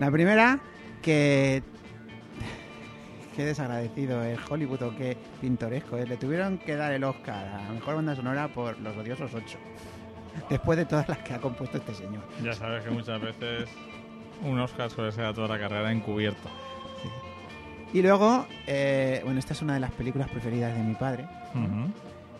[0.00, 0.58] La primera,
[1.02, 1.62] que.
[3.36, 6.08] Qué desagradecido es Hollywood o qué pintoresco es.
[6.08, 9.58] Le tuvieron que dar el Oscar a la mejor banda sonora por Los Odiosos 8.
[10.50, 12.22] Después de todas las que ha compuesto este señor.
[12.42, 13.68] Ya sabes que muchas veces
[14.42, 16.50] un Oscar suele ser a toda la carrera encubierto.
[17.92, 21.26] Y luego, eh, bueno, esta es una de las películas preferidas de mi padre.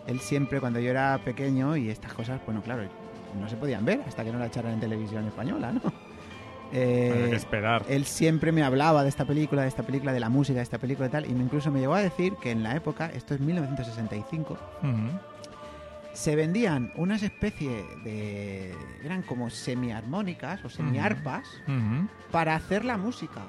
[0.07, 2.83] Él siempre, cuando yo era pequeño y estas cosas, bueno, claro,
[3.39, 6.10] no se podían ver hasta que no la echaran en televisión española, ¿no?
[6.73, 7.83] Eh, que esperar.
[7.89, 10.77] él siempre me hablaba de esta película, de esta película, de la música, de esta
[10.77, 13.33] película y tal, y me- incluso me llegó a decir que en la época, esto
[13.33, 14.91] es 1965, Ujú.
[16.13, 18.73] se vendían unas especies de...
[19.03, 22.07] eran como semiarmónicas o semiarpas Ujú.
[22.31, 23.41] para hacer la música.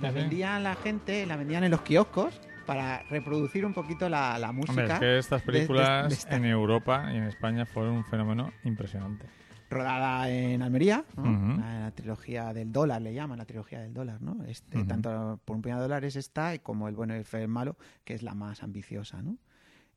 [0.00, 4.38] La Sí, vendían la gente, la vendían en los kioscos para reproducir un poquito la,
[4.38, 4.72] la música.
[4.72, 7.94] Hombre, es que estas de- de- películas de esta- en Europa y en España fueron
[7.94, 9.26] un fenómeno impresionante.
[9.70, 14.44] Rodada en Almería, la, la trilogía del dólar, le llaman la trilogía del dólar, ¿no?
[14.44, 14.84] Este.
[14.84, 18.22] Tanto por un puñado de dólares está como el bueno y el malo, que es
[18.22, 19.38] la más ambiciosa, ¿no?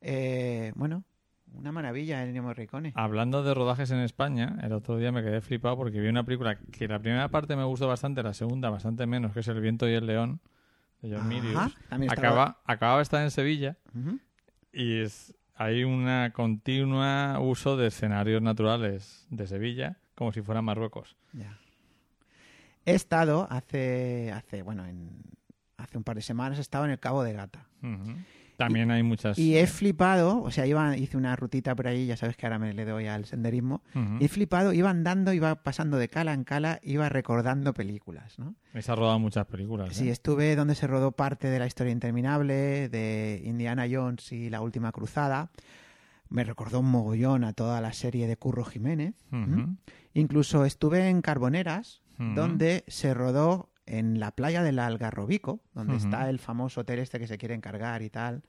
[0.01, 1.03] Eh, bueno,
[1.53, 2.93] una maravilla el Ennio Morricone.
[2.95, 6.57] Hablando de rodajes en España, el otro día me quedé flipado porque vi una película
[6.57, 9.87] que la primera parte me gustó bastante, la segunda bastante menos, que es El viento
[9.89, 10.41] y el león,
[11.01, 11.77] de John Milius.
[12.09, 13.77] Acaba, acababa de estar en Sevilla
[14.71, 21.15] y es, hay una continua uso de escenarios naturales de Sevilla como si fuera Marruecos.
[21.33, 21.57] Ya.
[22.85, 25.09] He estado hace, hace, bueno, en,
[25.77, 27.65] hace un par de semanas he estado en el Cabo de Gata.
[28.57, 29.37] También hay muchas...
[29.37, 32.57] Y he flipado, o sea, iba, hice una rutita por ahí, ya sabes que ahora
[32.57, 33.83] me le doy al senderismo.
[34.19, 38.55] Y he flipado, iba andando, iba pasando de cala en cala, iba recordando películas, ¿no?
[38.79, 39.95] Se ha rodado muchas películas.
[39.95, 40.11] Sí, ¿eh?
[40.11, 44.91] estuve donde se rodó parte de la historia interminable, de Indiana Jones y la última
[44.91, 45.51] cruzada.
[46.29, 49.13] Me recordó un mogollón a toda la serie de Curro Jiménez.
[50.13, 56.39] Incluso estuve en Carboneras, donde se rodó en la playa del Algarrobico, donde está el
[56.39, 58.43] famoso hotel este que se quiere encargar y tal.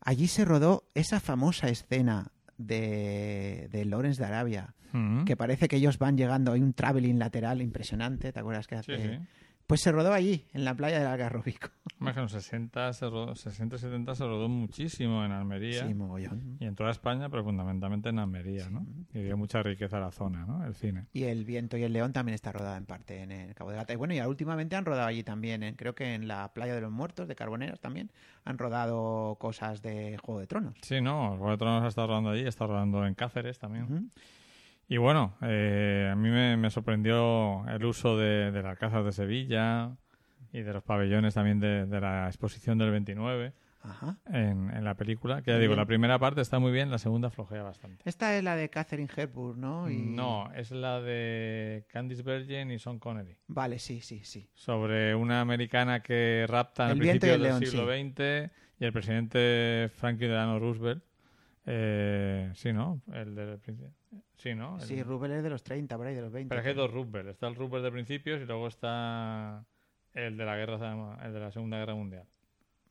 [0.00, 4.74] Allí se rodó esa famosa escena de, de Lawrence de Arabia,
[5.26, 8.92] que parece que ellos van llegando, hay un traveling lateral impresionante, ¿te acuerdas que Sí,
[8.92, 9.18] hace?
[9.18, 9.20] sí.
[9.66, 11.68] Pues se rodó allí, en la playa del Algarrobico.
[11.98, 15.86] Más en los 60, se rodó, 60 70 se rodó muchísimo en Almería.
[15.88, 16.56] Sí, mogollón.
[16.60, 18.86] Y en toda España, pero fundamentalmente en Almería, ¿no?
[19.12, 20.64] Y dio mucha riqueza a la zona, ¿no?
[20.64, 21.06] El cine.
[21.12, 23.76] Y El viento y el león también está rodada en parte en el Cabo de
[23.76, 23.92] Gata.
[23.92, 26.80] Y bueno, y últimamente han rodado allí también, en- creo que en la playa de
[26.82, 28.10] los muertos de Carboneras también
[28.44, 30.74] han rodado cosas de Juego de Tronos.
[30.82, 33.84] Sí, no, Juego de Tronos ha estado rodando allí, está rodando en Cáceres también.
[33.84, 34.08] Ujú.
[34.88, 39.96] Y bueno, eh, a mí me, me sorprendió el uso de, del Alcázar de Sevilla
[40.52, 43.52] y de los pabellones también de, de la exposición del 29
[43.82, 44.16] Ajá.
[44.26, 45.42] en, en la película.
[45.42, 45.78] Que ya digo, bien.
[45.80, 48.02] la primera parte está muy bien, la segunda flojea bastante.
[48.08, 49.90] Esta es la de Catherine Hepburn, ¿no?
[49.90, 53.36] Y- No, es la de Candice Bergen y Sean Connery.
[53.48, 54.48] Vale, sí, sí, sí.
[54.54, 59.90] sobre una americana que rapta y principio el del león, siglo XX y el presidente
[59.96, 61.02] Franklin Delano Roosevelt.
[61.68, 63.02] Eh, sí, ¿no?
[63.12, 63.92] El del principio.
[64.36, 64.76] Sí, ¿no?
[64.76, 66.48] El- Sí, Rubel es de los 30, por ahí, de los 20.
[66.48, 67.28] Pero es que hay dos Roosevelt.
[67.28, 69.64] Está el Roosevelt de principios y luego está
[70.14, 72.26] el de la guerra, el de la Segunda Guerra Mundial.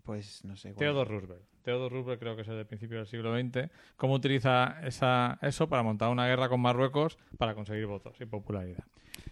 [0.03, 0.73] Pues no sé.
[0.73, 1.43] Theodore Roosevelt.
[1.63, 3.69] Theodore Roosevelt creo que es el del principio del siglo XX.
[3.97, 8.83] ¿Cómo utiliza esa, eso para montar una guerra con Marruecos para conseguir votos y popularidad?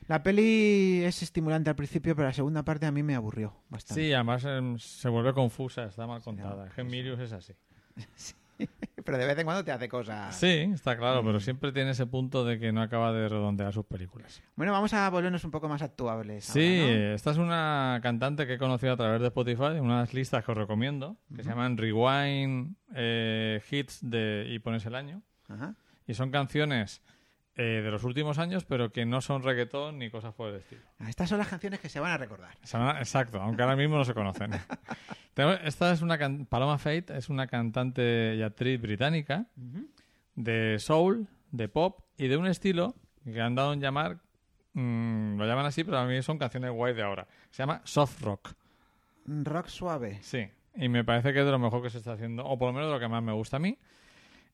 [0.07, 4.01] La peli es estimulante al principio, pero la segunda parte a mí me aburrió bastante.
[4.03, 6.55] Sí, además em, se vuelve confusa, está mal contada.
[6.55, 7.53] no, es que Milius es así.
[9.05, 10.35] Pero de vez en cuando te hace cosas.
[10.35, 13.85] Sí, está claro, pero siempre tiene ese punto de que no acaba de redondear sus
[13.85, 14.41] películas.
[14.55, 16.45] Bueno, vamos a volvernos un poco más actuables.
[16.45, 17.13] Sí, ahora, ¿no?
[17.15, 20.57] esta es una cantante que he conocido a través de Spotify, unas listas que os
[20.57, 25.21] recomiendo, que se llaman Rewind eh, Hits de, y pones el año.
[25.49, 25.75] Ajá.
[26.07, 27.01] Y son canciones
[27.55, 30.81] eh, de los últimos años, pero que no son reggaetón ni cosas por el estilo.
[30.99, 32.57] Ah, Estas son las canciones que se van a recordar.
[32.97, 34.51] Exacto, aunque ahora mismo no se conocen.
[35.63, 39.45] Esta es una can- Paloma Faith es una cantante y actriz británica
[40.35, 44.19] de soul, de pop y de un estilo que han dado en llamar,
[44.73, 47.27] mm, lo llaman así, pero a mí son canciones guay de ahora.
[47.51, 48.53] Se llama soft rock.
[49.25, 50.19] Rock suave.
[50.21, 52.67] Sí, y me parece que es de lo mejor que se está haciendo, o por
[52.69, 53.77] lo menos de lo que más me gusta a mí.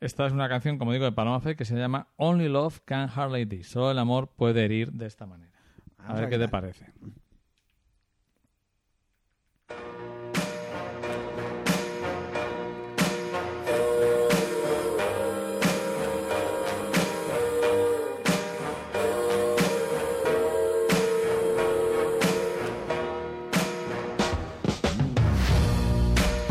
[0.02, 3.10] Esta es una canción, como digo, de Paloma Faith que se llama Only Love Can
[3.10, 3.68] Hurt Like This.
[3.68, 5.52] Solo el amor puede herir de esta manera.
[5.98, 6.86] A Vamos ver qué te parece.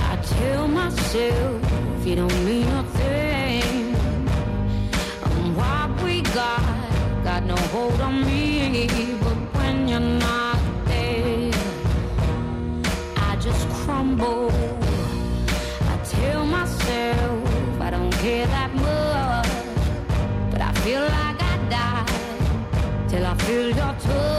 [0.01, 2.38] I tell myself you don't
[20.89, 24.38] feel like I die Till I feel your touch.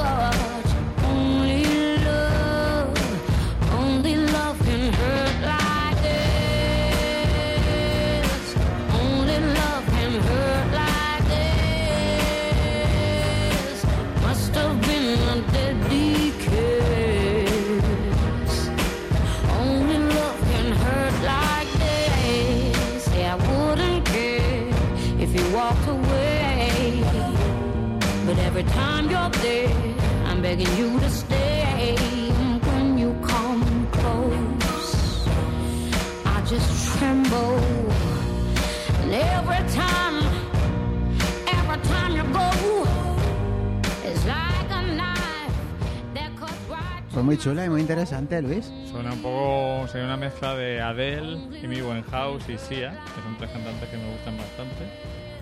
[47.29, 48.71] Muy chula y muy interesante, Luis.
[48.89, 53.51] Suena un poco, sería una mezcla de Adele, Amy Winehouse y Sia, que son tres
[53.51, 54.75] cantantes que me gustan bastante.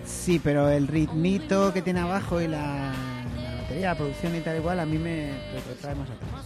[0.04, 2.92] Sí, pero el ritmito que tiene abajo y la,
[3.42, 6.44] la batería, la producción y tal igual, a mí me retrotrae más atrás.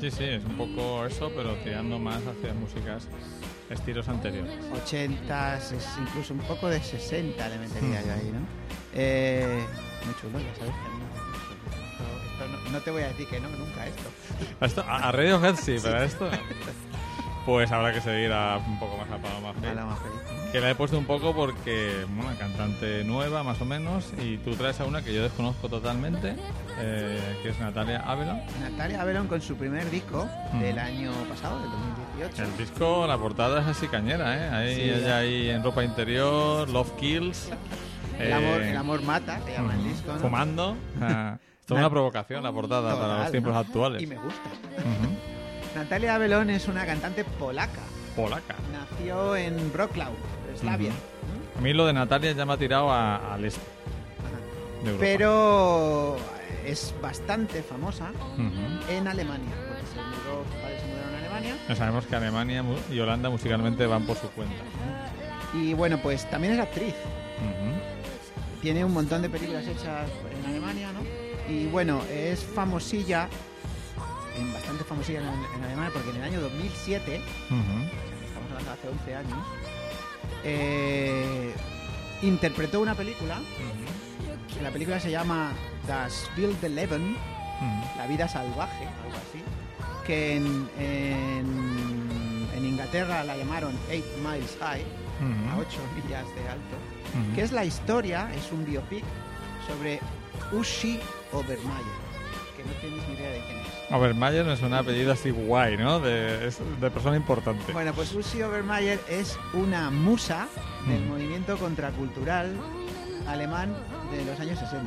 [0.00, 3.08] Sí, sí, es un poco eso, pero tirando más hacia músicas
[3.68, 4.52] estilos anteriores.
[4.84, 8.46] 80, ses- incluso un poco de 60 le metería yo ahí, ¿no?
[8.94, 9.58] Eh,
[10.04, 10.72] muy chulo, ya sabes
[12.48, 14.02] no, no te voy a decir que no, nunca esto.
[14.60, 16.28] Esto, a, a Radiohead sí, pero esto.
[17.44, 19.64] Pues habrá que seguir a, un poco más a Paloma Faith.
[19.74, 20.50] Paloma Faith.
[20.50, 24.38] Que la he puesto un poco porque, bueno, una cantante nueva más o menos, y
[24.38, 26.34] tú traes a una que yo desconozco totalmente,
[26.80, 28.40] eh, que es Natalia Avelon.
[28.60, 30.60] Natalia Avelon con su primer disco Mm.
[30.60, 32.42] del año pasado, del 2018.
[32.42, 34.48] El disco, la portada es así cañera, ¿eh?
[34.50, 35.16] Ahí Sí, ella ya.
[35.18, 37.50] ahí en ropa interior, Love Kills.
[38.18, 40.18] El, eh, amor, el amor mata, se llama el disco, ¿no?
[40.18, 40.76] Fumando.
[41.66, 43.58] Es una provocación, la portada, para Total, los tiempos ¿no?
[43.58, 44.02] actuales.
[44.02, 44.40] Y me gusta.
[44.78, 45.74] Ujú.
[45.74, 47.80] Natalia Avelon es una cantante polaca.
[48.14, 48.54] Polaca.
[48.72, 50.12] Nació en Wrocław,
[50.54, 50.92] Eslavia.
[51.58, 53.60] A mí lo de Natalia ya me ha tirado a- al este
[54.84, 55.00] de Europa.
[55.04, 56.16] Pero
[56.64, 58.92] es bastante famosa Ujú.
[58.92, 59.50] en Alemania.
[59.66, 61.76] Porque se mudó, se mudaron a Alemania.
[61.76, 64.54] Sabemos que Alemania y Holanda musicalmente van por su cuenta.
[65.52, 66.94] Y bueno, pues también es actriz.
[68.62, 70.08] Tiene un montón de películas hechas
[70.40, 70.88] en Alemania.
[71.48, 73.28] Y bueno, es famosilla,
[74.38, 77.20] en bastante famosilla en, en Alemania, porque en el año 2007,
[77.50, 77.56] Ujú.
[78.26, 79.38] estamos hablando de hace 11 años,
[80.44, 81.54] eh,
[82.22, 83.38] interpretó una película.
[84.62, 85.52] La película se llama
[85.86, 87.98] Das Wild Eleven, Ujú.
[87.98, 89.42] La vida salvaje, algo así,
[90.06, 95.60] que en, en, en Inglaterra la llamaron Eight Miles High, a Ujú.
[95.62, 96.76] 8 millas de alto,
[97.34, 99.04] que es la historia, es un biopic
[99.66, 100.00] sobre
[100.52, 100.98] Uschi
[101.32, 101.96] Obermeier,
[102.56, 103.66] que no tenéis ni idea de quién es.
[103.92, 106.00] Obermeier no es un apellido así guay, ¿no?
[106.00, 107.72] De, es de persona importante.
[107.72, 110.48] Bueno, pues Uschi Obermeier es una musa
[110.86, 111.08] del Mm.
[111.08, 112.54] movimiento contracultural
[113.28, 113.74] alemán
[114.10, 114.84] de los años 60.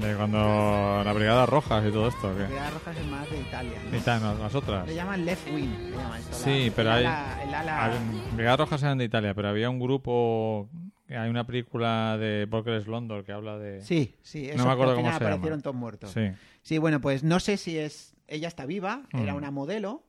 [0.00, 2.28] De cuando la Brigada Rojas y todo esto.
[2.32, 2.44] La ¿qué?
[2.46, 3.78] Brigada Roja es más de Italia.
[4.20, 4.58] ¿no?
[4.58, 4.86] Otras.
[4.86, 6.36] Le llaman Left Wing, le llaman esto.
[6.36, 7.90] Sí, la- pero el hay- ala- el ala-
[8.34, 10.68] Brigada Rojas eran de Italia, pero había un grupo.
[11.08, 13.80] Hay una película de Parker London que habla de.
[13.82, 15.26] Sí, sí, eso No me acuerdo que cómo se llama.
[15.26, 16.10] aparecieron todos muertos.
[16.10, 16.30] Sí.
[16.62, 18.14] Sí, bueno, pues no sé si es.
[18.28, 19.36] Ella está viva, era Mm.
[19.36, 20.02] una modelo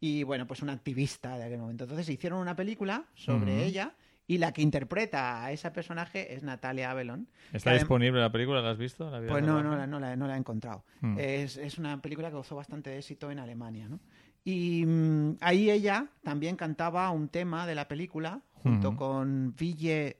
[0.00, 1.84] y, bueno, pues una activista de aquel momento.
[1.84, 3.92] Entonces hicieron una película sobre ella
[4.26, 7.28] y la que interpreta a esa personaje es Natalia Avelon.
[7.52, 8.62] ¿Está disponible la película?
[8.62, 9.10] ¿La has visto?
[9.10, 10.84] La Pues no, no, la- no, la, no la he encontrado.
[11.02, 11.18] Mm.
[11.18, 14.00] Es, es una película que gozó bastante de éxito en Alemania, ¿no?
[14.44, 20.16] Y mm, ahí ella también cantaba un tema de la película junto con Ville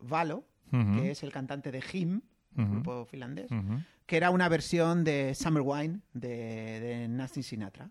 [0.00, 2.20] Valo, que es el cantante de Him,
[2.56, 2.70] Ujú.
[2.70, 3.50] grupo finlandés,
[4.06, 7.90] que era una versión de Summer Wine de, de Nancy Sinatra.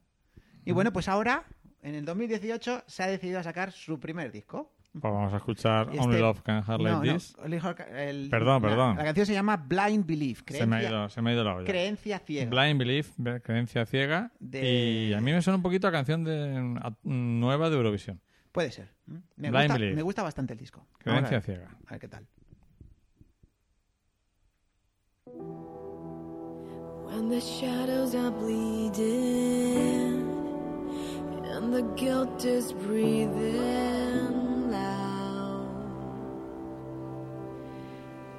[0.66, 1.44] Y bueno, pues ahora,
[1.82, 4.72] en el 2018, se ha decidido a sacar su primer disco.
[4.94, 7.36] Pues vamos a escuchar Only este- Love Can Hurt Like no, This.
[7.94, 8.96] El- Perdón, perdón.
[8.96, 11.56] La, canción se llama Blind Belief, Se me, ha ido, se me ha ido la
[11.56, 11.66] olla.
[11.66, 12.50] creencia ciega.
[12.50, 13.12] Blind Belief,
[13.44, 14.32] creencia ciega.
[14.40, 18.22] De- Y a mí me suena un poquito a canción de, a- nueva de Eurovisión.
[18.56, 18.88] Puede ser.
[19.10, 19.22] ¿m?
[19.36, 20.88] Me, gusta, me gusta bastante el disco.
[21.00, 21.78] Creencia ciega.
[21.88, 22.26] a ver qué tal.
[27.06, 30.24] When the shadows are bleeding
[31.52, 35.68] and the guilt is breathing loud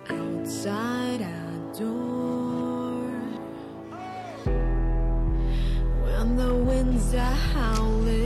[0.08, 3.10] outside our door,
[6.06, 8.25] when the winds are howling,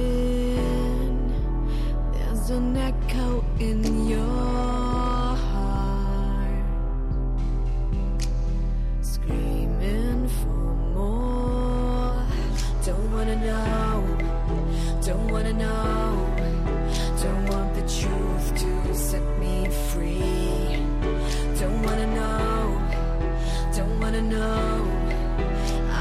[2.50, 6.64] There's an echo in your heart,
[9.02, 12.26] screaming for more.
[12.84, 14.02] Don't wanna know,
[15.06, 16.26] don't wanna know,
[17.22, 20.82] don't want the truth to set me free.
[21.60, 22.80] Don't wanna know,
[23.76, 24.88] don't wanna know.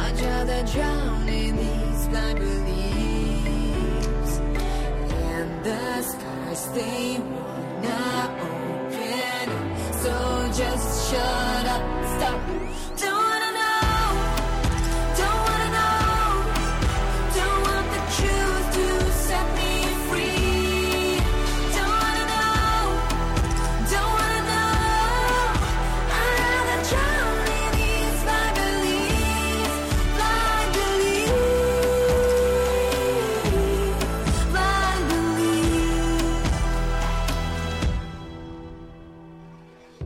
[0.01, 4.33] I'd rather drown in these blind beliefs
[5.37, 6.28] and the sky
[6.67, 9.47] they wanna open.
[10.03, 10.13] So
[10.53, 12.68] just shut up, stop.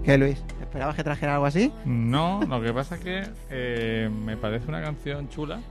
[0.03, 0.43] ¿Qué, Luis?
[0.59, 1.71] ¿Esperabas que trajera algo así?
[1.85, 5.61] No, lo que pasa es que eh, me parece una canción chula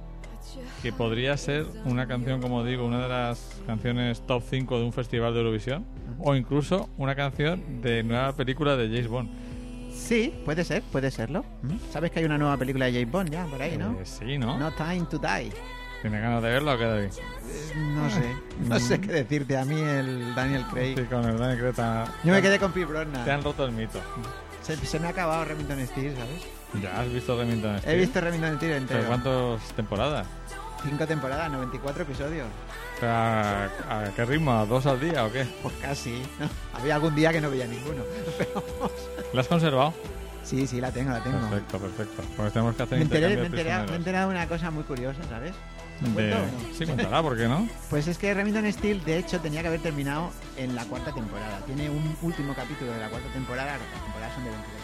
[0.83, 4.93] que podría ser una canción, como digo, una de las canciones top 5 de un
[4.93, 5.85] festival de Eurovisión
[6.19, 9.31] o incluso una canción de nueva película de James Bond.
[9.93, 11.45] Sí, puede ser, puede serlo.
[11.91, 13.93] ¿Sabes que hay una nueva película de James Bond ya por ahí, no?
[13.93, 14.59] Eh, sí, ¿no?
[14.59, 15.53] No Time to Die.
[16.03, 17.11] ¿Tiene ganas de verla o qué, David?
[17.77, 18.37] No sé,
[18.69, 19.57] no sé qué decirte.
[19.57, 20.97] A mí el Daniel Craig.
[20.99, 23.25] Sí, con el Daniel Craig Yo me quedé con Pete Brosnan.
[23.25, 24.01] Te han roto el mito.
[24.63, 26.83] Se, se me ha acabado Remington Steel, ¿sabes?
[26.83, 27.99] Ya has visto Remington He Steel?
[28.01, 29.01] visto Remington Steel entero.
[29.01, 30.27] ¿Pero cuántas temporadas?
[30.85, 32.47] Cinco temporadas, 94 episodios.
[33.03, 34.53] ¿a, a qué ritmo?
[34.53, 35.47] ¿A dos al día o qué?
[35.63, 36.23] Pues casi.
[36.41, 36.49] ¿no?
[36.79, 38.03] Había algún día que no veía ninguno.
[38.39, 38.65] Pero.
[39.33, 39.95] ¿La has conservado?
[40.43, 41.39] Sí, sí, la tengo, la tengo.
[41.39, 42.23] Perfecto, perfecto.
[42.37, 44.83] Pues tenemos que hacer Me enteré, me, enteré, me he enterado de una cosa muy
[44.83, 45.53] curiosa, ¿sabes?
[46.03, 46.75] ¿Lo De- cuento o no?
[46.75, 47.69] Sí, cuéntala, ¿por qué no?
[47.91, 51.59] Pues es que Remington Steel, de hecho, tenía que haber terminado en la cuarta temporada.
[51.67, 53.77] Tiene un último capítulo de la cuarta temporada.
[53.79, 54.81] Las temporadas son de 22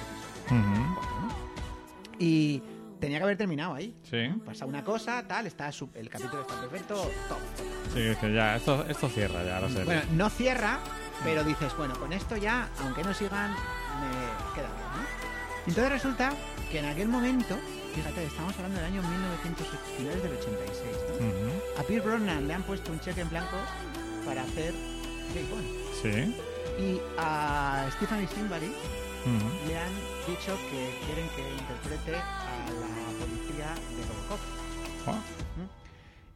[0.46, 2.18] episodios.
[2.18, 2.62] Y
[3.00, 3.94] tenía que haber terminado ahí.
[4.02, 6.94] Sí, Pasa una cosa, tal, está su- el capítulo está perfecto,
[7.28, 7.38] top.
[7.94, 9.84] sí, que ya, esto, esto cierra ya la serie.
[9.84, 10.78] Bueno, no cierra,
[11.22, 15.68] pero dices, bueno, con esto ya, aunque no sigan, me queda bien, ¿no?
[15.68, 16.32] Entonces resulta
[16.72, 17.56] que en aquel momento,
[17.94, 19.66] fíjate, estamos hablando del año 1900,
[19.97, 21.81] finales del 86, ¿no?
[21.81, 23.56] A Pierre Brosnan le han puesto un cheque en blanco
[24.24, 24.74] para hacer
[25.32, 25.66] James Bond.
[26.02, 26.35] Sí.
[26.82, 28.70] Y a Stephanie Simbari
[29.66, 29.94] le han
[30.27, 34.40] dicho que quieren que interprete a la policía de Robocop.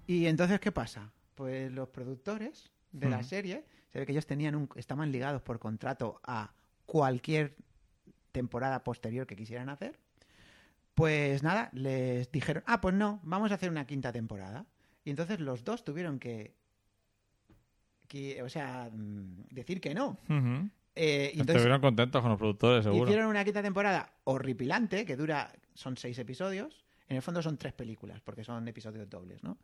[0.06, 1.12] Y entonces, ¿qué pasa?
[1.34, 5.58] Pues los productores de la serie, se ve que ellos tenían un, estaban ligados por
[5.58, 6.52] contrato a
[6.86, 7.56] cualquier
[8.32, 9.98] temporada posterior que quisieran hacer.
[11.02, 14.66] Pues nada, les dijeron, ah, pues no, vamos a hacer una quinta temporada.
[15.04, 16.54] Y entonces los dos tuvieron que,
[18.06, 20.16] que, o sea, mm, decir que no.
[20.94, 23.02] Eh, y entonces Estuvieron contentos con los productores, seguro.
[23.02, 26.84] hicieron una quinta temporada horripilante que dura, son seis episodios.
[27.08, 29.58] En el fondo son tres películas, porque son episodios dobles, ¿no?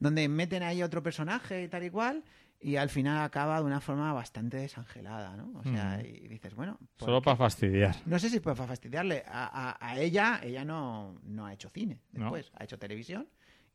[0.00, 2.24] Donde meten ahí otro personaje y tal y cual,
[2.62, 5.52] y al final acaba de una forma bastante desangelada, ¿no?
[5.58, 6.06] O sea, Ujú.
[6.08, 6.78] y dices, bueno...
[6.96, 7.96] ¿por Solo para fastidiar.
[8.06, 9.22] No sé si para fastidiarle.
[9.26, 12.24] A, a- a ella, ella no, no ha hecho cine No.
[12.32, 13.28] después, ha hecho televisión,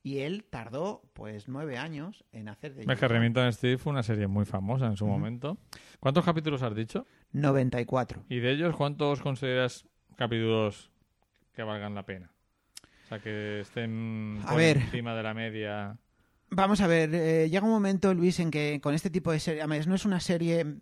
[0.03, 3.07] y él tardó, pues, nueve años en hacer de Ves que.
[3.09, 5.57] Remington Steel fue una serie muy famosa en su momento.
[5.99, 7.05] ¿Cuántos capítulos has dicho?
[7.33, 8.23] 94.
[8.29, 9.85] ¿Y de ellos cuántos consideras
[10.15, 10.91] capítulos
[11.53, 12.31] que valgan la pena?
[13.05, 14.77] O sea, que estén A por ver.
[14.77, 15.97] encima de la media.
[16.49, 19.61] Vamos a ver, eh, llega un momento, Luis, en que con este tipo de serie,
[19.61, 20.77] además, no es una serie,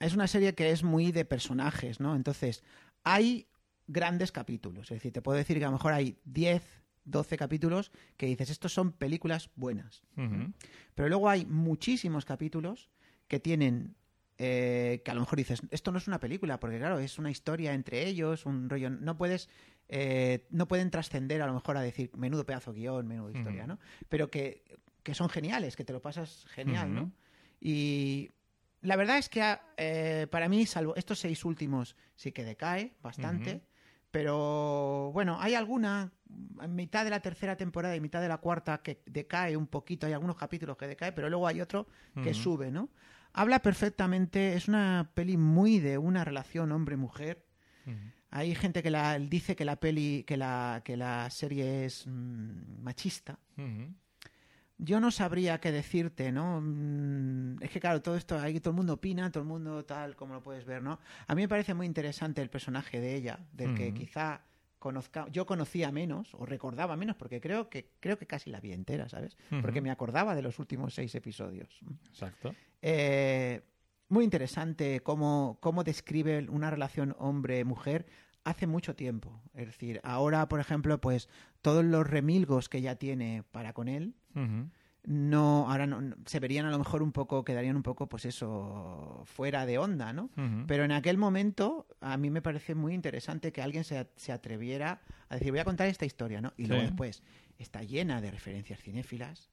[0.00, 2.16] es una serie que es muy de personajes, ¿no?
[2.16, 2.64] Entonces,
[3.04, 3.46] hay
[3.86, 6.62] grandes capítulos, es decir, te puedo decir que a lo mejor hay 10,
[7.04, 10.02] 12 capítulos que dices, estos son películas buenas.
[10.94, 12.90] Pero luego hay muchísimos capítulos
[13.28, 13.94] que tienen,
[14.38, 17.30] eh, que a lo mejor dices, esto no es una película, porque claro, es una
[17.30, 19.48] historia entre ellos, un rollo, no puedes,
[19.88, 23.66] eh, no pueden trascender a lo mejor a decir, menudo pedazo guion, menudo historia.
[23.66, 23.78] ¿no?
[24.08, 24.64] Pero que,
[25.04, 26.92] que son geniales, que te lo pasas genial.
[26.92, 27.12] ¿no?
[27.60, 28.30] Y
[28.80, 32.94] la verdad es que ah, eh, para mí, salvo estos seis últimos, sí que decae
[33.02, 33.62] bastante.
[34.10, 36.12] Pero bueno, hay alguna,
[36.60, 40.06] en mitad de la tercera temporada y mitad de la cuarta, que decae un poquito.
[40.06, 41.86] Hay algunos capítulos que decae, pero luego hay otro
[42.22, 42.90] que sube, ¿no?
[43.32, 47.44] Habla perfectamente, es una peli muy de una relación hombre-mujer.
[48.30, 52.82] Hay gente que la, dice que la peli, que la, que la serie es mm,
[52.82, 53.38] machista.
[54.78, 56.60] Yo no sabría qué decirte, ¿no?
[56.60, 60.16] Mm, Es que claro, todo esto, ahí todo el mundo opina, todo el mundo tal,
[60.16, 60.98] como lo puedes ver, ¿no?
[61.26, 64.40] A mí me parece muy interesante el personaje de ella, del que quizá
[64.78, 68.72] conozca, yo conocía menos o recordaba menos, porque creo que creo que casi la vi
[68.72, 69.36] entera, ¿sabes?
[69.62, 71.80] Porque me acordaba de los últimos seis episodios.
[72.10, 72.54] Exacto.
[72.82, 73.62] Eh,
[74.08, 78.06] muy interesante cómo, cómo describe una relación hombre-mujer
[78.44, 79.40] hace mucho tiempo.
[79.54, 81.28] Es decir, ahora, por ejemplo, pues
[81.64, 84.14] todos los remilgos que ella tiene para con él,
[85.06, 88.24] no, ahora no, no- se verían a lo mejor un poco, quedarían un poco, pues
[88.26, 90.30] eso, fuera de onda, ¿no?
[90.66, 95.00] Pero en aquel momento a mí me parece muy interesante que alguien se, se atreviera
[95.28, 96.52] a decir, voy a contar esta historia, ¿no?
[96.56, 97.22] Y luego después
[97.58, 99.50] está llena de referencias cinéfilas,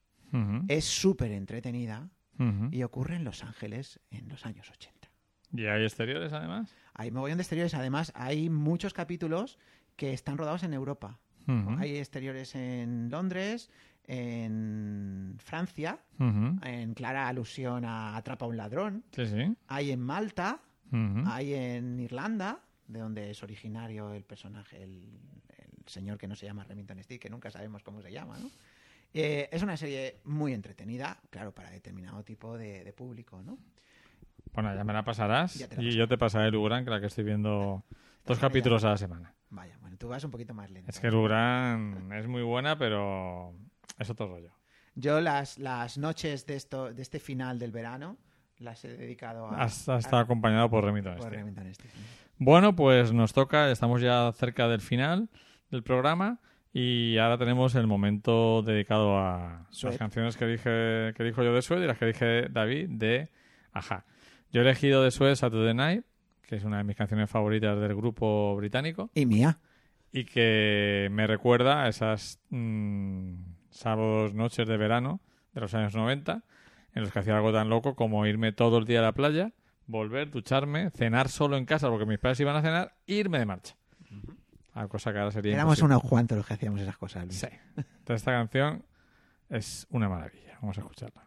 [0.69, 2.09] es súper entretenida
[2.71, 5.09] y ocurre en Los Ángeles en los años 80.
[5.53, 6.73] ¿Y hay exteriores además?
[6.93, 7.73] Hay mogollón de exteriores.
[7.73, 9.59] Además, hay muchos capítulos
[9.97, 11.19] que están rodados en Europa.
[11.79, 13.69] Hay exteriores en Londres,
[14.05, 19.03] en Francia, en clara alusión a Atrapa a un ladrón.
[19.11, 19.55] Sí, sí.
[19.67, 20.59] Hay en Malta,
[21.25, 25.03] hay en Irlanda, de donde es originario el personaje, el,
[25.57, 28.49] el señor que no se llama Remington Steele, que nunca sabemos cómo se llama, ¿no?
[29.13, 33.57] Eh, es una serie muy entretenida, claro, para determinado tipo de, de público, ¿no?
[34.53, 37.83] Bueno, ya me la pasarás y yo te pasaré Lugrán, que la que estoy viendo
[38.25, 39.33] dos Déjame capítulos a la semana.
[39.51, 40.89] Vaya, bueno, tú vas un poquito más lento.
[40.89, 43.53] Es que Lugrán es muy buena, pero
[43.99, 44.51] es otro rollo.
[44.95, 48.17] Yo las, las noches de, esto, de este final del verano
[48.57, 49.61] las he dedicado a...
[49.63, 51.31] Has, has a- estado acompañado por Remington por.
[51.31, 51.71] Remington.
[52.37, 55.29] Bueno, pues nos toca, estamos ya cerca del final
[55.69, 56.39] del programa
[56.73, 61.61] y ahora tenemos el momento dedicado a las canciones que dije que dijo yo de
[61.61, 63.29] Sued y las que dije David de
[63.73, 64.05] Aja.
[64.51, 66.05] Yo he elegido de Sued Saturday Night,
[66.51, 69.57] que es una de mis canciones favoritas del grupo británico Y mía.
[70.11, 73.35] y que me recuerda a esas mm,
[73.69, 75.21] sábados, noches de verano
[75.53, 76.43] de los años 90
[76.93, 79.53] en los que hacía algo tan loco como irme todo el día a la playa,
[79.87, 83.45] volver, ducharme, cenar solo en casa porque mis padres iban a cenar e irme de
[83.45, 83.77] marcha.
[84.73, 85.95] Algo cosa que ahora sería Éramos imposible.
[85.95, 87.39] unos cuantos los que hacíamos esas cosas, Luis.
[87.39, 87.47] Sí.
[87.77, 88.83] Entonces esta canción
[89.49, 90.57] es una maravilla.
[90.61, 91.23] Vamos a escucharla.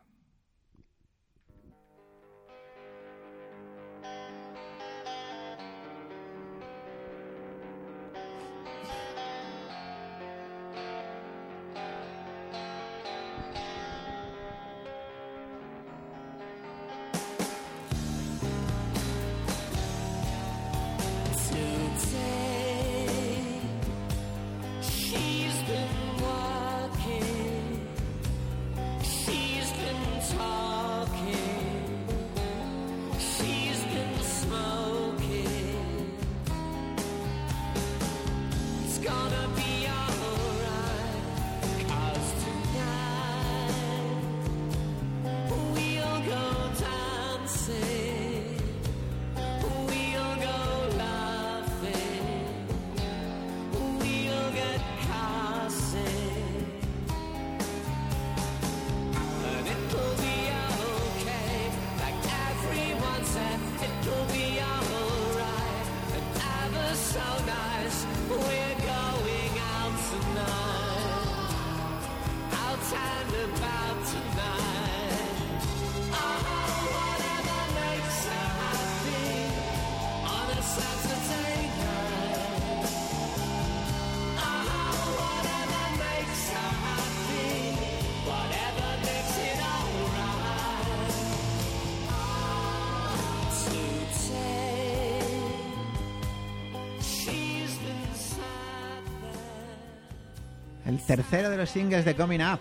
[101.25, 102.59] Tercero de los singles de Coming Up.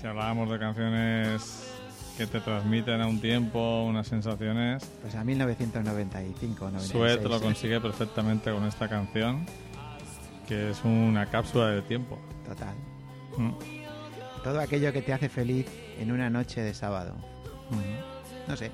[0.00, 1.72] Si hablábamos de canciones
[2.16, 6.90] que te transmiten a un tiempo unas sensaciones, Pues a 1995, 96.
[6.90, 9.44] Suet lo consigue perfectamente con esta canción,
[10.48, 12.18] que es una cápsula del tiempo.
[12.46, 12.74] Total.
[13.36, 13.52] Mm.
[14.42, 15.66] Todo aquello que te hace feliz
[15.98, 17.14] en una noche de sábado.
[18.48, 18.70] No sé.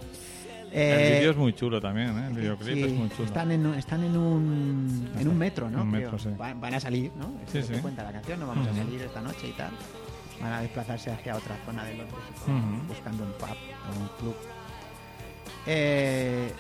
[0.73, 2.27] El Eh, vídeo es muy chulo también, ¿eh?
[2.29, 3.25] El videoclip sí, es muy chulo.
[3.27, 5.83] Están en, un- están en un, en un metro, ¿no?
[5.83, 6.11] Un Creo.
[6.13, 6.31] metro, sí.
[6.39, 7.31] Van, van a salir, ¿no?
[7.53, 7.75] Sí, sí.
[7.83, 9.71] cuenta la canción, no vamos a salir esta noche y tal.
[10.41, 12.19] Van a desplazarse hacia otra zona de Londres,
[12.89, 14.37] buscando un pub o un club.
[15.67, 16.53] Eh,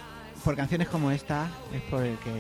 [0.45, 2.31] por canciones como esta es por el que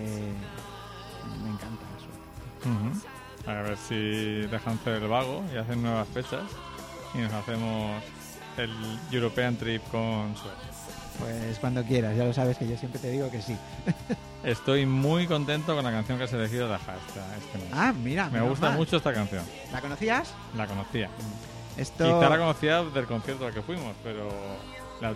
[1.42, 3.50] me encanta eso.
[3.50, 6.42] A ver si dejan hacer el vago y hacen nuevas fechas
[7.14, 8.02] y nos hacemos
[8.58, 8.70] el
[9.10, 10.52] European Trip con Sued.
[11.22, 13.56] Pues cuando quieras, ya lo sabes que yo siempre te digo que sí.
[14.42, 17.68] Estoy muy contento con la canción que has elegido de Aja esta- este mes.
[17.72, 18.28] Ah, mira.
[18.30, 18.78] Me gusta mal.
[18.78, 19.44] mucho esta canción.
[19.72, 20.34] ¿La conocías?
[20.56, 21.08] La conocía.
[21.76, 22.04] Esto...
[22.04, 24.28] Quizá la conocía del concierto al que fuimos, pero...
[25.00, 25.12] La,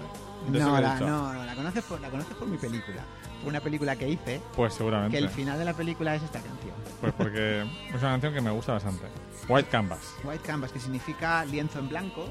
[0.51, 3.03] No la, no, no, la conoces por, la conoces por mi película.
[3.43, 5.17] Por una película que hice, Pues seguramente.
[5.17, 6.75] que el final de la película es esta canción.
[7.01, 9.05] Pues porque es una canción que me gusta bastante.
[9.49, 10.01] White Canvas.
[10.25, 12.29] White Canvas, que significa lienzo en blanco.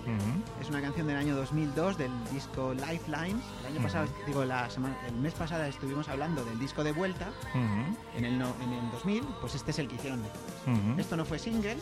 [0.60, 3.44] Es una canción del año 2002 del disco Lifelines.
[3.62, 7.28] El año pasado, digo, la semana, el mes pasado estuvimos hablando del disco de vuelta
[8.18, 9.24] en el, no- en el 2000.
[9.40, 11.00] Pues este es el que hicieron después.
[11.00, 11.78] Esto no fue single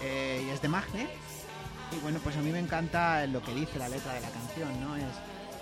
[0.00, 1.08] eh, y es de Magnet.
[1.96, 4.80] Y bueno, pues a mí me encanta lo que dice la letra de la canción,
[4.80, 4.96] ¿no?
[4.96, 5.04] Es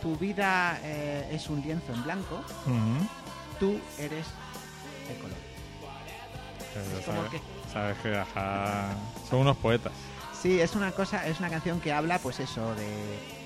[0.00, 2.42] tu vida eh, es un lienzo en blanco,
[3.58, 4.26] tú eres
[5.10, 5.36] el color.
[6.72, 8.94] Pero Es como sabes, que- sabes que Aja
[9.28, 9.92] son unos poetas.
[10.40, 13.40] Sí, es una cosa, es una canción que habla, pues eso, de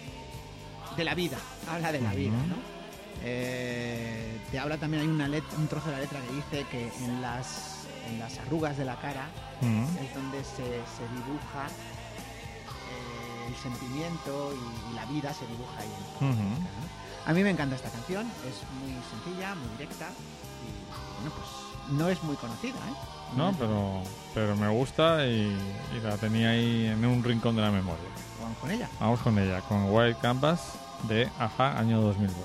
[0.97, 1.36] de la vida,
[1.69, 2.55] habla de la vida, ¿no?
[3.24, 5.27] Eh, te habla también, hay una
[5.59, 8.94] un trozo de la letra que dice que en las, en las arrugas de la
[9.01, 9.27] cara
[9.61, 11.66] es donde se, se dibuja
[13.46, 15.90] el sentimiento y, la vida se dibuja ahí.
[16.20, 16.42] en la Ujú.
[16.42, 17.30] música, ¿no?
[17.30, 22.08] A mí me encanta esta canción, es muy sencilla, muy directa y bueno, pues no
[22.08, 22.94] es muy conocida, ¿eh?
[23.36, 24.02] No, pero,
[24.34, 25.56] pero me gusta y,
[25.96, 28.04] y la tenía ahí en un rincón de la memoria.
[28.40, 28.88] Vamos con ella.
[29.00, 30.74] Vamos con ella, con Wild Canvas
[31.08, 32.36] de Aja, año 2002.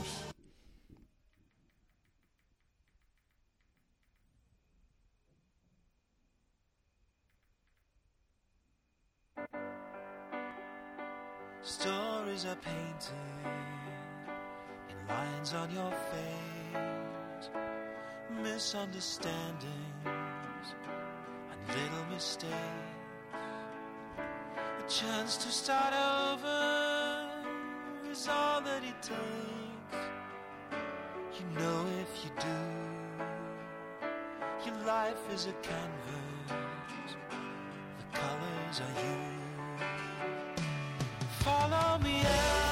[11.70, 13.14] Stories are painted
[14.90, 17.50] in lines on your face,
[18.42, 19.66] misunderstandings
[21.52, 22.50] and little mistakes.
[24.18, 27.30] A chance to start over
[28.10, 30.00] is all that it takes.
[31.38, 32.62] You know, if you do,
[34.66, 36.50] your life is a canvas,
[38.00, 39.39] the colors are you.
[41.50, 42.69] Follow me out,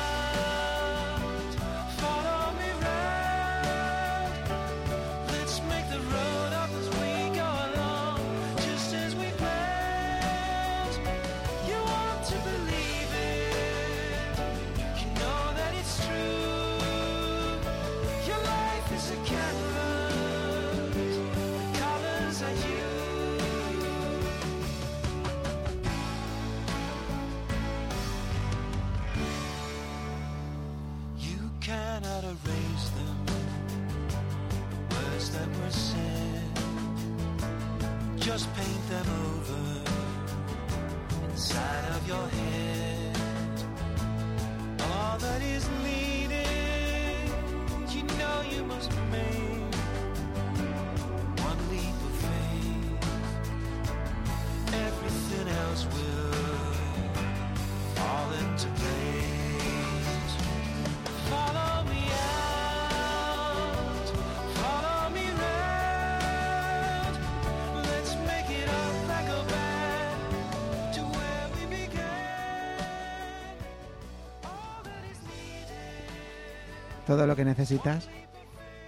[77.18, 78.08] Todo lo que necesitas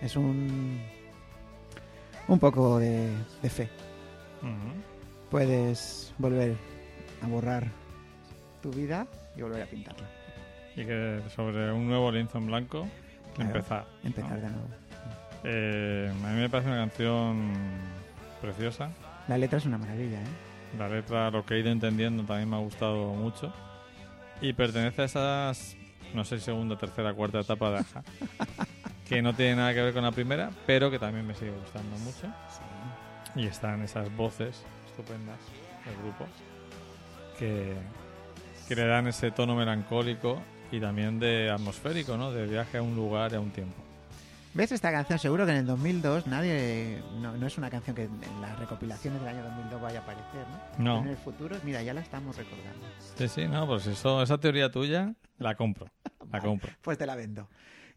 [0.03, 0.79] es un,
[2.27, 3.09] un poco de,
[3.41, 3.67] de fe.
[5.31, 6.55] Puedes volver
[7.23, 7.65] a borrar
[8.61, 10.07] tu vida y volver a pintarla.
[10.75, 12.87] Y que sobre un nuevo lienzo en blanco,
[13.33, 13.87] Claro, empezar.
[14.03, 14.07] ¿no?
[14.09, 14.67] Empezar de nuevo.
[15.43, 17.51] Eh, a mí me parece una canción
[18.41, 18.91] preciosa.
[19.27, 20.77] La letra es una maravilla, ¿eh?
[20.77, 23.51] La letra, lo que he ido entendiendo, también me ha gustado mucho.
[24.39, 25.75] Y pertenece a esas,
[26.13, 28.03] no sé, segunda, tercera, cuarta etapa de Aja.
[29.07, 31.97] que no tiene nada que ver con la primera, pero que también me sigue gustando
[31.97, 32.27] mucho.
[33.35, 35.39] Y están esas voces estupendas
[35.85, 36.25] del grupo
[37.37, 37.73] que,
[38.67, 40.41] que le dan ese tono melancólico
[40.71, 42.31] y también de atmosférico, ¿no?
[42.31, 43.89] De viaje a un lugar y a un tiempo.
[44.53, 45.19] ¿Ves esta canción?
[45.19, 47.01] Seguro que en el 2002 nadie...
[47.21, 50.45] No, no es una canción que en las recopilaciones del año 2002 vaya a aparecer,
[50.77, 50.83] ¿no?
[50.83, 51.01] No.
[51.01, 52.85] En el futuro, mira, ya la estamos recordando.
[53.15, 55.87] Sí, sí, no, pues eso, esa teoría tuya la compro.
[56.31, 56.71] La compro.
[56.81, 57.49] Pues te la vendo.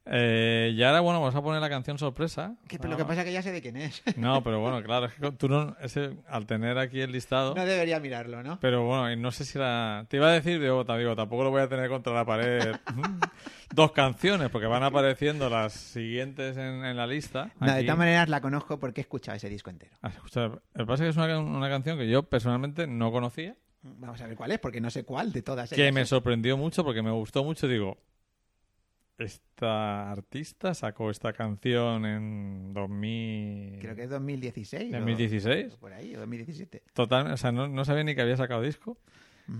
[0.05, 2.57] Eh, y ahora, bueno, vamos a poner la canción sorpresa.
[2.67, 4.03] Que, pero lo que pasa es que ya sé de quién es.
[4.17, 7.55] No, pero bueno, claro, es que tú no, ese, al tener aquí el listado.
[7.55, 8.59] No debería mirarlo, ¿no?
[8.61, 10.05] Pero bueno, y no sé si era.
[10.09, 12.75] Te iba a decir, digo, tampoco lo voy a tener contra la pared.
[13.75, 17.53] Dos canciones, porque van apareciendo las siguientes en, en la lista.
[17.61, 19.97] No, de todas maneras la conozco porque he escuchado ese disco entero.
[20.03, 24.21] Ah, que pasa es que es una, una canción que yo personalmente no conocía, Vamos
[24.21, 25.93] a ver cuál es, porque no sé cuál de todas que ellas.
[25.93, 26.09] me es.
[26.09, 27.67] sorprendió mucho porque me gustó mucho.
[27.67, 27.99] Digo,
[29.19, 33.79] esta artista sacó esta canción en 2000.
[33.81, 34.93] Creo que es 2016.
[34.95, 35.75] o- 2016.
[35.75, 36.83] o por ahí, o 2017.
[36.95, 38.99] Total, o sea, no, no sabía ni que había sacado disco.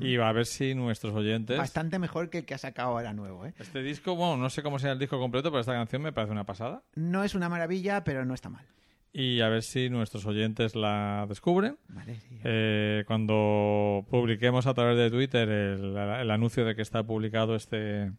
[0.01, 1.59] Y va a ver si nuestros oyentes.
[1.59, 3.53] Bastante mejor que el que ha sacado ahora nuevo, ¿eh?
[3.59, 6.33] Este disco, bueno, no sé cómo sea el disco completo, pero esta canción me parece
[6.33, 6.83] una pasada.
[6.95, 8.65] No es una maravilla, pero no está mal.
[9.13, 11.77] Y a ver si nuestros oyentes la descubren.
[11.89, 12.39] Vale, sí.
[12.45, 18.13] Eh, cuando publiquemos a través de Twitter el, el anuncio de que está publicado este,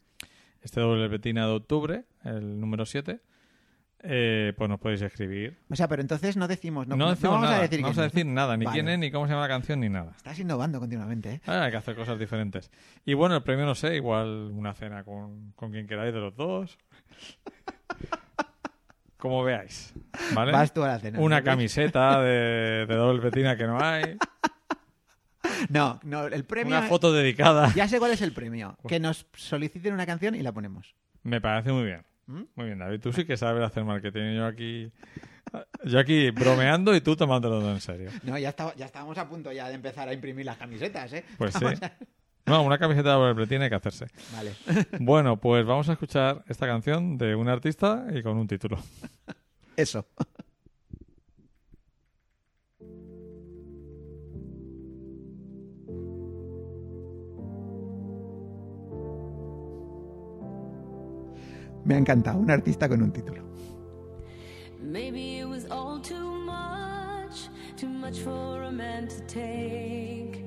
[0.63, 3.19] este doble petina de octubre, el número 7,
[4.05, 5.57] eh, pues nos podéis escribir.
[5.69, 6.87] O sea, pero entonces no decimos...
[6.87, 8.33] No, No, vamos nada, a decir no quién vamos a es, decir ¿no?
[8.33, 8.75] nada, ni Vale.
[8.75, 10.13] quién es, ni cómo se llama la canción, ni nada.
[10.17, 11.41] Estás innovando continuamente, ¿eh?
[11.45, 12.69] Ah, hay que hacer cosas diferentes.
[13.05, 16.35] Y bueno, el premio no sé, igual una cena con, con quien queráis de los
[16.35, 16.77] dos.
[19.17, 19.93] Como veáis.
[20.33, 20.51] ¿Vale?
[20.51, 21.19] Vas tú a la cena.
[21.19, 21.45] Una ¿no?
[21.45, 24.17] camiseta de, de doble petina que no hay.
[25.69, 26.77] No, no, el premio...
[26.77, 27.73] Una foto dedicada.
[27.75, 28.77] Ya sé cuál es el premio.
[28.87, 30.95] Que nos soliciten una canción y la ponemos.
[31.23, 32.03] Me parece muy bien.
[32.25, 34.35] Muy bien, David, tú sí que sabes hacer marketing.
[34.37, 34.89] Yo aquí,
[35.83, 38.09] yo aquí bromeando y tú tomándolo todo en serio.
[38.23, 41.25] No, ya, estaba, ya estábamos a punto ya de empezar a imprimir las camisetas, ¿eh?
[41.37, 41.65] Pues sí.
[41.65, 41.97] A-
[42.45, 44.07] No, una camiseta de Bretin tiene que hacerse.
[44.33, 44.53] Vale.
[44.99, 48.77] Bueno, pues vamos a escuchar esta canción de un artista y con un título.
[49.75, 50.05] Eso.
[61.85, 63.43] Me ha encantado, un artista con un título.
[64.79, 70.43] Maybe it was all too much, too much for a man to take.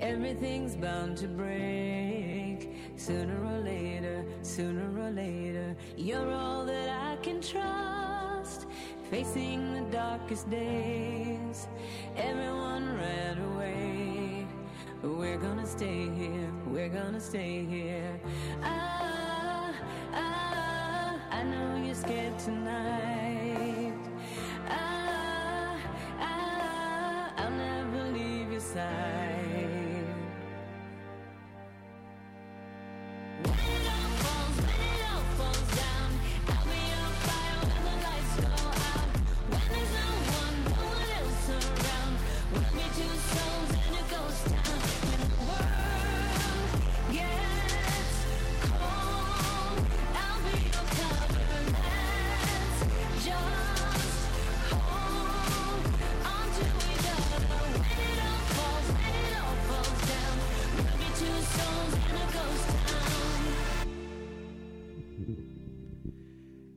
[0.00, 2.70] Everything's bound to break.
[2.96, 8.66] Sooner or later, sooner or later, you're all that I can trust.
[9.10, 11.68] Facing the darkest days,
[12.16, 14.46] everyone ran away.
[15.02, 18.18] We're gonna stay here, we're gonna stay here.
[18.62, 19.74] Ah,
[20.14, 20.73] ah,
[21.34, 23.92] I know you're scared tonight.
[24.68, 25.76] Ah,
[26.20, 29.13] ah, I'll never leave your side.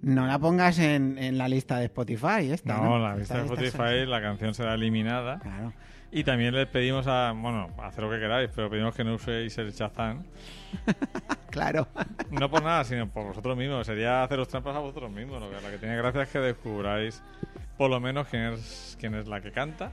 [0.08, 2.78] No la pongas en, en la lista de Spotify, esta.
[2.78, 5.40] No, No, la lista de Spotify, la canción será eliminada.
[5.40, 5.74] Claro.
[6.14, 9.58] Y también le pedimos a, bueno, hacer lo que queráis, pero pedimos que no uséis
[9.58, 10.24] el Shazam.
[11.50, 11.88] Claro.
[12.30, 13.88] No por nada, sino por vosotros mismos.
[13.88, 15.42] Sería haceros trampas a vosotros mismos.
[15.42, 17.24] Lo que, lo que tiene gracia es que descubráis
[17.78, 19.92] por lo menos quién es, quién es la que canta.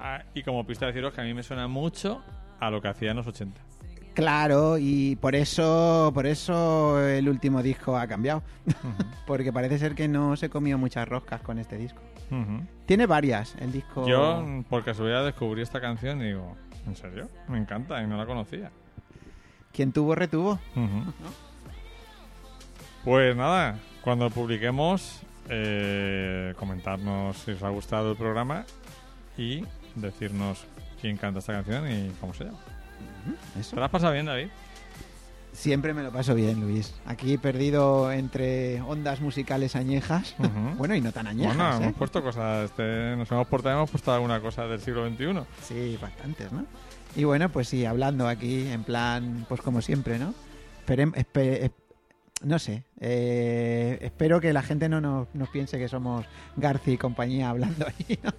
[0.00, 2.22] Ah, y como pista deciros que a mí me suena mucho
[2.58, 3.60] a lo que hacía en los 80.
[4.18, 8.42] Claro, y por eso, por eso el último disco ha cambiado.
[9.28, 12.02] Porque parece ser que no se comió muchas roscas con este disco.
[12.84, 14.08] Tiene varias el disco.
[14.08, 16.56] Yo, por casualidad, descubrí esta canción y digo,
[16.88, 17.28] ¿en serio?
[17.46, 18.72] Me encanta y no la conocía.
[19.72, 20.58] Quien tuvo, retuvo.
[23.04, 28.66] Pues nada, cuando publiquemos, eh, comentarnos si os ha gustado el programa
[29.38, 29.64] y
[29.94, 30.66] decirnos
[31.00, 32.58] quién canta esta canción y cómo se llama.
[33.58, 33.70] Eso.
[33.74, 34.48] ¿Te la has pasado bien, David?
[35.52, 36.94] Siempre me lo paso bien, Luis.
[37.04, 40.36] Aquí perdido entre ondas musicales añejas.
[40.76, 41.56] Bueno, y no tan añejas.
[41.56, 41.82] Bueno, ¿eh?
[41.84, 45.40] hemos puesto cosas, este, nos hemos portado, hemos puesto alguna cosa del siglo XXI.
[45.64, 46.64] Sí, bastantes, ¿no?
[47.16, 50.32] Y bueno, pues sí, hablando aquí en plan, pues como siempre, ¿no?
[50.86, 51.70] Es-
[52.44, 56.24] no sé, eh, espero que la gente no nos, nos piense que somos
[56.56, 58.30] Garci y compañía hablando ahí, ¿no?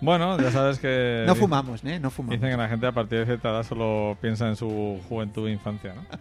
[0.00, 1.24] Bueno, ya sabes que...
[1.26, 2.00] No fumamos, ¿eh?
[2.00, 2.40] No fumamos.
[2.40, 5.52] Dicen que la gente a partir de cierta edad solo piensa en su juventud e
[5.52, 6.02] infancia, ¿no?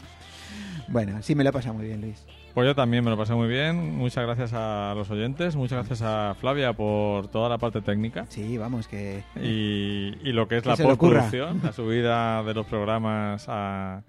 [0.91, 2.25] Bueno, sí me lo he pasado muy bien, Luis.
[2.55, 3.95] Pues yo también me lo pasé muy bien.
[3.95, 8.57] Muchas gracias a los oyentes, muchas gracias a Flavia por toda la parte técnica Sí,
[8.57, 9.23] vamos, que...
[9.35, 14.01] y, y lo que es Que la postproducción, la subida de los programas a,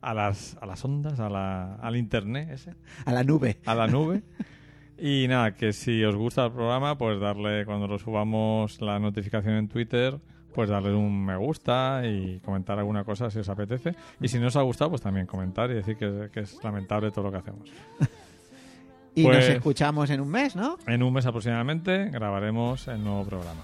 [0.00, 2.74] a, las, a las ondas, a la, al internet ese,
[3.04, 3.58] A la nube.
[3.66, 4.22] a la nube.
[5.00, 9.54] Y nada, que si os gusta el programa, pues darle cuando lo subamos la notificación
[9.54, 10.18] en Twitter,
[10.54, 13.94] pues darle un me gusta y comentar alguna cosa si os apetece.
[14.20, 17.10] Y si no os ha gustado, pues también comentar y decir que, que es lamentable
[17.10, 17.68] todo lo que hacemos.
[19.12, 20.78] Y Pues- nos escuchamos en un mes, ¿no?
[20.86, 23.62] En un mes aproximadamente grabaremos el nuevo programa.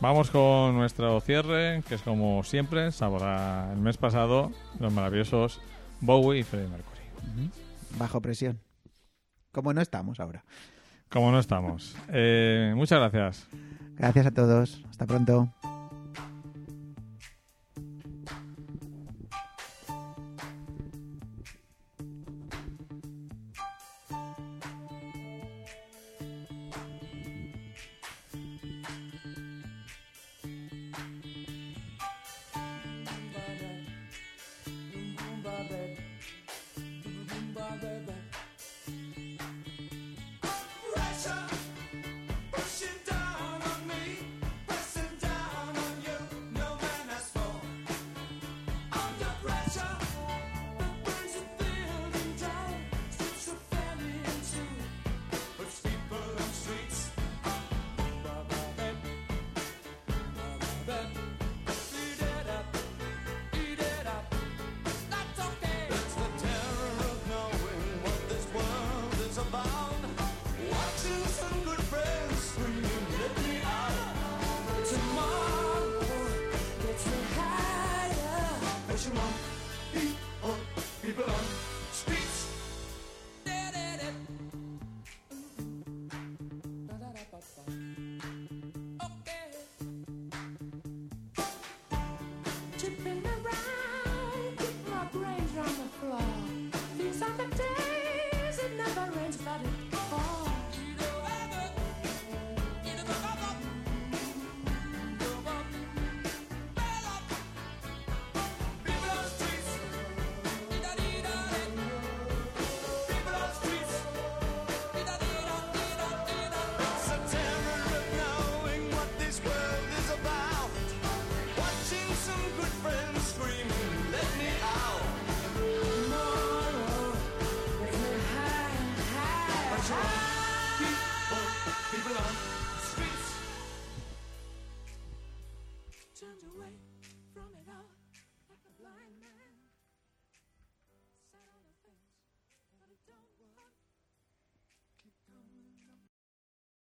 [0.00, 4.50] Vamos con nuestro cierre, que es como siempre, saborar el mes pasado
[4.80, 5.60] los maravillosos
[6.00, 7.50] Bowie y Freddie Mercury.
[7.96, 8.58] Bajo presión.
[9.52, 10.44] Como no estamos ahora.
[11.08, 11.96] Como no estamos.
[12.08, 13.48] Eh, muchas gracias.
[13.96, 14.84] Gracias a todos.
[14.90, 15.52] Hasta pronto.